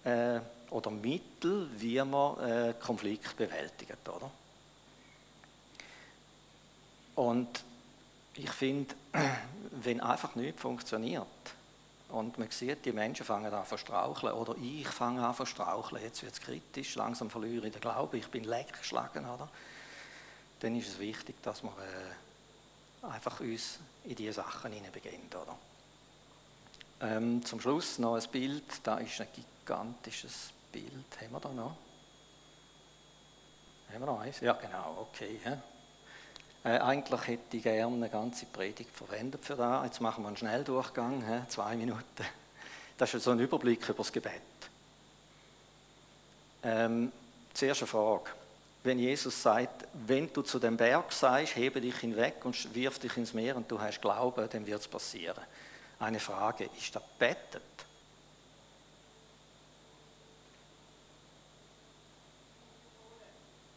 äh, 0.03 0.39
oder 0.69 0.91
Mittel, 0.91 1.69
wie 1.77 2.01
man 2.03 2.39
äh, 2.39 2.73
Konflikt 2.79 3.37
bewältigt, 3.37 4.07
oder? 4.07 4.29
Und 7.15 7.63
ich 8.35 8.49
finde, 8.49 8.93
wenn 9.71 10.01
einfach 10.01 10.35
nichts 10.35 10.61
funktioniert 10.61 11.25
und 12.09 12.37
man 12.37 12.49
sieht, 12.49 12.85
die 12.85 12.93
Menschen 12.93 13.25
fangen 13.25 13.53
an 13.53 13.65
zu 13.65 13.77
straucheln 13.77 14.33
oder 14.33 14.55
ich 14.61 14.87
fange 14.87 15.25
an 15.25 15.35
zu 15.35 15.45
straucheln, 15.45 16.01
jetzt 16.01 16.23
wird 16.23 16.33
es 16.33 16.39
kritisch, 16.39 16.95
langsam 16.95 17.29
verliere 17.29 17.67
ich 17.67 17.73
den 17.73 17.81
Glauben, 17.81 18.17
ich 18.17 18.29
bin 18.29 18.45
leck 18.45 18.73
geschlagen? 18.79 19.25
Dann 20.59 20.75
ist 20.75 20.87
es 20.87 20.99
wichtig, 20.99 21.35
dass 21.43 21.63
wir 21.63 21.69
äh, 21.69 23.05
einfach 23.07 23.39
uns 23.41 23.79
in 24.05 24.15
diese 24.15 24.33
Sachen 24.33 24.71
hineinbegeben? 24.71 25.29
Ähm, 26.99 27.45
zum 27.45 27.61
Schluss 27.61 27.99
noch 27.99 28.15
ein 28.15 28.29
Bild, 28.31 28.63
da 28.83 28.97
ist 28.97 29.21
ein 29.21 29.27
gigantisches 29.35 30.51
Bild. 30.71 31.05
Haben 31.21 31.31
wir 31.31 31.39
da 31.39 31.49
noch? 31.49 31.75
Haben 33.89 33.99
wir 33.99 34.05
noch 34.05 34.19
eins? 34.19 34.39
Ja, 34.39 34.53
genau, 34.53 35.07
okay. 35.11 35.39
Ja. 35.45 35.61
Äh, 36.67 36.79
eigentlich 36.79 37.27
hätte 37.27 37.55
ich 37.55 37.63
gerne 37.63 37.95
eine 37.95 38.09
ganze 38.09 38.45
Predigt 38.45 38.93
verwendet 38.93 39.45
für 39.45 39.55
das. 39.55 39.85
Jetzt 39.85 40.01
machen 40.01 40.23
wir 40.23 40.27
einen 40.27 40.35
Schnelldurchgang, 40.35 41.25
he? 41.25 41.47
zwei 41.47 41.77
Minuten. 41.77 42.03
Das 42.97 43.13
ist 43.13 43.23
so 43.23 43.31
ein 43.31 43.39
Überblick 43.39 43.87
über 43.87 43.99
das 43.99 44.11
Gebet. 44.11 44.41
Ähm, 46.63 47.09
zuerst 47.53 47.83
eine 47.83 47.87
Frage. 47.87 48.31
Wenn 48.83 48.99
Jesus 48.99 49.41
sagt, 49.41 49.85
wenn 49.93 50.33
du 50.33 50.41
zu 50.41 50.59
dem 50.59 50.75
Berg 50.75 51.13
sagst, 51.13 51.55
hebe 51.55 51.79
dich 51.79 51.95
hinweg 51.99 52.43
und 52.43 52.75
wirf 52.75 52.99
dich 52.99 53.15
ins 53.15 53.33
Meer 53.33 53.55
und 53.55 53.71
du 53.71 53.79
hast 53.79 54.01
Glauben, 54.01 54.49
dann 54.49 54.67
wird 54.67 54.81
es 54.81 54.89
passieren. 54.89 55.41
Eine 55.99 56.19
Frage, 56.19 56.69
ist 56.77 56.93
das 56.93 57.03
bettet? 57.17 57.61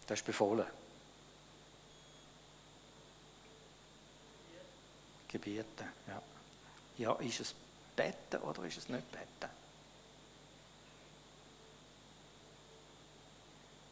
Das 0.09 0.19
ist 0.19 0.27
befohlen. 0.27 0.80
Gebieten, 5.31 5.89
ja. 6.09 6.23
Ja, 6.99 7.13
ist 7.21 7.41
es 7.41 7.55
Betten 7.95 8.41
oder 8.41 8.65
ist 8.65 8.79
es 8.79 8.89
nicht 8.89 9.11
Betten? 9.13 9.51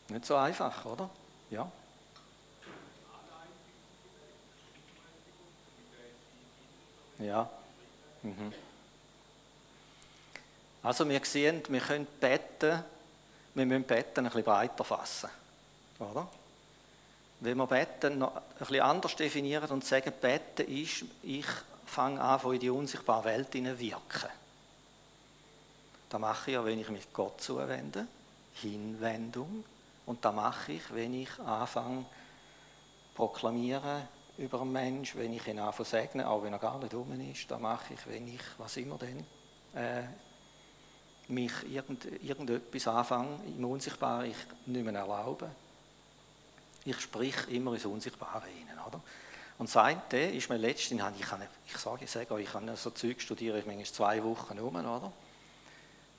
Nicht 0.08 0.26
so 0.26 0.34
einfach, 0.34 0.84
oder? 0.84 1.08
Ja. 1.50 1.70
Ja. 7.18 7.48
Mhm. 8.22 8.52
Also 10.82 11.08
wir 11.08 11.24
sehen, 11.24 11.62
wir 11.68 11.80
können 11.80 12.06
beten, 12.20 12.82
wir 13.54 13.66
müssen 13.66 13.84
beten 13.84 14.20
ein 14.20 14.24
bisschen 14.24 14.44
breiter 14.44 14.84
fassen. 14.84 15.30
Oder? 15.98 16.28
Wenn 17.40 17.56
wir 17.56 17.66
beten 17.66 18.18
noch 18.18 18.34
ein 18.34 18.42
bisschen 18.58 18.80
anders 18.80 19.14
definieren 19.14 19.70
und 19.70 19.84
sagen, 19.84 20.12
beten 20.20 20.66
ist, 20.66 21.04
ich 21.22 21.46
fange 21.86 22.20
an, 22.20 22.52
in 22.52 22.60
die 22.60 22.70
unsichtbare 22.70 23.24
Welt 23.24 23.54
wirken. 23.54 24.30
Das 26.08 26.20
mache 26.20 26.50
ich 26.50 26.54
ja, 26.54 26.64
wenn 26.64 26.80
ich 26.80 26.88
mich 26.88 27.12
Gott 27.12 27.40
zuwende, 27.40 28.06
Hinwendung. 28.54 29.64
Und 30.06 30.24
das 30.24 30.34
mache 30.34 30.72
ich, 30.72 30.94
wenn 30.94 31.14
ich 31.14 31.38
anfange, 31.38 32.06
proklamieren 33.14 34.08
über 34.38 34.62
einen 34.62 34.72
Menschen, 34.72 35.20
wenn 35.20 35.32
ich 35.32 35.46
ihn 35.46 35.58
anfange 35.60 35.88
segnen, 35.88 36.26
auch 36.26 36.42
wenn 36.42 36.52
er 36.52 36.58
gar 36.58 36.78
nicht 36.78 36.94
um 36.94 37.20
ist. 37.20 37.48
Das 37.50 37.60
mache 37.60 37.94
ich, 37.94 38.06
wenn 38.06 38.26
ich, 38.26 38.40
was 38.56 38.76
immer 38.78 38.98
denn, 38.98 39.24
äh, 39.74 40.02
mich 41.28 41.52
irgend, 41.70 42.04
irgendetwas 42.22 42.88
anfange, 42.88 43.40
im 43.46 43.64
Unsichtbaren 43.64 44.30
ich 44.30 44.36
nicht 44.66 44.84
mehr 44.84 44.94
erlaube 44.94 45.50
ich 46.88 47.00
sprich 47.00 47.36
immer 47.50 47.74
ins 47.74 47.84
Unsichtbare 47.84 48.46
hinein. 48.46 48.78
Oder? 48.86 49.00
Und 49.58 49.76
eine 49.76 50.30
ist 50.30 50.48
mir 50.48 50.56
letztens, 50.56 51.02
ich, 51.18 51.26
kann, 51.26 51.42
ich 51.66 51.76
sage, 51.76 52.04
ich 52.04 52.10
sage 52.10 52.40
ich 52.40 52.54
habe 52.54 52.76
so 52.76 52.90
Zeug 52.90 53.20
studiere 53.20 53.58
ich 53.58 53.66
manchmal 53.66 53.86
zwei 53.86 54.22
Wochen 54.22 54.58
um, 54.58 54.76
oder? 54.76 55.12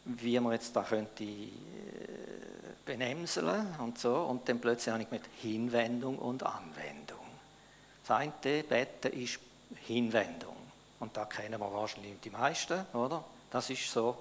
wie 0.06 0.40
man 0.40 0.54
jetzt 0.54 0.76
da 0.76 0.84
könnte 0.84 1.24
äh, 1.24 1.48
benemseln 2.86 3.76
und 3.80 3.98
so. 4.00 4.16
Und 4.16 4.48
dann 4.48 4.60
plötzlich 4.60 4.92
habe 4.92 5.04
ich 5.04 5.12
mit 5.12 5.24
Hinwendung 5.42 6.18
und 6.18 6.44
Anwendung. 6.44 7.20
Eine 8.08 8.64
Beten 8.64 9.14
ist 9.22 9.40
Hinwendung. 9.86 10.56
Und 11.00 11.16
da 11.16 11.26
kennen 11.26 11.60
wir 11.60 11.72
wahrscheinlich 11.72 12.20
die 12.24 12.32
meisten, 12.32 12.86
oder? 12.94 13.24
Das 13.52 13.70
ist 13.70 13.92
so 13.92 14.18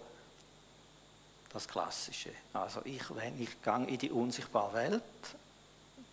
das 1.51 1.66
Klassische. 1.66 2.30
Also 2.53 2.82
ich, 2.84 3.03
wenn 3.16 3.40
ich 3.40 3.62
gehe 3.62 3.86
in 3.86 3.99
die 3.99 4.11
unsichtbare 4.11 4.74
Welt 4.74 5.03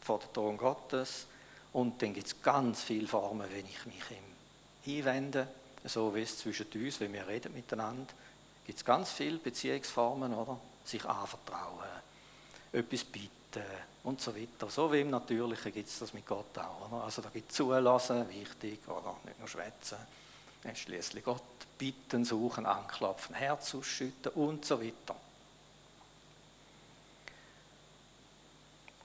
vor 0.06 0.20
den 0.20 0.32
Thron 0.34 0.58
Gottes. 0.58 1.26
Und 1.74 2.02
dann 2.02 2.14
gibt 2.14 2.28
es 2.28 2.42
ganz 2.42 2.84
viele 2.84 3.08
Formen, 3.08 3.48
wenn 3.52 3.66
ich 3.66 3.86
mich 3.86 4.04
ihm 4.86 5.06
einwende, 5.06 5.48
so 5.84 6.14
wie 6.16 6.22
es 6.22 6.38
zwischen 6.38 6.68
uns, 6.74 7.00
wenn 7.00 7.12
wir 7.12 7.28
reden 7.28 7.54
miteinander, 7.54 8.14
gibt 8.66 8.78
es 8.78 8.86
ganz 8.86 9.12
viele 9.12 9.38
Beziehungsformen, 9.38 10.34
oder? 10.34 10.58
Sich 10.86 11.04
anvertrauen, 11.04 11.84
etwas 12.72 13.04
bitten 13.04 13.64
und 14.04 14.22
so 14.22 14.36
weiter. 14.36 14.70
So 14.70 14.92
wie 14.94 15.02
im 15.02 15.10
Natürlichen 15.10 15.74
gibt 15.74 15.90
es 15.90 16.00
das 16.00 16.14
mit 16.14 16.26
Gott 16.26 16.58
auch. 16.60 16.92
Oder? 16.92 17.04
Also 17.04 17.22
da 17.24 17.30
gibt 17.30 17.50
es 17.50 17.58
Zulassen, 17.58 18.30
wichtig, 18.30 18.88
oder 18.88 19.16
nicht 19.26 19.40
nur 19.40 19.48
schwätzen. 19.48 19.98
Schließlich 20.74 21.24
Gott 21.24 21.42
bitten, 21.78 22.26
suchen, 22.26 22.66
anklopfen, 22.66 23.36
Herz 23.36 23.74
ausschütten 23.76 24.32
und 24.34 24.66
so 24.66 24.82
weiter. 24.82 25.16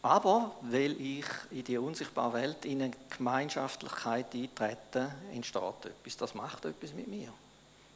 Aber 0.03 0.53
weil 0.63 0.99
ich 1.01 1.27
in 1.51 1.65
die 1.65 1.77
unsichtbare 1.77 2.33
Welt 2.33 2.65
in 2.65 2.83
eine 2.83 2.93
Gemeinschaftlichkeit 3.17 4.35
eintrete, 4.35 5.11
entsteht 5.35 5.85
etwas. 5.85 6.17
Das 6.17 6.35
macht 6.35 6.65
etwas 6.65 6.95
mit 6.95 7.09
mir. 7.09 7.33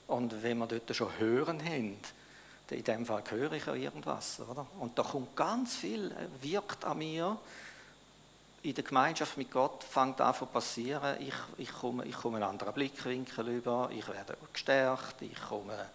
Und 0.07 0.43
wenn 0.43 0.59
wir 0.59 0.67
dort 0.67 0.95
schon 0.95 1.09
Hören 1.19 1.65
haben, 1.65 1.97
in 2.71 2.85
dem 2.85 3.07
Fall 3.07 3.23
höre 3.31 3.53
ich 3.53 3.67
ja 3.67 3.75
irgendwas. 3.75 4.41
Oder? 4.41 4.67
Und 4.81 4.99
da 4.99 5.03
kommt 5.03 5.35
ganz 5.37 5.77
viel, 5.77 6.11
äh, 6.13 6.43
wirkt 6.43 6.85
an 6.85 6.99
mir. 6.99 7.39
In 8.63 8.75
der 8.75 8.85
Gemeinschaft 8.85 9.37
mit 9.37 9.51
Gott 9.51 9.85
fängt 9.85 10.21
an 10.21 10.35
zu 10.35 10.47
passieren. 10.47 11.21
Ich, 11.21 11.35
ich, 11.59 11.73
komme, 11.73 12.05
ich 12.07 12.17
komme 12.17 12.37
einen 12.37 12.45
anderen 12.45 12.73
Blickwinkel 12.73 13.49
über, 13.49 13.91
ich 13.93 14.07
werde 14.09 14.37
gestärkt, 14.53 15.23
ich 15.23 15.41
komme 15.49 15.87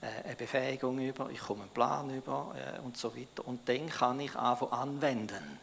eine 0.00 0.36
Befähigung 0.36 0.98
über, 0.98 1.30
ich 1.30 1.40
komme 1.40 1.62
einen 1.62 1.70
Plan 1.70 2.14
über 2.14 2.54
äh, 2.56 2.80
und 2.80 2.96
so 2.96 3.14
weiter. 3.14 3.46
Und 3.46 3.68
dann 3.68 3.88
kann 3.88 4.20
ich 4.20 4.34
einfach 4.34 4.72
anwenden. 4.72 5.58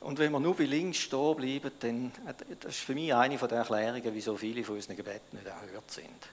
Und 0.00 0.18
wenn 0.18 0.32
wir 0.32 0.40
nur 0.40 0.56
bei 0.56 0.64
links 0.64 0.98
stehen 0.98 1.36
bleiben, 1.36 1.70
dann 1.78 2.12
äh, 2.26 2.56
das 2.58 2.76
ist 2.76 2.80
für 2.80 2.94
mich 2.94 3.14
eine 3.14 3.36
der 3.36 3.58
Erklärungen, 3.58 4.14
wieso 4.14 4.36
viele 4.36 4.64
von 4.64 4.76
unseren 4.76 4.96
Gebeten 4.96 5.36
nicht 5.36 5.46
erhört 5.46 5.90
sind. 5.90 6.28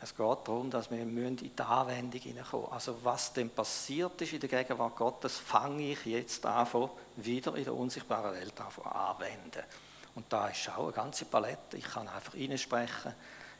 Es 0.00 0.14
geht 0.14 0.26
darum, 0.44 0.70
dass 0.70 0.90
wir 0.90 0.98
in 0.98 1.36
die 1.36 1.50
Anwendung 1.56 2.20
hineinkommen 2.20 2.70
Also 2.70 2.98
was 3.02 3.32
denn 3.32 3.48
passiert 3.50 4.20
ist 4.20 4.34
in 4.34 4.40
der 4.40 4.48
Gegenwart 4.50 4.96
Gottes, 4.96 5.38
fange 5.38 5.92
ich 5.92 6.04
jetzt 6.04 6.44
an, 6.44 6.66
wieder 7.16 7.54
in 7.56 7.64
der 7.64 7.74
unsichtbaren 7.74 8.34
Welt 8.34 8.52
anwenden. 8.60 9.62
Und 10.14 10.26
da 10.30 10.48
ist 10.48 10.68
auch 10.70 10.84
eine 10.84 10.92
ganze 10.92 11.24
Palette. 11.24 11.76
Ich 11.76 11.84
kann 11.84 12.06
einfach 12.08 12.34
reinsprechen 12.34 13.14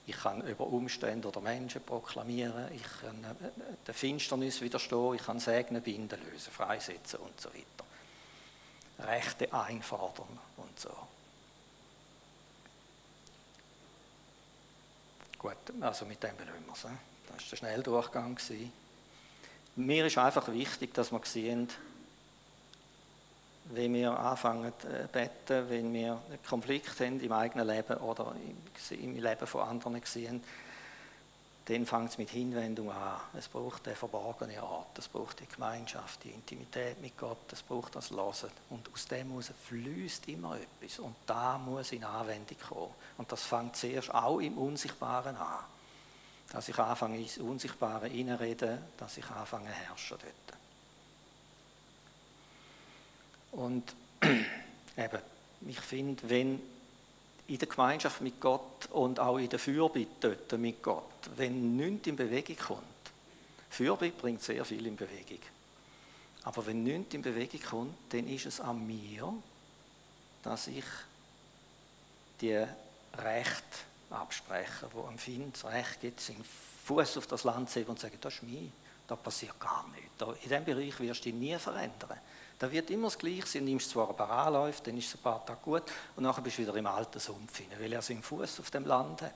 ich 0.06 0.16
kann 0.16 0.46
über 0.46 0.66
Umstände 0.66 1.28
oder 1.28 1.40
Menschen 1.40 1.82
proklamieren, 1.82 2.72
ich 2.74 2.82
kann 3.00 3.24
äh, 3.24 3.50
der 3.86 3.94
Finsternis 3.94 4.60
widerstehen, 4.60 5.14
ich 5.14 5.22
kann 5.22 5.40
Segnen 5.40 5.82
binden, 5.82 6.20
lösen, 6.30 6.52
freisetzen 6.52 7.20
und 7.20 7.40
so 7.40 7.48
weiter. 7.48 9.10
Rechte 9.10 9.52
einfordern 9.52 10.38
und 10.56 10.78
so. 10.78 10.90
Gut, 15.38 15.56
also 15.80 16.06
mit 16.06 16.22
dem 16.22 16.36
belösen 16.36 16.66
wir 16.66 16.72
es. 16.72 16.82
Das 16.82 16.90
war 16.90 17.50
der 17.50 17.56
Schnelldurchgang. 17.56 18.38
Mir 19.76 20.06
ist 20.06 20.18
einfach 20.18 20.48
wichtig, 20.48 20.94
dass 20.94 21.10
wir 21.10 21.20
sehen, 21.24 21.68
wenn 23.70 23.94
wir 23.94 24.18
anfangen 24.18 24.72
zu 24.78 24.88
äh, 24.88 25.06
beten, 25.10 25.68
wenn 25.68 25.92
wir 25.92 26.20
einen 26.28 26.42
Konflikt 26.46 27.00
haben 27.00 27.20
im 27.20 27.32
eigenen 27.32 27.66
Leben 27.66 27.96
oder 27.98 28.34
im 28.90 29.16
Leben 29.16 29.46
von 29.46 29.62
anderen 29.62 30.00
sehen, 30.04 30.42
dann 31.66 31.86
fängt 31.86 32.10
es 32.10 32.18
mit 32.18 32.28
Hinwendung 32.28 32.90
an. 32.90 33.20
Es 33.32 33.48
braucht 33.48 33.86
eine 33.86 33.96
verborgene 33.96 34.60
Art, 34.60 34.98
es 34.98 35.08
braucht 35.08 35.40
die 35.40 35.46
Gemeinschaft, 35.46 36.22
die 36.22 36.30
Intimität 36.30 37.00
mit 37.00 37.16
Gott, 37.16 37.50
es 37.52 37.62
braucht 37.62 37.96
das 37.96 38.10
Losen. 38.10 38.50
Und 38.68 38.90
aus 38.92 39.06
dem 39.06 39.30
heraus 39.30 39.50
fließt 39.66 40.28
immer 40.28 40.58
etwas. 40.58 40.98
Und 40.98 41.16
da 41.26 41.56
muss 41.56 41.92
in 41.92 42.04
Anwendung 42.04 42.58
kommen. 42.68 42.94
Und 43.16 43.32
das 43.32 43.44
fängt 43.44 43.76
zuerst 43.76 44.12
auch 44.12 44.40
im 44.40 44.58
Unsichtbaren 44.58 45.36
an. 45.36 45.64
Dass 46.52 46.68
ich 46.68 46.78
anfange, 46.78 47.18
ins 47.18 47.38
Unsichtbare 47.38 48.10
reinreden, 48.10 48.78
dass 48.98 49.16
ich 49.16 49.28
anfange, 49.30 49.70
herrschen 49.70 50.18
dort. 50.20 50.63
Und 53.54 53.94
eben, 54.22 55.18
ich 55.66 55.80
finde, 55.80 56.28
wenn 56.28 56.60
in 57.46 57.58
der 57.58 57.68
Gemeinschaft 57.68 58.20
mit 58.20 58.40
Gott 58.40 58.86
und 58.90 59.20
auch 59.20 59.38
in 59.38 59.48
der 59.48 59.58
Fürbitte 59.58 60.58
mit 60.58 60.82
Gott, 60.82 61.04
wenn 61.36 61.76
nichts 61.76 62.06
in 62.06 62.16
Bewegung 62.16 62.56
kommt, 62.56 62.82
Fürbitte 63.70 64.16
bringt 64.16 64.42
sehr 64.42 64.64
viel 64.64 64.86
in 64.86 64.96
Bewegung. 64.96 65.40
Aber 66.44 66.64
wenn 66.66 66.82
nichts 66.82 67.14
in 67.14 67.22
Bewegung 67.22 67.60
kommt, 67.62 67.94
dann 68.10 68.28
ist 68.28 68.46
es 68.46 68.60
an 68.60 68.86
mir, 68.86 69.32
dass 70.42 70.66
ich 70.68 70.84
die 72.40 72.64
Recht 73.16 73.64
abspreche, 74.10 74.88
wo 74.92 75.06
am 75.06 75.18
Feind 75.18 75.54
das 75.54 75.64
Recht 75.64 76.00
gibt, 76.00 76.20
seinen 76.20 76.44
Fuß 76.84 77.18
auf 77.18 77.26
das 77.26 77.44
Land 77.44 77.70
zu 77.70 77.80
heben 77.80 77.90
und 77.90 77.98
zu 77.98 78.06
sagen, 78.06 78.18
das 78.20 78.34
ist 78.34 78.42
mein, 78.42 78.72
da 79.08 79.16
passiert 79.16 79.58
gar 79.58 79.86
nichts. 79.88 80.42
in 80.44 80.48
diesem 80.48 80.64
Bereich 80.64 81.00
wirst 81.00 81.24
du 81.24 81.30
dich 81.30 81.34
nie 81.34 81.58
verändern. 81.58 82.18
Da 82.64 82.72
wird 82.72 82.88
immer 82.88 83.08
das 83.08 83.18
Gleiche 83.18 83.46
sein. 83.46 83.66
Nimmst 83.66 83.90
zwar 83.90 84.08
ein 84.08 84.16
paar 84.16 84.46
Anläufe, 84.46 84.80
dann 84.84 84.96
ist 84.96 85.08
es 85.08 85.16
ein 85.16 85.20
paar 85.20 85.44
Tage 85.44 85.60
gut 85.62 85.82
und 86.16 86.22
nachher 86.22 86.40
bist 86.40 86.56
du 86.56 86.62
wieder 86.62 86.74
im 86.74 86.86
alten 86.86 87.20
Sumpf 87.20 87.58
hinein, 87.58 87.78
weil 87.78 87.92
er 87.92 88.00
seinen 88.00 88.22
Fuß 88.22 88.60
auf 88.60 88.70
dem 88.70 88.86
Land 88.86 89.20
hat. 89.20 89.34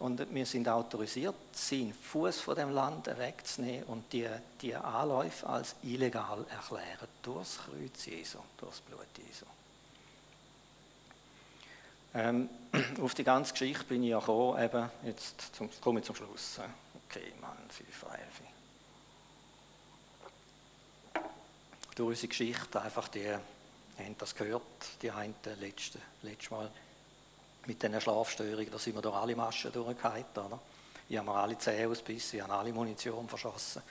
Und 0.00 0.34
wir 0.34 0.44
sind 0.44 0.68
autorisiert, 0.68 1.36
seinen 1.52 1.94
Fuß 1.94 2.40
von 2.40 2.56
dem 2.56 2.70
Land 2.70 3.06
wegzunehmen 3.16 3.84
und 3.84 4.12
die, 4.12 4.26
die 4.60 4.74
Anläufe 4.74 5.46
als 5.46 5.76
illegal 5.84 6.44
erklären, 6.50 7.06
durchs 7.22 7.58
Kreuz 7.58 8.06
Jesu, 8.06 8.38
durchs 8.56 8.80
Blut 8.80 9.06
Jesu. 9.24 9.46
Ähm, 12.12 12.48
auf 13.02 13.14
die 13.14 13.22
ganze 13.22 13.52
Geschichte 13.52 13.84
bin 13.84 14.02
ich 14.02 14.10
ja 14.10 14.18
gekommen, 14.18 14.60
eben, 14.60 14.90
jetzt 15.04 15.52
komme 15.80 16.00
ich 16.00 16.06
zum 16.06 16.16
Schluss. 16.16 16.58
Okay, 17.08 17.34
Mann, 17.40 17.56
5 17.68 18.02
11. 18.02 18.20
Durch 21.96 22.10
unsere 22.10 22.28
Geschichte, 22.28 22.80
einfach 22.80 23.08
die, 23.08 23.26
habt 23.26 24.22
das 24.22 24.34
gehört, 24.34 24.62
die 25.00 25.10
einen 25.10 25.34
letzte, 25.58 25.98
letzte 26.22 26.50
Mal, 26.52 26.70
mit 27.66 27.82
diesen 27.82 28.00
Schlafstörungen, 28.00 28.70
da 28.70 28.78
sind 28.78 28.94
wir 28.94 29.02
durch 29.02 29.16
alle 29.16 29.34
Maschen 29.34 29.72
durchgehalten. 29.72 30.44
Oder? 30.44 30.60
Ich 31.08 31.16
habe 31.16 31.28
mir 31.28 31.34
alle 31.34 31.58
Zähne 31.58 31.90
ausgebissen, 31.90 32.36
ich 32.36 32.42
habe 32.42 32.52
alle 32.52 32.72
Munition 32.72 33.26
verschossen. 33.28 33.82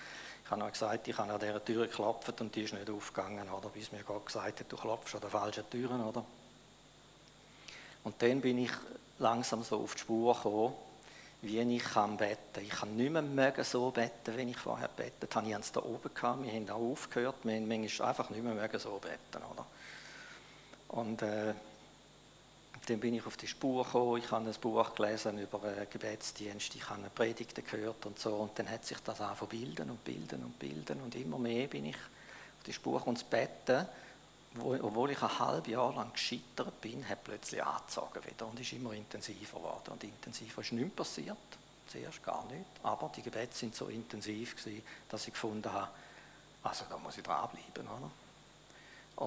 Ich 0.43 0.51
habe 0.51 0.61
noch 0.61 0.71
gesagt, 0.71 1.07
ich 1.07 1.17
habe 1.17 1.33
an 1.33 1.39
dieser 1.39 1.65
Tür 1.65 1.87
geklopft 1.87 2.39
und 2.39 2.55
die 2.55 2.61
ist 2.61 2.73
nicht 2.73 2.89
aufgegangen, 2.89 3.49
oder? 3.49 3.69
bis 3.69 3.91
mir 3.91 4.03
Gott 4.03 4.27
gesagt 4.27 4.59
hat, 4.59 4.71
du 4.71 4.77
klopfst 4.77 5.15
an 5.15 5.21
der 5.21 5.31
falschen 5.31 5.67
Türen. 5.69 6.03
Oder? 6.03 6.23
Und 8.03 8.21
dann 8.21 8.39
bin 8.39 8.59
ich 8.59 8.71
langsam 9.17 9.63
so 9.63 9.79
auf 9.81 9.95
die 9.95 10.01
Spur 10.01 10.35
gekommen, 10.35 10.73
wie 11.41 11.59
ich 11.59 11.83
kann 11.83 12.17
beten. 12.17 12.61
Ich 12.61 12.69
kann 12.69 12.95
nicht 12.95 13.11
mehr 13.11 13.63
so 13.63 13.91
beten, 13.91 14.37
wie 14.37 14.49
ich 14.49 14.57
vorher 14.57 14.87
betet 14.87 15.35
habe. 15.35 15.47
Ich 15.47 15.55
es 15.55 15.71
da 15.71 15.81
oben 15.81 16.13
gehabt, 16.13 16.43
wir 16.43 16.51
haben 16.51 16.69
auch 16.69 16.91
aufgehört, 16.91 17.35
wir 17.43 17.55
haben 17.55 17.67
manchmal 17.67 18.09
einfach 18.09 18.29
nicht 18.29 18.43
mehr 18.43 18.79
so 18.79 18.99
beten. 18.99 19.43
Oder? 19.51 19.65
Und 20.89 21.21
äh, 21.21 21.53
dann 22.87 22.99
bin 22.99 23.15
ich 23.15 23.25
auf 23.25 23.37
die 23.37 23.47
Spur 23.47 23.83
gekommen, 23.83 24.17
ich 24.17 24.31
habe 24.31 24.47
ein 24.47 24.53
Buch 24.61 24.95
gelesen 24.95 25.39
über 25.39 25.63
einen 25.63 25.87
Gebetsdienst, 25.89 26.75
ich 26.75 26.89
habe 26.89 26.99
eine 26.99 27.09
Predigt 27.09 27.55
gehört 27.69 28.05
und 28.05 28.19
so. 28.19 28.35
Und 28.35 28.57
dann 28.57 28.69
hat 28.69 28.85
sich 28.85 28.99
das 28.99 29.21
angefangen 29.21 29.49
bilden 29.49 29.89
und 29.89 30.03
bilden 30.03 30.43
und 30.43 30.59
bilden. 30.59 31.01
Und 31.01 31.15
immer 31.15 31.39
mehr 31.39 31.67
bin 31.67 31.85
ich 31.85 31.95
auf 31.95 32.63
die 32.65 32.73
Spur. 32.73 33.05
Und 33.07 33.17
das 33.17 33.23
Betten, 33.23 33.87
obwohl 34.59 35.11
ich 35.11 35.21
ein 35.21 35.39
halbes 35.39 35.71
Jahr 35.71 35.93
lang 35.93 36.13
gescheitert 36.13 36.79
bin, 36.81 37.07
hat 37.07 37.23
plötzlich 37.23 37.63
angezogen 37.63 38.23
wieder 38.25 38.47
und 38.47 38.59
ist 38.59 38.73
immer 38.73 38.93
intensiver 38.93 39.57
geworden. 39.57 39.91
Und 39.91 40.03
intensiver 40.03 40.61
ist 40.61 40.71
nichts 40.71 40.95
passiert, 40.95 41.37
zuerst 41.87 42.23
gar 42.23 42.45
nicht. 42.45 42.65
Aber 42.83 43.11
die 43.15 43.21
Gebete 43.21 43.55
sind 43.55 43.75
so 43.75 43.87
intensiv 43.87 44.55
gewesen, 44.55 44.83
dass 45.09 45.27
ich 45.27 45.33
gefunden 45.33 45.71
habe, 45.71 45.89
also 46.63 46.85
da 46.89 46.97
muss 46.97 47.17
ich 47.17 47.23
dranbleiben. 47.23 47.87
Oder? 47.87 48.11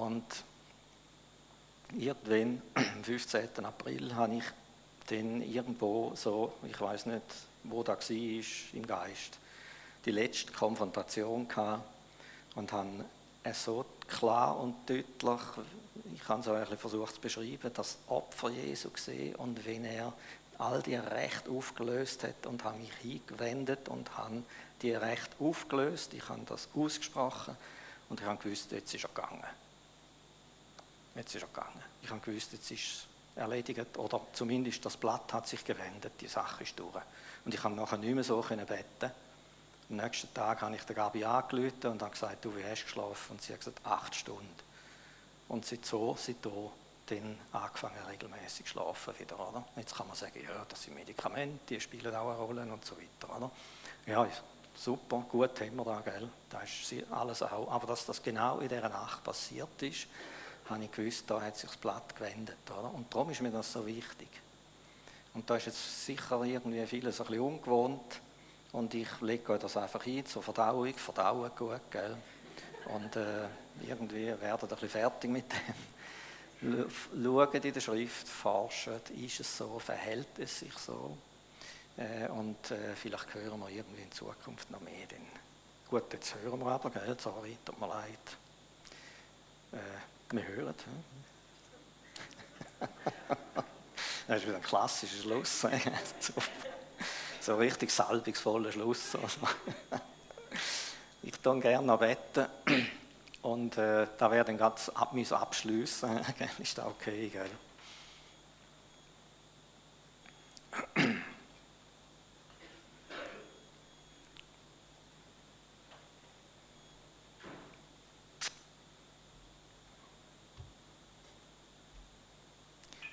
Und 0.01 0.25
irgendwann, 1.97 2.61
am 2.73 3.03
15. 3.03 3.65
April, 3.65 4.15
habe 4.15 4.35
ich 4.35 4.45
dann 5.07 5.41
irgendwo 5.41 6.13
so, 6.15 6.53
ich 6.63 6.79
weiß 6.79 7.07
nicht, 7.07 7.23
wo 7.63 7.83
da 7.83 7.93
war, 7.93 8.43
im 8.73 8.87
Geist, 8.87 9.37
die 10.05 10.11
letzte 10.11 10.51
Konfrontation 10.53 11.47
gehabt 11.47 11.83
und 12.55 12.71
habe 12.71 13.05
so 13.53 13.85
klar 14.09 14.59
und 14.59 14.75
deutlich, 14.89 15.41
ich 16.15 16.27
habe 16.27 16.41
es 16.41 16.47
auch 16.47 16.77
versucht 16.77 17.15
zu 17.15 17.21
beschreiben, 17.21 17.71
das 17.73 17.97
Opfer 18.07 18.49
Jesu 18.49 18.89
gesehen 18.89 19.35
und 19.35 19.65
wenn 19.65 19.85
er 19.85 20.13
all 20.57 20.81
die 20.81 20.95
Rechte 20.95 21.49
aufgelöst 21.49 22.23
hat 22.23 22.45
und 22.45 22.63
habe 22.63 22.77
mich 22.77 22.91
hingewendet 23.01 23.87
und 23.87 24.17
habe 24.17 24.43
die 24.81 24.91
Rechte 24.91 25.35
aufgelöst, 25.39 26.13
ich 26.13 26.27
habe 26.27 26.41
das 26.45 26.67
ausgesprochen 26.75 27.55
und 28.09 28.19
ich 28.19 28.25
habe 28.25 28.41
gewusst, 28.43 28.71
jetzt 28.71 28.93
ist 28.93 29.03
er 29.03 29.09
gegangen. 29.09 29.43
Jetzt 31.15 31.35
ist 31.35 31.41
er 31.41 31.47
gegangen. 31.47 31.83
Ich 32.01 32.09
habe 32.09 32.19
gewusst, 32.19 32.51
jetzt 32.51 32.71
ist 32.71 32.81
es 32.81 33.07
erledigt 33.35 33.97
oder 33.97 34.21
zumindest 34.33 34.85
das 34.85 34.97
Blatt 34.97 35.31
hat 35.33 35.47
sich 35.47 35.63
gewendet, 35.63 36.13
die 36.19 36.27
Sache 36.27 36.63
ist 36.63 36.77
durch. 36.77 37.03
Und 37.45 37.53
ich 37.53 37.63
habe 37.63 37.75
nachher 37.75 37.97
nicht 37.97 38.13
mehr 38.13 38.23
so 38.23 38.41
beten. 38.41 39.11
Am 39.89 39.95
nächsten 39.95 40.31
Tag 40.33 40.61
habe 40.61 40.75
ich 40.75 40.83
der 40.83 40.95
Gabi 40.95 41.25
angerufen 41.25 41.87
und 41.87 42.01
habe 42.01 42.11
gesagt, 42.11 42.45
du, 42.45 42.55
wie 42.55 42.63
hast 42.63 42.81
du 42.81 42.85
geschlafen? 42.85 43.31
Und 43.31 43.41
sie 43.41 43.53
hat 43.53 43.59
gesagt, 43.59 43.79
acht 43.83 44.13
Stunden. 44.13 44.47
Und 45.47 45.65
seit 45.65 45.85
so, 45.85 46.15
seitdem 46.19 46.69
dann 47.07 47.37
angefangen 47.51 47.97
regelmäßig 48.07 48.65
zu 48.65 48.71
schlafen 48.73 49.17
wieder, 49.17 49.39
oder? 49.39 49.63
Jetzt 49.75 49.95
kann 49.95 50.07
man 50.07 50.15
sagen, 50.15 50.39
ja, 50.43 50.65
das 50.67 50.83
sind 50.83 50.93
Medikamente, 50.93 51.59
die 51.67 51.81
spielen 51.81 52.13
auch 52.15 52.29
eine 52.29 52.37
Rolle 52.37 52.61
und 52.61 52.85
so 52.85 52.95
weiter, 52.97 53.35
oder? 53.35 53.51
Ja, 54.05 54.27
super, 54.75 55.25
gut 55.27 55.59
haben 55.59 55.75
wir 55.75 55.85
da, 55.85 56.01
gell? 56.01 56.29
Das 56.49 56.69
ist 56.69 57.11
alles 57.11 57.41
auch. 57.41 57.71
Aber 57.71 57.87
dass 57.87 58.05
das 58.05 58.21
genau 58.21 58.59
in 58.59 58.69
dieser 58.69 58.89
Nacht 58.89 59.23
passiert 59.23 59.81
ist, 59.81 60.07
habe 60.69 60.83
ich 60.83 60.91
gewusst, 60.91 61.23
da 61.27 61.41
hat 61.41 61.57
sich 61.57 61.69
das 61.69 61.77
Blatt 61.77 62.15
gewendet. 62.15 62.57
Oder? 62.69 62.93
Und 62.93 63.11
darum 63.11 63.31
ist 63.31 63.41
mir 63.41 63.51
das 63.51 63.73
so 63.73 63.85
wichtig. 63.85 64.29
Und 65.33 65.49
da 65.49 65.55
ist 65.55 65.65
jetzt 65.65 66.05
sicher 66.05 66.43
irgendwie 66.43 66.85
vieles 66.85 67.19
ein 67.19 67.27
bisschen 67.27 67.43
ungewohnt. 67.43 68.21
Und 68.71 68.93
ich 68.93 69.07
lege 69.21 69.57
das 69.57 69.77
einfach 69.77 70.05
ein 70.05 70.25
zur 70.25 70.43
Verdauung. 70.43 70.93
Verdauen 70.93 71.51
gut, 71.57 71.81
gell? 71.89 72.15
Und 72.85 73.15
äh, 73.15 73.47
irgendwie 73.81 74.27
werden 74.27 74.61
ein 74.61 74.67
bisschen 74.67 74.89
fertig 74.89 75.29
mit 75.29 75.45
dem. 75.51 76.89
Schauen 77.23 77.53
in 77.53 77.73
der 77.73 77.79
Schrift, 77.79 78.27
forschen, 78.27 78.99
ist 79.23 79.39
es 79.39 79.57
so, 79.57 79.79
verhält 79.79 80.39
es 80.39 80.59
sich 80.59 80.73
so? 80.73 81.17
Äh, 81.97 82.27
und 82.29 82.71
äh, 82.71 82.95
vielleicht 82.95 83.33
hören 83.33 83.59
wir 83.59 83.69
irgendwie 83.69 84.01
in 84.01 84.11
Zukunft 84.11 84.69
noch 84.69 84.81
mehr. 84.81 85.05
Denn 85.09 85.25
gut, 85.89 86.11
jetzt 86.11 86.35
hören 86.35 86.59
wir 86.59 86.67
aber, 86.67 86.89
gell? 86.89 87.15
Sorry, 87.19 87.57
tut 87.63 87.79
mir 87.79 87.87
leid. 87.87 88.37
Äh, 89.71 90.35
wir 90.35 90.47
hören. 90.47 90.75
das 94.27 94.37
ist 94.37 94.47
wieder 94.47 94.57
ein 94.57 94.61
klassischer 94.61 95.21
Schluss. 95.21 95.65
so 97.41 97.55
richtig 97.55 97.91
salbungsvoller 97.91 98.71
Schluss. 98.71 99.17
ich 101.23 101.37
tue 101.39 101.59
gerne 101.59 101.85
noch 101.85 101.99
beten 101.99 102.45
und 103.41 103.77
äh, 103.77 104.07
da 104.17 104.31
werde 104.31 104.51
ich 104.51 104.57
ganz 104.57 104.89
ab, 104.89 105.13
mich 105.13 105.31
abschließen. 105.31 106.19
ist 106.59 106.77
das 106.77 106.85
okay, 106.85 107.29
gell? 107.29 107.49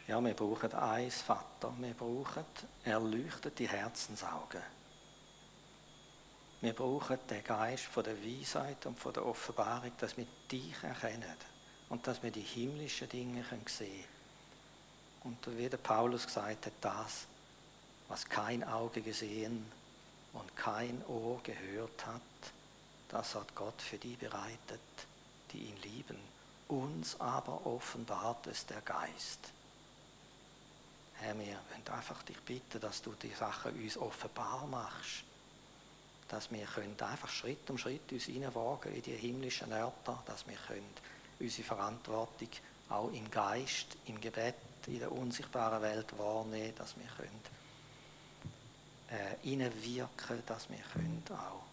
Ja, 0.08 0.24
wir 0.24 0.34
brauchen 0.34 0.72
eins, 0.72 1.22
Vater. 1.22 1.72
Wir 1.78 1.94
brauchen 1.94 2.44
erleuchtete 2.84 3.66
Herzensaugen. 3.66 4.62
Wir 6.60 6.72
brauchen 6.72 7.18
den 7.28 7.42
Geist 7.42 7.84
von 7.84 8.04
der 8.04 8.16
Weisheit 8.24 8.86
und 8.86 8.98
von 8.98 9.12
der 9.12 9.26
Offenbarung, 9.26 9.90
dass 9.98 10.16
wir 10.16 10.26
dich 10.50 10.80
erkennen 10.82 11.36
und 11.88 12.06
dass 12.06 12.22
wir 12.22 12.30
die 12.30 12.40
himmlischen 12.40 13.08
Dinge 13.08 13.44
sehen 13.66 13.66
können. 13.66 14.04
Und 15.24 15.58
wie 15.58 15.68
der 15.68 15.76
Paulus 15.78 16.24
gesagt 16.24 16.66
hat, 16.66 16.72
das, 16.80 17.26
was 18.06 18.28
kein 18.28 18.62
Auge 18.62 19.02
gesehen 19.02 19.66
und 20.32 20.56
kein 20.56 21.04
Ohr 21.08 21.40
gehört 21.42 22.06
hat, 22.06 22.22
das 23.08 23.34
hat 23.34 23.54
Gott 23.56 23.82
für 23.82 23.98
die 23.98 24.14
bereitet, 24.14 24.80
die 25.52 25.64
ihn 25.64 25.76
lieben. 25.82 26.18
Uns 26.68 27.20
aber 27.20 27.66
offenbart 27.66 28.46
es 28.46 28.66
der 28.66 28.80
Geist. 28.82 29.50
Herr, 31.20 31.38
wir 31.38 31.46
wollen 31.46 31.98
einfach 31.98 32.22
dich 32.22 32.38
bitten, 32.40 32.80
dass 32.80 33.02
du 33.02 33.12
die 33.20 33.30
Sachen 33.30 33.72
uns 33.72 33.96
offenbar 33.96 34.66
machst. 34.66 35.24
Dass 36.28 36.50
wir 36.50 36.66
können 36.66 37.00
einfach 37.00 37.28
Schritt 37.28 37.68
um 37.70 37.78
Schritt 37.78 38.10
uns 38.12 38.24
hineinwagen 38.24 38.92
in 38.92 39.02
die 39.02 39.16
himmlischen 39.16 39.72
Örter, 39.72 40.22
dass 40.26 40.46
wir 40.46 40.56
können 40.56 40.94
unsere 41.38 41.66
Verantwortung 41.66 42.48
auch 42.88 43.12
im 43.12 43.30
Geist, 43.30 43.96
im 44.06 44.20
Gebet, 44.20 44.54
in 44.86 44.98
der 44.98 45.10
unsichtbaren 45.10 45.82
Welt 45.82 46.18
wahrnehmen, 46.18 46.74
dass 46.76 46.96
wir 46.96 47.06
können 47.16 47.40
äh, 49.10 49.36
hineinwirken, 49.42 50.42
dass 50.46 50.68
wir 50.68 50.78
können 50.92 51.22
auch 51.30 51.64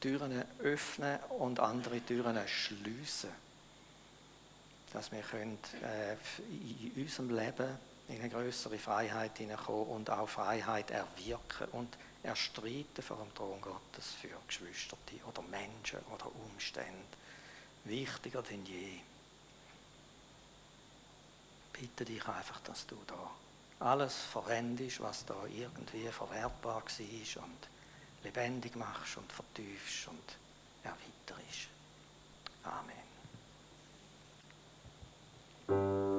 Türen 0.00 0.44
öffnen 0.60 1.18
und 1.38 1.60
andere 1.60 2.00
Türen 2.00 2.38
schließen. 2.48 3.30
Dass 4.92 5.12
wir 5.12 5.22
können, 5.22 5.58
äh, 5.82 6.14
in 6.50 7.02
unserem 7.02 7.36
Leben 7.36 7.78
in 8.10 8.20
eine 8.20 8.28
größere 8.28 8.78
Freiheit 8.78 9.38
hineinkommen 9.38 9.86
und 9.86 10.10
auch 10.10 10.28
Freiheit 10.28 10.90
erwirken 10.90 11.68
und 11.72 11.96
erstreiten 12.22 13.02
vor 13.02 13.16
dem 13.18 13.34
Thron 13.34 13.60
Gottes 13.60 14.12
für 14.20 14.28
Geschwister 14.46 14.96
oder 15.26 15.42
Menschen 15.42 16.00
oder 16.12 16.26
Umstände. 16.50 16.90
Wichtiger 17.84 18.42
denn 18.42 18.64
je. 18.66 18.98
Bitte 21.72 22.04
dich 22.04 22.26
einfach, 22.26 22.60
dass 22.60 22.86
du 22.86 22.96
da 23.06 23.30
alles 23.86 24.14
verwendest, 24.14 25.00
was 25.00 25.24
da 25.24 25.46
irgendwie 25.46 26.06
verwertbar 26.08 26.82
war 26.82 27.42
und 27.42 27.68
lebendig 28.22 28.76
machst 28.76 29.16
und 29.16 29.32
vertiefst 29.32 30.08
und 30.08 30.36
erweiterst. 30.82 31.68
Amen. 35.66 36.09